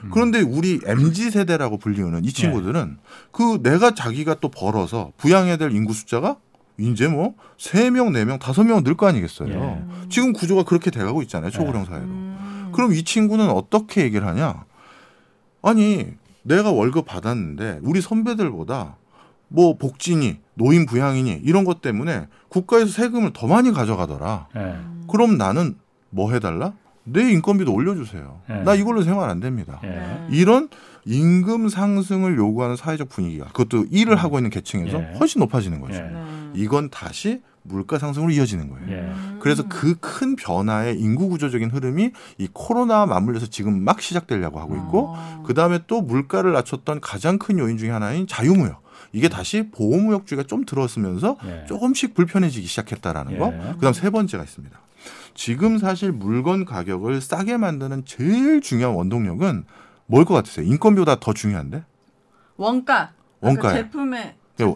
음. 0.04 0.10
그런데 0.12 0.42
우리 0.42 0.80
MZ 0.86 1.30
세대라고 1.32 1.78
불리우는 1.78 2.26
이 2.26 2.32
친구들은 2.32 2.98
그 3.32 3.62
내가 3.62 3.94
자기가 3.94 4.36
또 4.40 4.50
벌어서 4.50 5.12
부양해야 5.18 5.58
될 5.58 5.72
인구 5.72 5.94
숫자가 5.94 6.38
이제 6.80 7.08
뭐 7.08 7.36
3명, 7.58 8.10
4명, 8.12 8.40
5명 8.40 8.84
늘 8.84 8.96
거 8.96 9.06
아니겠어요. 9.08 9.50
예. 9.50 9.84
지금 10.10 10.34
구조가 10.34 10.64
그렇게 10.64 10.90
돼 10.92 11.04
가고 11.04 11.22
있잖아요. 11.24 11.52
초고령 11.52 11.86
사회로. 11.86 12.06
음. 12.06 12.49
그럼 12.72 12.94
이 12.94 13.04
친구는 13.04 13.50
어떻게 13.50 14.04
얘기를 14.04 14.28
하냐? 14.28 14.66
아니, 15.62 16.08
내가 16.44 16.72
월급 16.72 17.06
받았는데 17.06 17.80
우리 17.84 18.02
선배들보다 18.02 18.96
뭐 19.50 19.78
복지니 19.78 20.38
노인 20.54 20.86
부양이니 20.86 21.42
이런 21.44 21.66
것 21.66 21.82
때문에 21.82 22.28
국가에서 22.50 22.88
세금을 22.88 23.32
더 23.34 23.48
많이 23.48 23.72
가져가더라. 23.72 24.48
예. 24.56 24.76
그럼 25.10 25.38
나는 25.38 25.76
뭐 26.10 26.32
해달라? 26.32 26.74
내 27.04 27.32
인건비도 27.32 27.74
올려주세요. 27.74 28.42
예. 28.50 28.54
나 28.64 28.76
이걸로 28.76 29.02
생활 29.02 29.30
안 29.30 29.40
됩니다. 29.40 29.80
예. 29.84 29.88
네. 29.88 30.28
이런 30.30 30.70
임금 31.06 31.70
상승을 31.70 32.38
요구하는 32.38 32.76
사회적 32.76 33.10
분위기가 33.10 33.46
그것도 33.48 33.86
일을 33.90 34.16
하고 34.16 34.38
있는 34.38 34.50
계층에서 34.52 35.00
예. 35.00 35.16
훨씬 35.20 35.40
높아지는 35.40 35.82
거죠. 35.82 35.96
예. 35.96 36.02
네. 36.02 36.52
이건 36.54 36.90
다시 36.90 37.42
물가 37.64 38.00
상승으로 38.00 38.32
이어지는 38.32 38.70
거예요. 38.70 38.90
예. 38.92 39.14
그래서 39.40 39.68
그 39.68 39.96
큰 40.00 40.36
변화의 40.36 41.00
인구 41.00 41.28
구조적인 41.30 41.70
흐름이 41.72 42.12
이 42.38 42.48
코로나와 42.54 43.06
맞물려서 43.06 43.48
지금 43.48 43.84
막 43.84 44.02
시작되려고 44.02 44.60
하고 44.60 44.76
있고 44.76 45.14
어. 45.16 45.44
그 45.46 45.54
다음에 45.54 45.80
또 45.88 46.02
물가를 46.02 46.54
낮췄던 46.54 47.02
가장 47.02 47.38
큰 47.38 47.60
요인 47.60 47.78
중에 47.78 47.90
하나인 47.90 48.28
자유무역. 48.28 48.82
이게 49.12 49.28
다시 49.30 49.70
보호무역주의가 49.72 50.46
좀 50.48 50.66
들어서면서 50.66 51.38
예. 51.46 51.66
조금씩 51.68 52.14
불편해지기 52.14 52.66
시작했다라는 52.68 53.38
거. 53.40 53.52
예. 53.54 53.74
그다음 53.74 53.94
세 53.94 54.10
번째가 54.10 54.44
있습니다. 54.44 54.80
지금 55.34 55.78
사실 55.78 56.12
물건 56.12 56.66
가격을 56.66 57.22
싸게 57.22 57.58
만드는 57.58 58.04
제일 58.06 58.62
중요한 58.62 58.96
원동력은 58.96 59.64
뭘 60.06 60.26
것 60.26 60.34
같으세요? 60.34 60.66
인건비보다 60.66 61.20
더 61.20 61.34
중요한데? 61.34 61.84
원가. 62.58 63.12
원가예요. 63.42 63.60
그러니까 63.62 63.74
제품의 63.74 64.26
요 64.28 64.32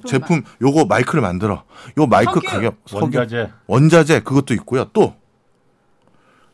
제품 0.05 0.43
요거 0.61 0.85
마이크를 0.85 1.21
만들어. 1.21 1.63
요 1.97 2.07
마이크 2.07 2.33
석유. 2.35 2.47
가격 2.47 2.77
석유, 2.85 3.03
원자재 3.17 3.51
원자재 3.67 4.19
그것도 4.21 4.53
있고요. 4.55 4.85
또 4.93 5.15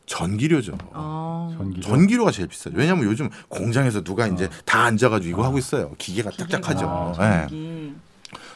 전기료죠. 0.06 0.76
어. 0.94 1.54
전기료. 1.56 1.82
전기료 1.82 2.26
가 2.26 2.32
제일 2.32 2.48
비싸죠. 2.48 2.76
왜냐하면 2.76 3.06
요즘 3.06 3.30
공장에서 3.48 4.02
누가 4.02 4.28
이제 4.28 4.50
다 4.66 4.84
앉아가지고 4.84 5.30
이거 5.30 5.46
하고 5.46 5.58
있어요. 5.58 5.92
기계가 5.98 6.32
짝짝하죠. 6.32 7.14
아, 7.18 7.44
예. 7.44 7.48
전기. 7.48 7.94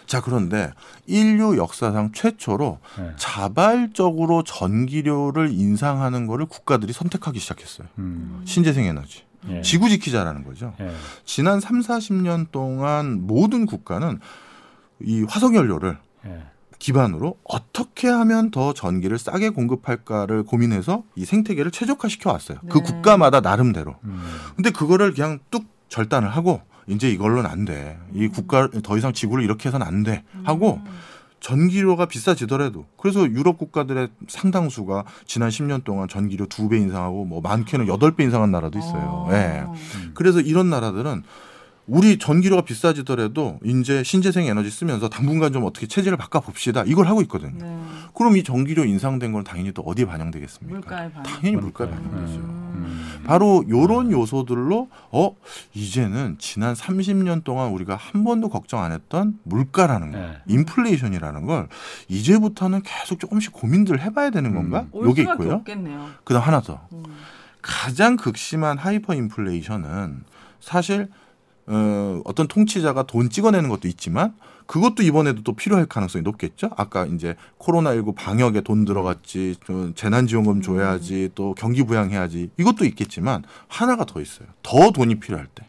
자 0.05 0.21
그런데 0.21 0.71
인류 1.07 1.57
역사상 1.57 2.11
최초로 2.13 2.79
네. 2.97 3.11
자발적으로 3.17 4.43
전기료를 4.43 5.51
인상하는 5.51 6.27
거를 6.27 6.45
국가들이 6.45 6.91
선택하기 6.91 7.39
시작했어요. 7.39 7.87
음. 7.99 8.41
신재생 8.45 8.85
에너지. 8.85 9.23
예. 9.49 9.61
지구 9.61 9.89
지키자라는 9.89 10.43
거죠. 10.43 10.73
예. 10.79 10.91
지난 11.25 11.59
3, 11.59 11.81
40년 11.81 12.51
동안 12.51 13.25
모든 13.27 13.65
국가는 13.65 14.19
이 15.03 15.23
화석 15.23 15.55
연료를 15.55 15.97
예. 16.25 16.43
기반으로 16.79 17.37
어떻게 17.45 18.07
하면 18.09 18.51
더 18.51 18.73
전기를 18.73 19.17
싸게 19.17 19.49
공급할까를 19.49 20.43
고민해서 20.43 21.03
이 21.15 21.23
생태계를 21.25 21.71
최적화시켜 21.71 22.31
왔어요. 22.31 22.57
그 22.69 22.79
네. 22.79 22.83
국가마다 22.83 23.39
나름대로. 23.39 23.95
음. 24.03 24.21
근데 24.55 24.69
그거를 24.69 25.13
그냥 25.13 25.39
뚝 25.49 25.65
절단을 25.87 26.29
하고 26.29 26.61
이제 26.87 27.09
이걸로는 27.09 27.49
안 27.49 27.63
돼. 27.63 27.97
이 28.13 28.27
국가 28.27 28.67
더 28.83 28.97
이상 28.97 29.13
지구를 29.13 29.43
이렇게 29.45 29.69
해서는 29.69 29.85
안 29.87 30.03
돼. 30.03 30.23
하고 30.43 30.81
전기료가 31.39 32.05
비싸지더라도 32.05 32.85
그래서 32.97 33.21
유럽 33.29 33.57
국가들의 33.57 34.09
상당수가 34.27 35.03
지난 35.25 35.49
10년 35.49 35.83
동안 35.83 36.07
전기료 36.07 36.45
두 36.47 36.67
배 36.69 36.77
인상하고 36.77 37.25
뭐 37.25 37.41
많게는 37.41 37.87
여덟 37.87 38.11
배 38.15 38.23
인상한 38.23 38.51
나라도 38.51 38.79
있어요. 38.79 39.25
어. 39.27 39.29
예. 39.33 39.65
그래서 40.13 40.39
이런 40.41 40.69
나라들은 40.69 41.23
우리 41.85 42.17
전기료가 42.17 42.61
비싸지더라도 42.63 43.59
이제 43.63 44.03
신재생 44.03 44.45
에너지 44.45 44.69
쓰면서 44.69 45.09
당분간 45.09 45.51
좀 45.51 45.65
어떻게 45.65 45.85
체제를 45.85 46.17
바꿔 46.17 46.39
봅시다. 46.39 46.83
이걸 46.87 47.07
하고 47.07 47.21
있거든요. 47.23 47.57
네. 47.59 47.79
그럼 48.13 48.37
이 48.37 48.43
전기료 48.43 48.85
인상된 48.85 49.33
건 49.33 49.43
당연히 49.43 49.73
또 49.73 49.81
어디에 49.81 50.05
반영되겠습니까? 50.05 50.79
물가에 50.79 51.11
반영. 51.11 51.23
당연히 51.23 51.57
물가에. 51.57 51.89
반영되죠. 51.89 52.39
음. 52.39 53.23
바로 53.25 53.63
요런 53.67 54.11
요소들로 54.11 54.89
어 55.11 55.35
이제는 55.73 56.37
지난 56.39 56.73
30년 56.73 57.43
동안 57.43 57.71
우리가 57.71 57.95
한 57.95 58.23
번도 58.23 58.49
걱정 58.49 58.81
안 58.81 58.91
했던 58.91 59.39
물가라는 59.43 60.11
거, 60.11 60.17
네. 60.17 60.37
인플레이션이라는 60.47 61.45
걸 61.45 61.67
이제부터는 62.07 62.81
계속 62.83 63.19
조금씩 63.19 63.51
고민들 63.51 64.01
해봐야 64.01 64.29
되는 64.29 64.53
건가? 64.53 64.85
올 64.91 65.07
요게 65.07 65.23
있고요. 65.23 65.53
없겠네요. 65.55 66.09
그다음 66.23 66.43
하나 66.45 66.61
더 66.61 66.87
음. 66.93 67.03
가장 67.61 68.15
극심한 68.15 68.77
하이퍼 68.77 69.13
인플레이션은 69.15 70.23
사실 70.59 71.09
어, 71.67 72.21
어떤 72.25 72.47
통치자가 72.47 73.03
돈 73.03 73.29
찍어내는 73.29 73.69
것도 73.69 73.87
있지만 73.87 74.35
그것도 74.65 75.03
이번에도 75.03 75.43
또 75.43 75.53
필요할 75.53 75.85
가능성이 75.85 76.23
높겠죠. 76.23 76.69
아까 76.75 77.05
이제 77.05 77.35
코로나19 77.59 78.15
방역에 78.15 78.61
돈 78.61 78.85
들어갔지, 78.85 79.55
또 79.65 79.93
재난지원금 79.93 80.61
줘야지, 80.61 81.31
또 81.35 81.53
경기 81.55 81.83
부양해야지 81.83 82.49
이것도 82.57 82.85
있겠지만 82.85 83.43
하나가 83.67 84.05
더 84.05 84.21
있어요. 84.21 84.47
더 84.61 84.91
돈이 84.91 85.19
필요할 85.19 85.47
때 85.53 85.65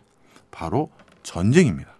바로 0.50 0.90
전쟁입니다. 1.22 1.94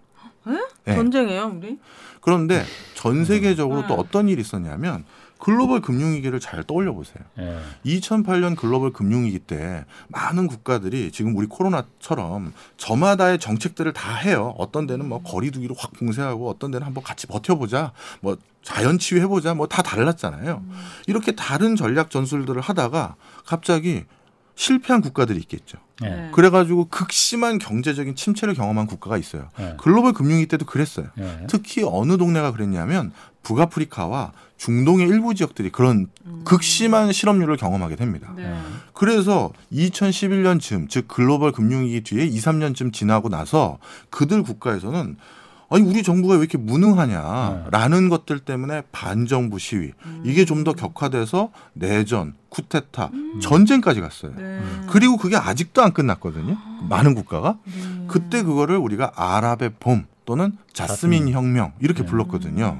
네. 0.84 0.94
전쟁이에요, 0.94 1.56
우리? 1.56 1.78
그런데 2.20 2.64
전 2.94 3.24
세계적으로 3.24 3.80
음. 3.80 3.86
또 3.88 3.94
어떤 3.94 4.28
일이 4.28 4.40
있었냐면 4.40 5.04
글로벌 5.44 5.82
금융위기를 5.82 6.40
잘 6.40 6.64
떠올려 6.64 6.94
보세요. 6.94 7.22
예. 7.38 7.58
2008년 7.84 8.56
글로벌 8.56 8.94
금융위기 8.94 9.40
때 9.40 9.84
많은 10.08 10.46
국가들이 10.46 11.10
지금 11.12 11.36
우리 11.36 11.46
코로나처럼 11.46 12.54
저마다의 12.78 13.38
정책들을 13.38 13.92
다 13.92 14.14
해요. 14.14 14.54
어떤 14.56 14.86
데는 14.86 15.06
뭐 15.06 15.22
거리두기로 15.22 15.74
확 15.78 15.92
봉쇄하고 15.92 16.48
어떤 16.48 16.70
데는 16.70 16.86
한번 16.86 17.04
같이 17.04 17.26
버텨보자. 17.26 17.92
뭐 18.22 18.38
자연 18.62 18.98
치유해보자. 18.98 19.52
뭐 19.52 19.66
다 19.66 19.82
달랐잖아요. 19.82 20.64
이렇게 21.06 21.32
다른 21.32 21.76
전략 21.76 22.10
전술들을 22.10 22.62
하다가 22.62 23.16
갑자기 23.44 24.04
실패한 24.54 25.02
국가들이 25.02 25.38
있겠죠. 25.40 25.76
예. 26.04 26.08
네. 26.08 26.30
그래가지고 26.32 26.86
극심한 26.86 27.58
경제적인 27.58 28.16
침체를 28.16 28.54
경험한 28.54 28.86
국가가 28.86 29.18
있어요. 29.18 29.50
예. 29.60 29.76
글로벌 29.78 30.14
금융위기 30.14 30.46
때도 30.46 30.64
그랬어요. 30.64 31.08
예. 31.18 31.46
특히 31.48 31.82
어느 31.86 32.16
동네가 32.16 32.52
그랬냐면 32.52 33.12
북아프리카와 33.42 34.32
중동의 34.64 35.06
일부 35.06 35.34
지역들이 35.34 35.68
그런 35.68 36.08
극심한 36.44 37.12
실업률을 37.12 37.58
경험하게 37.58 37.96
됩니다. 37.96 38.32
네. 38.34 38.58
그래서 38.94 39.52
2011년 39.70 40.58
즈음 40.58 40.88
즉 40.88 41.06
글로벌 41.06 41.52
금융위기 41.52 42.00
뒤에 42.02 42.24
2, 42.24 42.38
3년쯤 42.38 42.90
지나고 42.90 43.28
나서 43.28 43.76
그들 44.08 44.42
국가에서는 44.42 45.16
아니 45.68 45.82
우리 45.82 46.02
정부가 46.02 46.34
왜 46.34 46.40
이렇게 46.40 46.56
무능하냐라는 46.56 48.08
것들 48.08 48.38
때문에 48.38 48.84
반정부 48.90 49.58
시위 49.58 49.92
이게 50.24 50.46
좀 50.46 50.64
더 50.64 50.72
격화돼서 50.72 51.50
내전, 51.74 52.32
쿠데타, 52.48 53.10
전쟁까지 53.42 54.00
갔어요. 54.00 54.32
네. 54.34 54.62
그리고 54.88 55.18
그게 55.18 55.36
아직도 55.36 55.82
안 55.82 55.92
끝났거든요. 55.92 56.56
많은 56.88 57.14
국가가 57.14 57.58
네. 57.66 58.06
그때 58.08 58.42
그거를 58.42 58.78
우리가 58.78 59.12
아랍의 59.14 59.72
봄 59.78 60.06
또는 60.24 60.56
자스민 60.72 61.28
혁명 61.28 61.72
이렇게 61.80 62.02
네. 62.02 62.08
불렀거든요. 62.08 62.78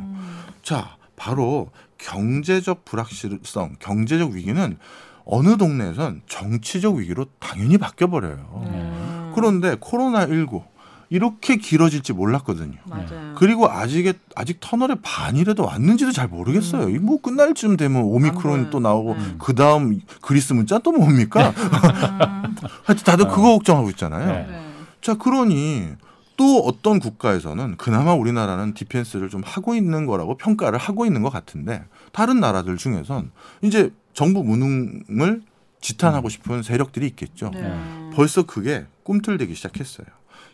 자, 0.63 0.97
바로 1.17 1.71
경제적 1.99 2.85
불확실성, 2.85 3.77
경제적 3.79 4.33
위기는 4.33 4.77
어느 5.25 5.57
동네에선 5.57 6.23
정치적 6.27 6.97
위기로 6.97 7.27
당연히 7.39 7.79
바뀌어 7.79 8.09
버려요. 8.09 8.65
네. 8.71 9.33
그런데 9.35 9.77
코로나 9.81 10.27
19 10.27 10.63
이렇게 11.11 11.57
길어질지 11.57 12.13
몰랐거든요. 12.13 12.77
맞아요. 12.87 13.35
그리고 13.37 13.71
아직 13.71 14.19
아직 14.35 14.59
터널의 14.61 14.99
반이라도 15.03 15.65
왔는지도 15.65 16.13
잘 16.13 16.29
모르겠어요. 16.29 16.89
이뭐 16.89 17.21
끝날 17.21 17.55
쯤 17.55 17.77
되면 17.77 18.03
오미크론이 18.03 18.65
안 18.65 18.71
또. 18.71 18.81
나오고 18.81 19.15
네. 19.15 19.21
그 19.39 19.55
다음 19.55 20.01
그리스 20.21 20.53
문자 20.53 20.79
또 20.79 20.93
뭡니까? 20.93 21.51
음. 21.51 21.55
하여튼 22.85 23.05
다들 23.05 23.29
그거 23.29 23.53
걱정하고 23.55 23.91
있잖아요. 23.91 24.27
네. 24.27 24.47
네. 24.49 24.61
자, 25.01 25.15
그러니 25.15 25.91
또 26.37 26.59
어떤 26.61 26.99
국가에서는 26.99 27.77
그나마 27.77 28.13
우리나라는 28.15 28.75
디펜스를 28.75 29.29
좀 29.31 29.43
하고 29.45 29.75
있는 29.75 30.07
거라고 30.07 30.37
평가를 30.37 30.79
하고 30.79 31.07
있는 31.07 31.23
것 31.23 31.31
같은데 31.31 31.85
다른 32.13 32.41
나라들 32.41 32.77
중에선 32.77 33.31
이제 33.63 33.93
정부 34.13 34.43
무능을 34.43 35.43
지탄하고 35.81 36.29
싶은 36.29 36.63
세력들이 36.63 37.07
있겠죠. 37.09 37.51
네. 37.53 38.11
벌써 38.15 38.45
그게 38.45 38.87
꿈틀대기 39.05 39.55
시작했어요. 39.55 40.07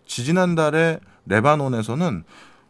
지지난달에 0.06 0.98
레바논에서는 1.26 2.24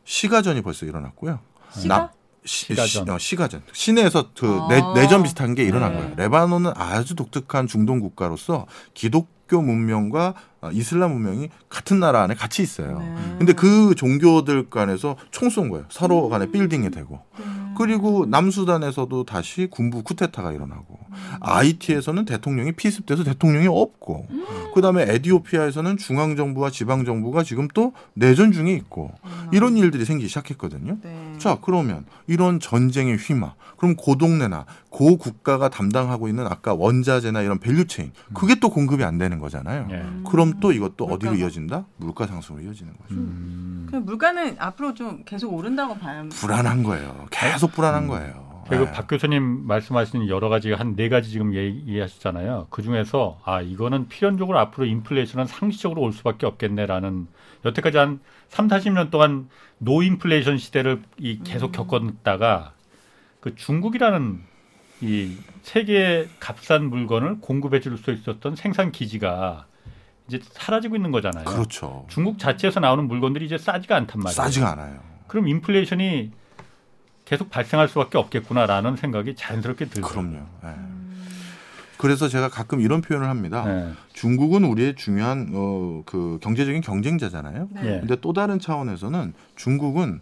시가전이 0.05 0.63
벌써 0.63 0.87
일어났고요. 0.87 1.41
시가? 1.73 1.97
나- 1.99 2.13
시, 2.45 2.67
시가전. 2.67 2.87
시, 2.89 3.11
어, 3.11 3.19
시가전. 3.19 3.63
시내에서 3.73 4.31
그 4.39 4.47
아. 4.63 4.69
내, 4.69 4.81
내전 5.01 5.23
비슷한 5.23 5.55
게 5.55 5.63
일어난 5.63 5.93
네. 5.93 5.99
거예요. 5.99 6.15
레바논은 6.17 6.73
아주 6.75 7.15
독특한 7.15 7.67
중동 7.67 8.01
국가로서 8.01 8.67
기독교 8.95 9.61
문명과 9.63 10.29
어, 10.29 10.35
이슬람 10.73 11.13
문명이 11.13 11.49
같은 11.69 12.01
나라 12.01 12.23
안에 12.23 12.35
같이 12.35 12.63
있어요. 12.63 12.99
네. 12.99 13.15
근데 13.39 13.53
그 13.53 13.95
종교들 13.95 14.69
간에서 14.71 15.17
총 15.31 15.49
쏜 15.51 15.69
거예요. 15.69 15.87
서로 15.89 16.29
간에 16.29 16.47
음. 16.47 16.53
빌딩이 16.53 16.91
되고. 16.91 17.21
네. 17.39 17.45
그리고 17.77 18.27
남수단에서도 18.27 19.25
다시 19.25 19.67
군부 19.71 20.03
쿠데타가 20.03 20.53
일어나고 20.53 20.99
음. 21.09 21.15
아이티에서는 21.41 22.27
대통령이 22.27 22.73
피습돼서 22.73 23.25
대통령이 23.25 23.69
없고 23.69 24.27
음. 24.31 24.47
그다음에 24.75 25.05
에디오피아에서는 25.09 25.97
중앙 25.97 26.37
정부와 26.37 26.71
지방 26.71 27.05
정부가 27.07 27.43
지금 27.43 27.69
또 27.73 27.93
내전 28.13 28.53
중에 28.53 28.73
있고 28.75 29.13
이런 29.51 29.77
일들이 29.79 30.05
생기기 30.05 30.29
시작했거든요. 30.29 30.99
네. 31.03 31.33
자 31.39 31.59
그러면 31.63 32.05
이런 32.27 32.61
전쟁에 32.61 33.17
휘마 33.17 33.55
그럼 33.79 33.97
고 33.97 34.17
동네나 34.17 34.67
고 34.91 35.17
국가가 35.17 35.71
담당하고 35.71 36.29
있는 36.29 36.47
아까 36.47 36.75
원자재나 36.75 37.41
이런 37.41 37.59
밸류 37.59 37.87
체인 37.87 38.13
그게 38.35 38.57
또 38.57 38.69
공급이 38.69 39.05
안 39.05 39.17
되는 39.17 39.39
거잖아요. 39.39 39.89
예. 39.91 40.05
그럼 40.51 40.61
또 40.61 40.73
이것도 40.73 41.05
어디로 41.05 41.31
물가가. 41.33 41.37
이어진다? 41.37 41.87
물가 41.97 42.27
상승으로 42.27 42.65
이어지는 42.65 42.93
거죠. 42.97 43.15
음. 43.15 43.87
그 43.91 43.97
물가는 43.97 44.57
앞으로 44.59 44.95
좀 44.95 45.23
계속 45.25 45.53
오른다고 45.53 45.97
봐요. 45.99 46.29
불안한 46.31 46.83
거예요. 46.83 47.27
계속 47.31 47.73
불안한 47.73 48.07
거예요. 48.07 48.51
그리고 48.69 48.85
네. 48.85 48.93
박 48.93 49.09
교수님 49.09 49.67
말씀하시는 49.67 50.29
여러 50.29 50.49
가지 50.49 50.71
한 50.73 50.95
네 50.95 51.09
가지 51.09 51.31
지금 51.31 51.55
얘기하셨잖아요. 51.55 52.69
그 52.71 52.83
중에서 52.83 53.41
아 53.45 53.61
이거는 53.63 54.07
필연적으로 54.09 54.59
앞으로 54.61 54.87
인플레이션은 54.87 55.47
상시적으로 55.47 56.03
올 56.03 56.13
수밖에 56.13 56.47
없겠네라는 56.47 57.27
여태까지 57.65 57.97
한 57.99 58.21
3, 58.49 58.69
40년 58.69 59.11
동안 59.11 59.49
노인플레이션 59.79 60.59
시대를 60.59 61.03
이 61.19 61.41
계속 61.43 61.73
겪었다가 61.73 62.73
그 63.41 63.57
중국이라는 63.57 64.41
이 65.01 65.37
세계 65.63 66.29
값싼 66.39 66.91
물건을 66.91 67.41
공급해 67.41 67.81
줄 67.81 67.97
수 67.99 68.13
있었던 68.13 68.55
생산 68.55 68.93
기지가 68.93 69.67
이제 70.31 70.41
사라지고 70.53 70.95
있는 70.95 71.11
거잖아요. 71.11 71.45
그렇죠. 71.45 72.07
중국 72.09 72.39
자체에서 72.39 72.79
나오는 72.79 73.07
물건들이 73.09 73.47
이제 73.47 73.59
싸지가 73.59 73.97
않단 73.97 74.21
말이에요. 74.23 74.35
싸지가 74.35 74.71
않아요. 74.73 75.01
그럼 75.27 75.49
인플레이션이 75.49 76.31
계속 77.25 77.51
발생할 77.51 77.89
수밖에 77.89 78.17
없겠구나라는 78.17 78.97
생각이 78.97 79.35
자연스럽게 79.35 79.87
들죠. 79.87 80.07
그럼요. 80.07 80.39
예. 80.65 80.75
그래서 81.97 82.29
제가 82.29 82.49
가끔 82.49 82.81
이런 82.81 83.03
표현을 83.03 83.29
합니다. 83.29 83.65
네. 83.65 83.93
중국은 84.13 84.65
우리의 84.65 84.95
중요한 84.95 85.51
어, 85.53 86.03
그 86.07 86.39
경제적인 86.41 86.81
경쟁자잖아요. 86.81 87.69
네. 87.73 87.81
예. 87.85 88.01
근데 88.01 88.17
또 88.21 88.33
다른 88.33 88.59
차원에서는 88.59 89.35
중국은 89.57 90.21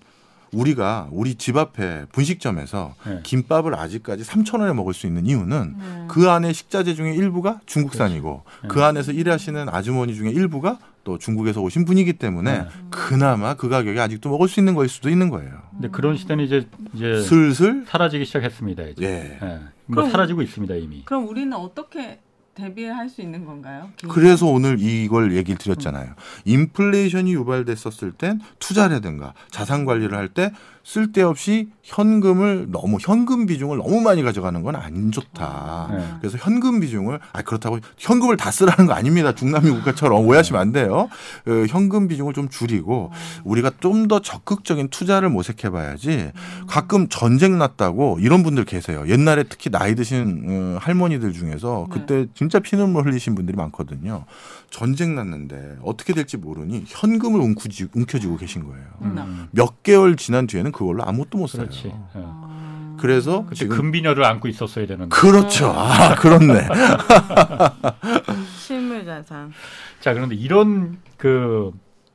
우리가 0.53 1.09
우리 1.13 1.35
집 1.35 1.57
앞에 1.57 2.07
분식점에서 2.13 2.95
네. 3.07 3.21
김밥을 3.23 3.75
아직까지 3.75 4.23
3천 4.25 4.61
원에 4.61 4.73
먹을 4.73 4.95
수 4.95 5.07
있는 5.07 5.27
이유는 5.27 5.75
네. 5.79 6.05
그 6.09 6.31
안에 6.31 6.53
식자재 6.53 6.95
중에 6.95 7.15
일부가 7.15 7.61
중국산이고 7.67 8.43
그렇죠. 8.61 8.69
그 8.75 8.83
안에서 8.85 9.13
일하시는 9.13 9.69
아주머니 9.69 10.15
중에 10.15 10.31
일부가 10.31 10.79
또 11.05 11.17
중국에서 11.19 11.61
오신 11.63 11.85
분이기 11.85 12.15
때문에 12.15 12.59
네. 12.59 12.69
그나마 12.91 13.55
그 13.55 13.69
가격에 13.69 13.99
아직도 14.01 14.29
먹을 14.31 14.49
수 14.49 14.61
있는 14.61 14.75
거일 14.75 14.89
수도 14.89 15.09
있는 15.09 15.31
거예요. 15.31 15.51
근데 15.73 15.89
그런 15.89 16.17
시대는 16.17 16.45
이제 16.45 16.67
이제 16.95 17.23
슬슬 17.23 17.85
사라지기 17.87 18.25
시작했습니다. 18.25 18.83
이제. 18.85 19.05
예. 19.05 19.39
예. 19.47 19.49
뭐 19.87 19.97
그럼- 20.03 20.11
사라지고 20.11 20.43
있습니다 20.43 20.75
이미. 20.77 21.03
그럼 21.05 21.29
우리는 21.29 21.51
어떻게 21.55 22.21
대비할 22.59 23.09
수 23.09 23.23
있는 23.23 23.45
건가요? 23.45 23.89
그래서 24.11 24.47
오늘 24.47 24.81
이걸 24.81 25.33
얘기를 25.37 25.57
드렸잖아요. 25.59 26.15
인플레이션이 26.45 27.33
유발됐었을 27.35 28.13
땐 28.13 28.41
투자라든가 28.59 29.33
자산 29.51 29.85
관리를 29.85 30.19
할때 30.19 30.53
쓸데없이 30.89 31.69
현금을 31.83 32.69
너무 32.71 32.97
현금 32.99 33.45
비중을 33.45 33.77
너무 33.77 34.01
많이 34.01 34.23
가져가는 34.23 34.63
건 34.63 34.79
안 34.79 35.11
좋다. 35.11 35.89
네. 35.91 36.15
그래서 36.21 36.39
현금 36.39 36.79
비중을 36.81 37.19
아 37.33 37.43
그렇다고 37.43 37.79
현금을 37.99 38.37
다 38.37 38.51
쓰라는 38.51 38.87
거 38.87 38.93
아닙니다. 38.95 39.35
중남미 39.35 39.71
국가처럼 39.71 40.25
오해하시면 40.27 40.61
안 40.61 40.73
돼요. 40.73 41.09
어, 41.47 41.51
현금 41.69 42.07
비중을 42.09 42.33
좀 42.33 42.49
줄이고 42.49 43.11
우리가 43.45 43.73
좀 43.81 44.09
더 44.09 44.21
적극적인 44.21 44.89
투자를 44.89 45.29
모색해 45.29 45.69
봐야지 45.71 46.31
가끔 46.69 47.09
전쟁 47.09 47.59
났다고 47.59 48.19
이런 48.21 48.43
분들 48.43 48.65
계세요. 48.65 49.05
옛날에 49.09 49.43
특히 49.43 49.69
나이 49.71 49.95
드신 49.95 50.45
어, 50.49 50.79
할머니들 50.81 51.33
중에서 51.33 51.87
네. 51.91 51.95
그때 51.95 52.27
진짜 52.35 52.61
피눈물 52.61 53.05
흘리신 53.05 53.35
분들이 53.35 53.57
많거든요. 53.57 54.25
전쟁 54.71 55.15
났는데 55.17 55.77
어떻게 55.83 56.15
될지 56.15 56.37
모르니 56.37 56.85
현금을 56.87 57.41
움켜쥐, 57.41 57.89
움켜쥐고 57.95 58.37
계신 58.37 58.65
거예요. 58.65 58.87
음. 59.03 59.49
몇 59.51 59.83
개월 59.83 60.17
지난 60.17 60.47
뒤에는 60.47 60.71
그걸로 60.79 61.03
아무것도 61.05 61.39
못 61.39 61.47
사요. 61.49 61.63
그렇지. 61.65 61.89
예. 61.89 61.93
아. 62.15 62.97
그래서 63.01 63.43
그때 63.45 63.55
지금 63.57 63.77
금비녀를 63.77 64.25
안고 64.25 64.47
있었어야 64.49 64.87
되는데. 64.87 65.09
그렇죠. 65.15 65.73
아, 65.75 66.15
그렇네. 66.17 66.69
실물 68.59 69.05
자산. 69.05 69.53
자 70.01 70.15
그런데 70.15 70.35
이런 70.37 70.99
그 71.17 71.73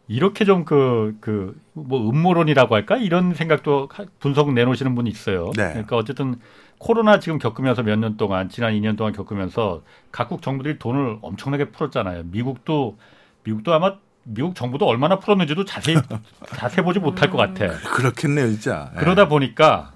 이렇게 0.08 0.46
좀 0.46 0.66
그 0.66 1.16
그 1.22 1.56
뭐 1.76 2.08
음모론이라고 2.08 2.76
할까 2.76 2.98
이런 2.98 3.34
생각도 3.34 3.90
하- 3.92 4.06
분석 4.20 4.54
내놓으시는 4.54 4.94
분이 4.94 5.10
있어요. 5.10 5.52
네. 5.58 5.70
그러니까 5.70 5.96
어쨌든 5.98 6.36
코로나 6.78 7.20
지금 7.20 7.40
겪으면서 7.40 7.82
몇 7.82 7.96
년 7.98 8.16
동안 8.16 8.48
지난 8.50 8.74
2년 8.74 8.96
동안 8.96 9.12
겪으면서 9.14 9.82
각국 10.12 10.42
정부들이 10.44 10.78
돈을 10.78 11.18
엄청나게 11.22 11.72
풀었잖아요. 11.72 12.24
미국도 12.26 12.98
미국도 13.44 13.74
아마 13.74 13.96
미국 14.24 14.56
정부도 14.56 14.86
얼마나 14.86 15.20
풀었는지도 15.20 15.66
자세히 15.66 15.98
자세히 16.58 16.84
보지 16.84 17.00
못할 17.00 17.30
것 17.30 17.38
같아. 17.38 17.68
그렇겠네요, 17.96 18.48
진짜. 18.50 18.92
예. 18.96 19.00
그러다 19.00 19.28
보니까 19.28 19.94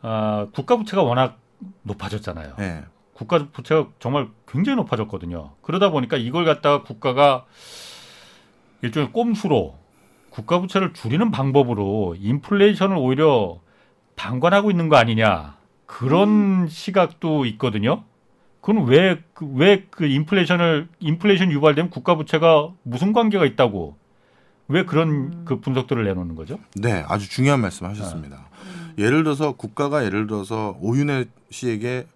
아, 0.00 0.46
국가 0.52 0.76
부채가 0.76 1.02
워낙 1.02 1.38
높아졌잖아요. 1.82 2.54
예. 2.60 2.84
국가 3.12 3.46
부채가 3.52 3.88
정말 4.00 4.28
굉장히 4.48 4.76
높아졌거든요. 4.76 5.52
그러다 5.62 5.90
보니까 5.90 6.16
이걸 6.16 6.44
갖다가 6.44 6.82
국가가 6.82 7.44
일종의 8.82 9.12
꼼수로 9.12 9.78
국가 10.30 10.58
부채를 10.60 10.92
줄이는 10.92 11.30
방법으로 11.30 12.16
인플레이션을 12.18 12.96
오히려 12.96 13.60
방관하고 14.16 14.70
있는 14.70 14.88
거 14.88 14.96
아니냐 14.96 15.56
그런 15.86 16.66
시각도 16.68 17.44
있거든요. 17.46 18.04
그건 18.62 18.84
왜 18.86 19.18
왜 19.40 19.84
그 19.90 20.06
인플레이션을 20.06 20.88
인플레이션 21.00 21.50
유발되면 21.52 21.90
국가 21.90 22.14
부채가 22.14 22.70
무슨 22.84 23.12
관계가 23.12 23.44
있다고 23.44 23.96
왜 24.68 24.84
그런 24.84 25.44
그 25.44 25.60
분석들을 25.60 26.04
내놓는 26.04 26.36
거죠? 26.36 26.58
네, 26.76 27.04
아주 27.08 27.28
중요한 27.28 27.60
말씀 27.60 27.86
하셨습니다. 27.86 28.46
예를 28.98 29.24
들어서 29.24 29.52
국가가 29.52 30.04
예를 30.04 30.26
들어서 30.26 30.76
오윤혜 30.80 31.26
씨에게 31.50 32.06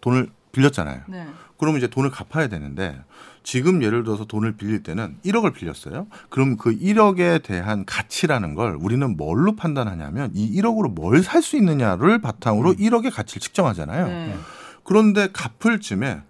돈을 0.00 0.30
빌렸잖아요. 0.52 1.02
네. 1.08 1.26
그러면 1.58 1.78
이제 1.78 1.86
돈을 1.88 2.10
갚아야 2.10 2.48
되는데 2.48 2.98
지금 3.44 3.82
예를 3.82 4.02
들어서 4.04 4.24
돈을 4.24 4.56
빌릴 4.56 4.82
때는 4.82 5.16
1억을 5.24 5.52
빌렸어요. 5.54 6.06
그럼 6.28 6.56
그 6.56 6.76
1억에 6.76 7.42
대한 7.42 7.84
가치라는 7.84 8.54
걸 8.54 8.76
우리는 8.80 9.16
뭘로 9.16 9.54
판단하냐면 9.56 10.30
이 10.34 10.58
1억으로 10.60 10.92
뭘 10.92 11.22
살 11.22 11.42
수 11.42 11.56
있느냐를 11.56 12.20
바탕으로 12.20 12.74
1억의 12.74 13.12
가치를 13.14 13.40
측정하잖아요. 13.40 14.06
네. 14.08 14.34
그런데 14.84 15.28
갚을 15.32 15.80
쯤에 15.80 16.22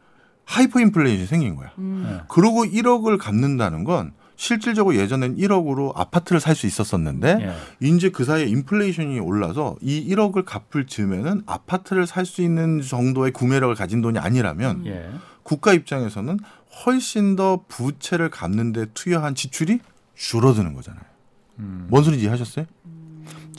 하이퍼 0.44 0.80
인플레이션이 0.80 1.26
생긴 1.26 1.56
거야. 1.56 1.70
음. 1.78 2.04
네. 2.06 2.20
그러고 2.28 2.64
1억을 2.64 3.18
갚는다는 3.18 3.84
건 3.84 4.12
실질적으로 4.36 4.96
예전엔 4.96 5.36
1억으로 5.36 5.92
아파트를 5.94 6.40
살 6.40 6.56
수 6.56 6.66
있었었는데 6.66 7.38
예. 7.40 7.86
이제 7.86 8.08
그 8.10 8.24
사이에 8.24 8.46
인플레이션이 8.46 9.20
올라서 9.20 9.76
이 9.80 10.04
1억을 10.12 10.44
갚을 10.44 10.86
즈음에는 10.86 11.42
아파트를 11.46 12.06
살 12.06 12.26
수 12.26 12.42
있는 12.42 12.82
정도의 12.82 13.30
구매력을 13.32 13.72
가진 13.76 14.00
돈이 14.02 14.18
아니라면 14.18 14.84
예. 14.86 15.10
국가 15.44 15.72
입장에서는 15.72 16.38
훨씬 16.84 17.36
더 17.36 17.64
부채를 17.68 18.30
갚는 18.30 18.72
데 18.72 18.86
투여한 18.94 19.34
지출이 19.36 19.78
줄어드는 20.16 20.74
거잖아요. 20.74 21.04
음. 21.60 21.86
뭔 21.88 22.02
소리인지 22.02 22.24
이해하셨어요? 22.24 22.66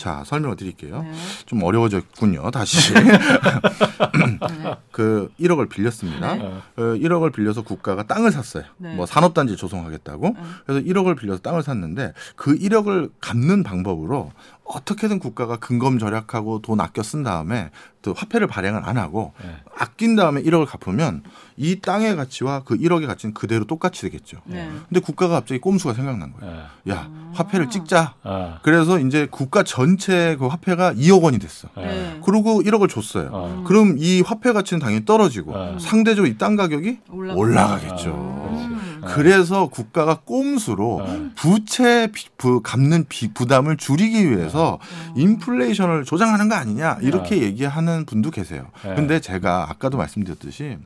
자, 0.03 0.21
설명을 0.25 0.57
드릴게요. 0.57 1.01
네. 1.01 1.13
좀 1.45 1.63
어려워졌군요. 1.63 2.51
다시. 2.51 2.93
네. 2.93 3.03
그 4.91 5.29
1억을 5.39 5.69
빌렸습니다. 5.69 6.35
네. 6.35 6.43
어. 6.43 6.61
어, 6.75 6.81
1억을 6.95 7.31
빌려서 7.31 7.61
국가가 7.61 8.03
땅을 8.03 8.33
샀어요. 8.33 8.65
네. 8.79 8.93
뭐 8.95 9.05
산업단지 9.05 9.55
조성하겠다고. 9.55 10.27
네. 10.27 10.41
그래서 10.65 10.85
1억을 10.85 11.17
빌려서 11.17 11.41
땅을 11.41 11.63
샀는데 11.63 12.11
그 12.35 12.53
1억을 12.53 13.11
갚는 13.21 13.63
방법으로 13.63 14.33
어떻게든 14.65 15.19
국가가 15.19 15.57
근검 15.57 15.99
절약하고 15.99 16.61
돈 16.61 16.79
아껴 16.79 17.03
쓴 17.03 17.21
다음에 17.23 17.69
또 18.01 18.13
화폐를 18.13 18.47
발행을 18.47 18.81
안 18.83 18.97
하고 18.97 19.33
예. 19.43 19.55
아낀 19.77 20.15
다음에 20.15 20.41
1억을 20.41 20.65
갚으면 20.65 21.23
이 21.57 21.79
땅의 21.79 22.15
가치와 22.15 22.63
그 22.65 22.77
1억의 22.77 23.07
가치는 23.07 23.33
그대로 23.33 23.65
똑같이 23.65 24.01
되겠죠. 24.03 24.37
네. 24.45 24.69
근데 24.89 24.99
국가가 24.99 25.35
갑자기 25.35 25.59
꼼수가 25.61 25.93
생각난 25.93 26.33
거예요. 26.33 26.63
예. 26.87 26.91
야, 26.91 27.09
화폐를 27.33 27.69
찍자. 27.69 28.15
아. 28.23 28.59
그래서 28.63 28.99
이제 28.99 29.27
국가 29.29 29.63
전체 29.63 30.35
그 30.37 30.47
화폐가 30.47 30.93
2억 30.93 31.21
원이 31.23 31.39
됐어. 31.39 31.69
예. 31.77 31.81
네. 31.85 32.21
그리고 32.25 32.61
1억을 32.61 32.89
줬어요. 32.89 33.29
어. 33.31 33.63
그럼 33.65 33.95
이 33.99 34.21
화폐 34.21 34.51
가치는 34.53 34.81
당연히 34.81 35.05
떨어지고 35.05 35.53
어. 35.55 35.77
상대적으로 35.79 36.27
이 36.31 36.37
땅 36.37 36.55
가격이 36.55 36.99
올라가- 37.09 37.35
올라가겠죠. 37.37 38.42
음. 39.03 39.07
그래서 39.13 39.67
국가가 39.67 40.19
꼼수로 40.25 41.01
어. 41.01 41.29
부채 41.35 42.07
비- 42.13 42.29
부, 42.37 42.61
갚는 42.61 43.05
비- 43.09 43.33
부담을 43.33 43.77
줄이기 43.77 44.29
위해서 44.29 44.79
인플레이션을 45.15 46.03
조장하는 46.05 46.49
거 46.49 46.55
아니냐 46.55 46.97
이렇게 47.01 47.41
얘기하는 47.41 48.05
분도 48.05 48.31
계세요. 48.31 48.65
네. 48.83 48.95
근데 48.95 49.19
제가 49.19 49.67
아까도 49.69 49.97
말씀드렸듯이 49.97 50.77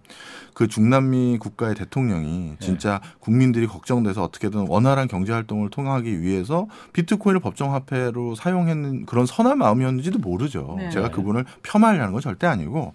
그 0.54 0.68
중남미 0.68 1.38
국가의 1.40 1.76
대통령이 1.76 2.54
진짜 2.60 3.00
국민들이 3.20 3.68
걱정돼서 3.68 4.24
어떻게든 4.24 4.66
원활한 4.68 5.08
경제 5.08 5.32
활동을 5.32 5.70
통하기 5.70 6.22
위해서 6.22 6.68
비트코인을 6.94 7.40
법정 7.42 7.74
화폐로 7.76 8.34
사용했는 8.34 9.06
그런 9.06 9.28
선한 9.28 9.60
마음이었는지도 9.60 10.18
모르죠. 10.20 10.76
네. 10.80 10.90
제가 10.90 11.10
그분을 11.12 11.46
폄하하려는 11.62 12.12
건 12.12 12.22
절대 12.22 12.48
아니고 12.48 12.94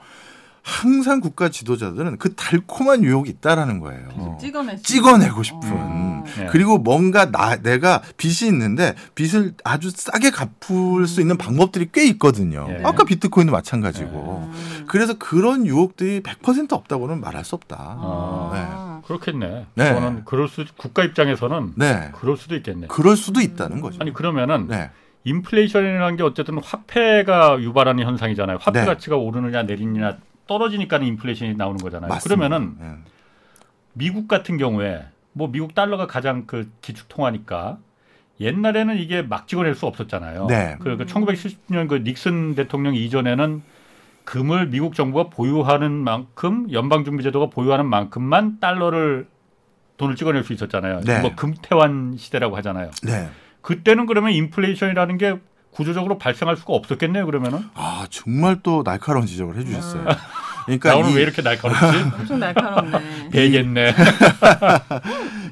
항상 0.63 1.21
국가 1.21 1.49
지도자들은 1.49 2.19
그 2.19 2.35
달콤한 2.35 3.03
유혹이 3.03 3.31
있다라는 3.31 3.81
거예요. 3.81 4.39
찍어내. 4.41 4.77
찍어내고 4.77 5.43
싶은. 5.43 5.61
어. 5.65 6.25
네. 6.39 6.47
그리고 6.51 6.79
뭔가 6.79 7.31
나 7.31 7.57
내가 7.57 8.01
빚이 8.17 8.47
있는데 8.47 8.95
빚을 9.17 9.55
아주 9.65 9.91
싸게 9.91 10.31
갚을 10.31 11.07
수 11.07 11.21
있는 11.21 11.37
방법들이 11.37 11.89
꽤 11.93 12.07
있거든요. 12.11 12.69
네. 12.69 12.81
아까 12.85 13.05
비트코인도 13.05 13.53
마찬가지고. 13.53 14.51
음. 14.53 14.85
그래서 14.87 15.19
그런 15.19 15.67
유혹들이 15.67 16.23
100% 16.23 16.73
없다고는 16.73 17.21
말할 17.21 17.45
수 17.45 17.57
없다. 17.57 17.77
아. 17.79 19.03
그렇겠네. 19.05 19.67
네. 19.75 19.93
저는 19.93 20.25
그럴 20.25 20.49
수 20.49 20.65
국가 20.77 21.03
입장에서는 21.05 21.73
네. 21.77 22.11
그럴 22.15 22.37
수도 22.37 22.55
있겠네. 22.55 22.87
그럴 22.87 23.17
수도 23.17 23.41
있다는 23.41 23.81
거죠. 23.81 23.99
아니 24.01 24.13
그러면은 24.13 24.69
네. 24.69 24.91
인플레이션이라는 25.25 26.17
게 26.17 26.23
어쨌든 26.23 26.59
화폐가 26.63 27.61
유발하는 27.61 28.05
현상이잖아요. 28.05 28.59
화폐 28.61 28.81
네. 28.81 28.87
가치가 28.87 29.17
오르느냐 29.17 29.65
내리느냐 29.65 30.19
떨어지니까 30.53 30.99
는 30.99 31.07
인플레이션이 31.07 31.55
나오는 31.55 31.79
거잖아요. 31.79 32.09
맞습니다. 32.11 32.37
그러면은 32.37 32.77
네. 32.79 32.95
미국 33.95 34.29
같은 34.29 34.59
경우에 34.59 35.03
뭐 35.33 35.51
미국 35.51 35.75
달러가 35.75 36.07
가장 36.07 36.45
그 36.47 36.71
기축 36.83 37.09
통화니까 37.09 37.79
옛날에는 38.41 38.99
이게 38.99 39.23
막 39.23 39.49
찍어낼 39.49 39.75
수 39.75 39.87
없었잖아요. 39.87 40.47
네. 40.47 40.77
그, 40.81 40.97
그 40.99 41.07
1970년 41.07 41.89
그 41.89 42.03
닉슨 42.05 42.55
대통령 42.55 42.95
이전에는 42.95 43.63
금을 44.25 44.69
미국 44.69 44.95
정부가 44.95 45.31
보유하는 45.31 45.91
만큼 45.93 46.71
연방준비제도가 46.71 47.47
보유하는 47.47 47.87
만큼만 47.87 48.61
달러를 48.61 49.27
돈을 49.97 50.17
찍어낼 50.17 50.45
수 50.45 50.53
있었잖아요. 50.53 51.01
네. 51.01 51.21
뭐 51.21 51.35
금태환 51.35 52.17
시대라고 52.19 52.57
하잖아요. 52.59 52.91
네. 53.05 53.29
그때는 53.63 54.07
그러면 54.07 54.33
인플레이션이라는 54.33 55.19
게 55.19 55.39
구조적으로 55.73 56.19
발생할 56.19 56.57
수가 56.57 56.75
없었겠네요. 56.75 57.27
그러면은 57.27 57.65
아, 57.75 58.07
정말 58.11 58.59
또 58.63 58.83
날카로운 58.85 59.27
지적을 59.27 59.57
해 59.57 59.65
주셨어요. 59.65 60.05
그러니까 60.67 60.91
나 60.91 60.97
오늘 60.97 61.11
이, 61.11 61.15
왜 61.17 61.23
이렇게 61.23 61.43
날카롭지? 61.43 61.85
엄청 62.21 62.39
날카롭네. 62.39 63.29
되겠네. 63.31 63.95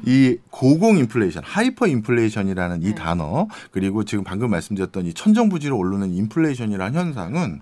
이 0.07 0.37
고공 0.51 0.99
인플레이션, 0.99 1.43
하이퍼 1.45 1.87
인플레이션이라는 1.87 2.83
이 2.83 2.87
네. 2.87 2.95
단어 2.95 3.49
그리고 3.71 4.05
지금 4.05 4.25
방금 4.25 4.51
말씀드렸던 4.51 5.07
이 5.07 5.15
천정부지로 5.15 5.77
오르는 5.77 6.11
인플레이션이라는 6.15 6.99
현상은 6.99 7.61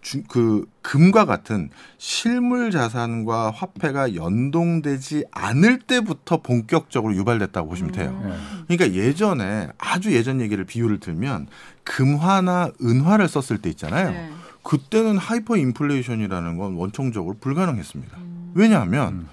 주- 0.00 0.22
그 0.28 0.64
금과 0.82 1.26
같은 1.26 1.70
실물 1.96 2.72
자산과 2.72 3.52
화폐가 3.52 4.16
연동되지 4.16 5.26
않을 5.30 5.78
때부터 5.80 6.42
본격적으로 6.42 7.14
유발됐다고 7.14 7.68
보시면 7.68 7.92
돼요. 7.92 8.20
음. 8.24 8.30
예. 8.68 8.76
그러니까 8.76 8.98
예전에 9.00 9.68
아주 9.78 10.12
예전 10.12 10.40
얘기를 10.40 10.64
비유를 10.64 10.98
들면 10.98 11.46
금화나 11.84 12.70
은화를 12.82 13.28
썼을 13.28 13.60
때 13.62 13.70
있잖아요. 13.70 14.10
네. 14.10 14.30
그때는 14.62 15.18
하이퍼 15.18 15.56
인플레이션이라는 15.56 16.58
건 16.58 16.74
원천적으로 16.74 17.36
불가능했습니다. 17.40 18.16
음. 18.16 18.52
왜냐하면 18.54 19.12
음. 19.12 19.28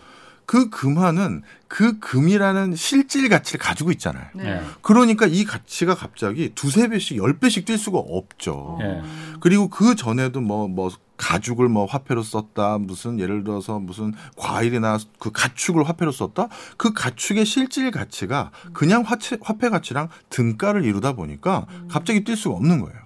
그 0.50 0.72
금화는 0.72 1.44
그 1.68 2.00
금이라는 2.00 2.76
실질 2.76 3.30
가치를 3.30 3.60
가지고 3.60 3.92
있잖아요. 3.92 4.26
네. 4.34 4.50
예. 4.50 4.62
그러니까 4.82 5.28
이 5.28 5.44
가치가 5.44 5.94
갑자기 5.94 6.50
두세 6.56 6.88
배씩, 6.88 7.18
열 7.18 7.38
배씩 7.38 7.66
뛸 7.66 7.78
수가 7.78 8.00
없죠. 8.00 8.80
예. 8.82 9.04
그리고 9.42 9.70
그 9.70 9.94
전에도 9.94 10.42
뭐, 10.42 10.68
뭐, 10.68 10.90
가죽을 11.18 11.70
뭐 11.70 11.86
화폐로 11.86 12.24
썼다, 12.24 12.80
무슨 12.80 13.20
예를 13.20 13.44
들어서 13.44 13.78
무슨 13.78 14.16
과일이나 14.38 14.98
그 15.20 15.32
가축을 15.32 15.84
화폐로 15.84 16.12
썼다? 16.12 16.48
그 16.78 16.94
가축의 16.94 17.46
실질 17.46 17.92
가치가 17.92 18.50
그냥 18.74 19.04
화채, 19.04 19.38
화폐 19.42 19.70
가치랑 19.70 20.10
등가를 20.30 20.84
이루다 20.84 21.14
보니까 21.14 21.68
갑자기 21.90 22.24
뛸 22.24 22.36
수가 22.36 22.56
없는 22.56 22.80
거예요. 22.82 22.98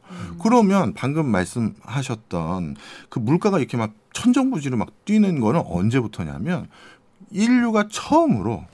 그러면 0.42 0.94
방금 0.94 1.28
말씀하셨던 1.28 2.76
그 3.10 3.20
물가가 3.20 3.60
이렇게 3.60 3.78
막 3.78 3.94
천정부지로 4.14 4.78
막 4.78 4.90
뛰는 5.06 5.40
거는 5.40 5.64
언제부터냐면 5.66 6.68
인류가 7.32 7.88
처음으로 7.92 8.66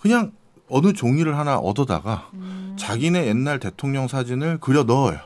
그냥 0.00 0.32
어느 0.68 0.92
종이를 0.92 1.36
하나 1.38 1.56
얻어다가 1.58 2.30
자기네 2.76 3.26
옛날 3.26 3.60
대통령 3.60 4.08
사진을 4.08 4.58
그려 4.58 4.84
넣어요. 4.84 5.18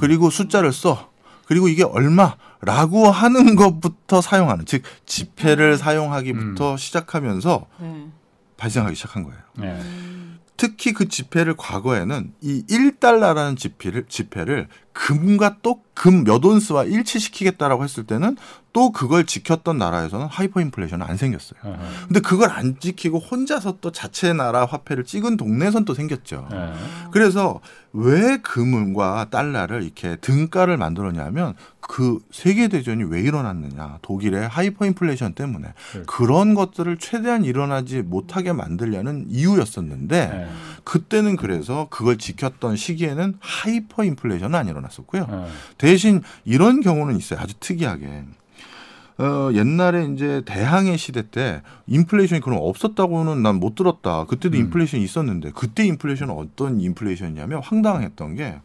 그리고 0.00 0.30
숫자를 0.30 0.72
써. 0.72 1.10
그리고 1.46 1.68
이게 1.68 1.82
얼마라고 1.82 3.10
하는 3.10 3.56
것부터 3.56 4.20
사용하는 4.20 4.64
즉 4.64 4.82
지폐를 5.04 5.76
사용하기부터 5.76 6.76
시작하면서 6.76 7.66
네. 7.80 8.06
발생하기 8.56 8.94
시작한 8.94 9.24
거예요. 9.24 9.38
예. 9.62 9.78
특히 10.62 10.92
그 10.92 11.08
지폐를 11.08 11.56
과거에는 11.56 12.34
이 12.40 12.64
1달러라는 12.70 13.56
지폐를 13.58 14.04
지폐를 14.08 14.68
금과 14.92 15.56
또 15.60 15.82
금 15.94 16.24
몇 16.24 16.44
온스와 16.44 16.84
일치시키겠다라고 16.84 17.82
했을 17.84 18.04
때는 18.04 18.36
또 18.72 18.90
그걸 18.90 19.26
지켰던 19.26 19.76
나라에서는 19.76 20.26
하이퍼 20.26 20.60
인플레이션은 20.60 21.06
안 21.06 21.16
생겼어요. 21.16 21.60
어허. 21.62 22.06
근데 22.06 22.20
그걸 22.20 22.50
안 22.50 22.78
지키고 22.78 23.18
혼자서 23.18 23.78
또 23.80 23.92
자체 23.92 24.32
나라 24.32 24.64
화폐를 24.64 25.04
찍은 25.04 25.36
동네선 25.36 25.84
또 25.84 25.92
생겼죠. 25.92 26.48
예. 26.52 26.72
그래서 27.10 27.60
왜 27.92 28.38
금과 28.38 29.26
달러를 29.30 29.82
이렇게 29.82 30.16
등가를 30.16 30.78
만들었냐면 30.78 31.54
그 31.80 32.20
세계 32.30 32.68
대전이 32.68 33.04
왜 33.04 33.20
일어났느냐 33.20 33.98
독일의 34.00 34.48
하이퍼 34.48 34.86
인플레이션 34.86 35.34
때문에 35.34 35.74
그렇죠. 35.90 36.06
그런 36.06 36.54
것들을 36.54 36.96
최대한 36.96 37.44
일어나지 37.44 38.00
못하게 38.00 38.54
만들려는 38.54 39.26
이유였었는데 39.28 40.16
예. 40.16 40.48
그때는 40.84 41.36
그래서 41.36 41.88
그걸 41.90 42.16
지켰던 42.16 42.76
시기에는 42.76 43.34
하이퍼 43.38 44.04
인플레이션은 44.04 44.58
안 44.58 44.68
일어났었고요. 44.68 45.26
예. 45.30 45.46
대신 45.76 46.22
이런 46.46 46.80
경우는 46.80 47.18
있어요. 47.18 47.38
아주 47.40 47.52
특이하게. 47.60 48.24
어, 49.18 49.50
옛날에 49.52 50.06
이제 50.14 50.42
대항해 50.44 50.96
시대 50.96 51.28
때 51.30 51.62
인플레이션이 51.86 52.40
그럼 52.40 52.58
없었다고는 52.62 53.42
난 53.42 53.56
못 53.60 53.74
들었다. 53.74 54.24
그때도 54.24 54.56
음. 54.56 54.60
인플레이션이 54.64 55.04
있었는데 55.04 55.52
그때 55.54 55.84
인플레이션은 55.86 56.34
어떤 56.34 56.80
인플레이션이냐면 56.80 57.62
황당했던 57.62 58.36
게 58.36 58.58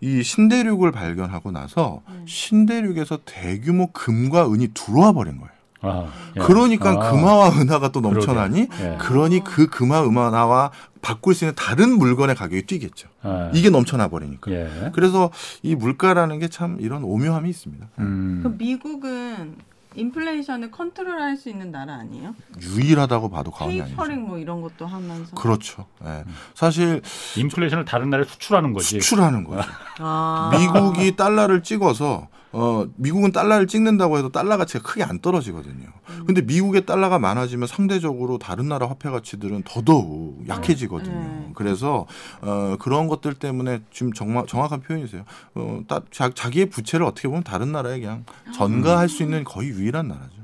이 0.00 0.22
신대륙을 0.22 0.92
발견하고 0.92 1.50
나서 1.50 2.02
신대륙에서 2.24 3.18
대규모 3.24 3.90
금과 3.90 4.48
은이 4.52 4.68
들어와 4.72 5.10
버린 5.12 5.38
거예요. 5.38 5.50
아, 5.80 6.12
예. 6.36 6.40
그러니까 6.40 6.90
아. 6.90 7.10
금화와 7.10 7.50
은화가 7.60 7.90
또 7.90 8.00
넘쳐나니 8.00 8.68
예. 8.80 8.96
그러니 9.00 9.42
그 9.42 9.66
금화 9.66 10.04
은화와 10.04 10.70
바꿀 11.02 11.34
수 11.34 11.44
있는 11.44 11.56
다른 11.56 11.98
물건의 11.98 12.36
가격이 12.36 12.62
뛰겠죠. 12.66 13.08
아, 13.22 13.50
이게 13.52 13.70
넘쳐나 13.70 14.06
버리니까. 14.06 14.52
예. 14.52 14.90
그래서 14.92 15.30
이 15.62 15.74
물가라는 15.74 16.38
게 16.38 16.46
참 16.48 16.76
이런 16.80 17.02
오묘함이 17.02 17.50
있습니다. 17.50 17.88
음. 17.98 18.38
그럼 18.44 18.56
미국은 18.56 19.56
인플레이션을 19.98 20.70
컨트롤할 20.70 21.36
수 21.36 21.48
있는 21.48 21.70
나라 21.70 21.94
아니에요? 21.94 22.34
유일하다고 22.60 23.30
봐도 23.30 23.50
과언이 23.50 23.80
아니죠. 23.80 23.96
테이퍼링 23.96 24.26
뭐 24.26 24.38
이런 24.38 24.62
것도 24.62 24.86
하면서. 24.86 25.34
그렇죠. 25.34 25.86
예. 26.04 26.24
사실 26.54 27.02
인플레이션을 27.36 27.84
다른 27.84 28.10
나라에 28.10 28.24
수출하는 28.24 28.72
거지. 28.72 29.00
수출하는 29.00 29.44
거죠. 29.44 29.68
아. 29.98 30.50
미국이 30.52 31.16
달러를 31.16 31.62
찍어서 31.62 32.28
어 32.52 32.86
미국은 32.96 33.32
달러를 33.32 33.66
찍는다고 33.66 34.18
해도 34.18 34.30
달러 34.30 34.56
가치가 34.56 34.82
크게 34.82 35.02
안 35.02 35.20
떨어지거든요. 35.20 35.86
근데 36.26 36.40
미국의 36.40 36.86
달러가 36.86 37.18
많아지면 37.18 37.68
상대적으로 37.68 38.38
다른 38.38 38.68
나라 38.68 38.88
화폐 38.88 39.10
가치들은 39.10 39.64
더더욱 39.64 40.48
약해지거든요. 40.48 41.14
네. 41.14 41.52
그래서 41.54 42.06
어 42.40 42.76
그런 42.78 43.08
것들 43.08 43.34
때문에 43.34 43.80
지금 43.90 44.12
정말 44.12 44.46
정확한 44.46 44.80
표현이세요. 44.80 45.24
어 45.54 45.80
따, 45.86 46.00
자, 46.10 46.30
자기의 46.34 46.70
부채를 46.70 47.04
어떻게 47.04 47.28
보면 47.28 47.42
다른 47.42 47.72
나라에 47.72 48.00
그냥 48.00 48.24
전가할 48.54 49.08
수 49.08 49.22
있는 49.22 49.44
거의 49.44 49.68
유일한 49.68 50.08
나라죠. 50.08 50.38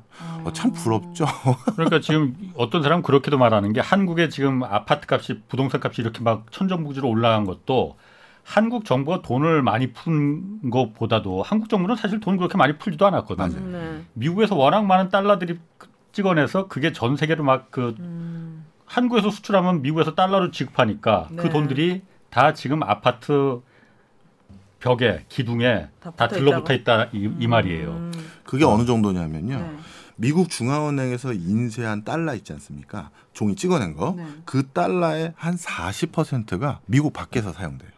어, 0.45 0.53
참 0.53 0.73
부럽죠. 0.73 1.27
그러니까 1.75 2.01
지금 2.01 2.37
어떤 2.55 2.83
사람은 2.83 3.03
그렇게도 3.03 3.39
말하는 3.39 3.73
게 3.73 3.81
한국의 3.81 4.31
지금 4.31 4.63
아파트 4.63 5.13
값이 5.13 5.43
부동산 5.49 5.81
값이 5.83 6.03
이렇게 6.03 6.23
막 6.23 6.51
천정부지로 6.53 7.09
올라간 7.09 7.45
것도 7.47 7.97
한국 8.45 8.85
정부가 8.85 9.23
돈을 9.23 9.63
많이 9.63 9.93
푼 9.93 10.71
것보다도 10.71 11.43
한국 11.43 11.69
정부는 11.69 11.97
사실 11.97 12.21
돈 12.21 12.37
그렇게 12.37 12.57
많이 12.59 12.77
풀지도 12.77 13.07
않았거든요. 13.07 13.49
맞아요. 13.49 13.67
네. 13.71 14.03
미국에서 14.13 14.55
워낙 14.55 14.85
많은 14.85 15.09
달러들이 15.09 15.59
찍어내서 16.13 16.69
그게 16.69 16.93
전 16.93 17.17
세계로 17.17 17.43
막그 17.43 17.97
음. 17.99 18.65
한국에서 18.85 19.31
수출하면 19.31 19.83
미국에서 19.83 20.15
달러로 20.15 20.51
지급하니까 20.51 21.29
네. 21.31 21.43
그 21.43 21.51
돈들이 21.51 22.03
다 22.31 22.53
지금 22.53 22.83
아파트 22.83 23.61
벽에 24.79 25.25
기둥에 25.31 25.89
다다 26.01 26.29
붙어 26.29 26.39
들러붙어 26.39 26.75
있다 26.75 27.05
이, 27.13 27.31
이 27.39 27.47
말이에요. 27.47 27.89
음. 27.89 28.13
그게 28.45 28.65
어느 28.65 28.85
정도냐면요. 28.85 29.59
네. 29.59 29.77
미국 30.17 30.51
중앙은행에서 30.51 31.33
인쇄한 31.33 32.05
달러 32.05 32.35
있지 32.35 32.53
않습니까? 32.53 33.11
종이 33.33 33.57
찍어낸 33.57 33.97
거. 33.97 34.15
네. 34.17 34.27
그 34.45 34.69
달러의 34.69 35.33
한 35.37 35.57
40%가 35.57 36.81
미국 36.87 37.13
밖에서 37.13 37.53
사용돼요. 37.53 37.94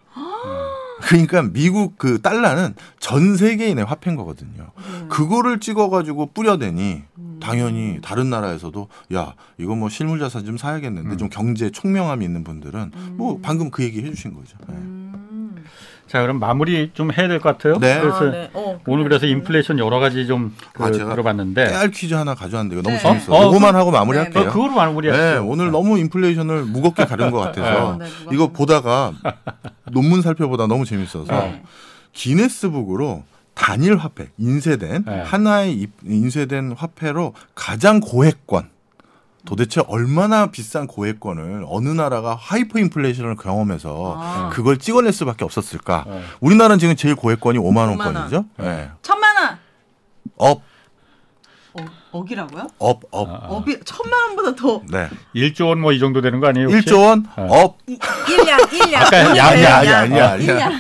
그러니까 1.03 1.43
미국 1.43 1.99
그 1.99 2.21
달러는 2.21 2.75
전 2.99 3.37
세계인의 3.37 3.85
화폐인 3.85 4.17
거거든요. 4.17 4.71
네. 4.77 5.09
그거를 5.09 5.61
찍어가지고 5.61 6.31
뿌려대니 6.33 7.03
음. 7.19 7.39
당연히 7.41 8.01
다른 8.03 8.31
나라에서도 8.31 8.89
야 9.15 9.35
이거 9.59 9.75
뭐 9.75 9.89
실물 9.89 10.19
자산 10.19 10.45
좀 10.45 10.57
사야겠는데 10.57 11.11
음. 11.11 11.19
좀 11.19 11.29
경제 11.29 11.71
총명함이 11.71 12.25
있는 12.25 12.45
분들은 12.45 12.93
뭐 13.13 13.39
방금 13.43 13.71
그 13.71 13.83
얘기 13.83 14.03
해주신 14.03 14.35
거죠. 14.35 14.57
네. 14.69 14.75
음. 15.67 16.07
자 16.07 16.23
그럼 16.23 16.39
마무리 16.39 16.93
좀 16.95 17.11
해야 17.13 17.27
될 17.27 17.41
것 17.41 17.49
같아요. 17.59 17.79
네. 17.81 18.01
그래서 18.01 18.29
아, 18.29 18.31
네. 18.31 18.51
어, 18.55 18.81
오늘 18.87 19.05
그래. 19.05 19.19
그래서 19.19 19.27
인플레이션 19.27 19.79
여러 19.81 19.99
가지 19.99 20.27
좀 20.29 20.55
그, 20.73 20.85
아, 20.85 20.91
들어봤는데 20.93 21.67
깨알 21.69 21.91
퀴즈 21.91 22.15
하나 22.15 22.35
가져왔는데 22.37 22.77
이거 22.79 22.83
너무 22.89 22.97
네. 22.97 23.03
재밌어요. 23.03 23.37
어, 23.37 23.51
이거만 23.51 23.73
그- 23.73 23.79
하고 23.79 23.91
마무리할게요. 23.91 24.45
네, 24.45 24.49
어, 24.49 24.53
그거로 24.53 24.73
마무리하시죠. 24.75 25.25
네, 25.25 25.37
오늘 25.39 25.73
너무 25.73 25.99
인플레이션을 25.99 26.63
무겁게 26.67 27.05
가른 27.07 27.33
것 27.33 27.41
같아서 27.41 27.87
어, 27.89 27.97
네, 27.97 28.07
이거 28.33 28.45
좀- 28.45 28.53
보다가 28.53 29.13
논문 29.91 30.23
살펴보다 30.23 30.69
너무 30.69 30.85
재밌어서 30.85 31.25
네. 31.33 31.63
기네스북으로 32.13 33.25
단일 33.55 33.97
화폐 33.97 34.29
인쇄된 34.39 35.05
네. 35.07 35.23
하나의 35.23 35.73
입- 35.75 35.91
인쇄된 36.05 36.75
화폐로 36.77 37.33
가장 37.55 38.01
고액권 38.01 38.69
도대체 39.47 39.81
얼마나 39.89 40.47
비싼 40.51 40.87
고액권을 40.87 41.65
어느 41.69 41.89
나라가 41.89 42.35
하이퍼 42.39 42.79
인플레이션을 42.81 43.37
경험해서 43.37 44.17
아. 44.19 44.51
그걸 44.53 44.77
찍어낼 44.79 45.13
수밖에 45.13 45.45
없었을까? 45.45 46.05
네. 46.07 46.23
우리나라는 46.41 46.79
지금 46.79 46.97
제일 46.97 47.15
고액권이 47.15 47.59
5만 47.59 47.97
5만 47.97 47.99
원권이죠. 48.07 48.45
네. 48.59 48.91
천만 49.03 49.37
원. 49.37 49.59
업, 50.37 50.63
어, 51.75 51.85
억이라고요? 52.13 52.67
업, 52.79 53.01
업. 53.11 53.29
아, 53.31 53.33
아. 53.35 53.47
업이 53.49 53.79
천만 53.85 54.19
원보다 54.29 54.55
더. 54.57 54.83
네. 54.91 55.09
1조 55.35 55.69
원 55.69 55.79
뭐 55.79 55.93
이 55.93 55.99
정도 55.99 56.21
되는 56.21 56.41
거 56.41 56.49
아니에요? 56.49 56.67
혹시? 56.69 56.85
1조 56.85 57.07
원, 57.07 57.23
네. 57.37 57.47
업. 57.49 57.79
이- 57.87 57.99
일량 58.29 58.59
일량. 58.73 59.03
아까 59.03 59.19
일량, 59.21 59.37
양, 59.37 59.47
아니야. 59.49 59.99
아니야, 60.01 60.31
아니야. 60.33 60.71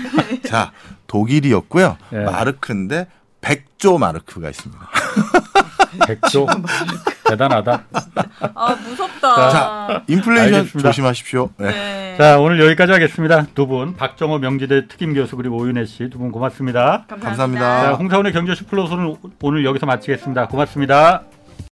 자, 0.47 0.73
독일이었고요. 1.07 1.97
네. 2.11 2.25
마르크인데 2.25 3.07
100조 3.41 3.99
마르크가 3.99 4.51
있습니다. 4.51 4.89
100조 6.01 6.47
대단하다. 7.29 7.85
아 8.55 8.75
무섭다. 8.89 9.51
자, 9.51 10.03
인플레이션 10.07 10.55
알겠습니다. 10.55 10.91
조심하십시오. 10.91 11.51
네. 11.59 11.69
네. 11.71 12.15
자 12.17 12.39
오늘 12.39 12.61
여기까지 12.65 12.93
하겠습니다. 12.93 13.47
두 13.55 13.67
분 13.67 13.97
박정호 13.97 14.39
명지대 14.39 14.89
특임 14.89 15.13
교수 15.15 15.37
그리고 15.37 15.57
오윤혜 15.59 15.85
씨 15.87 16.09
두 16.09 16.19
분 16.19 16.31
고맙습니다. 16.33 17.05
감사합니다. 17.09 17.83
자 17.83 17.93
홍사원의 17.95 18.33
경제쇼 18.33 18.67
플러스는 18.67 19.17
오늘 19.43 19.65
여기서 19.65 19.87
마치겠습니다. 19.87 20.47
고맙습니다. 20.49 21.23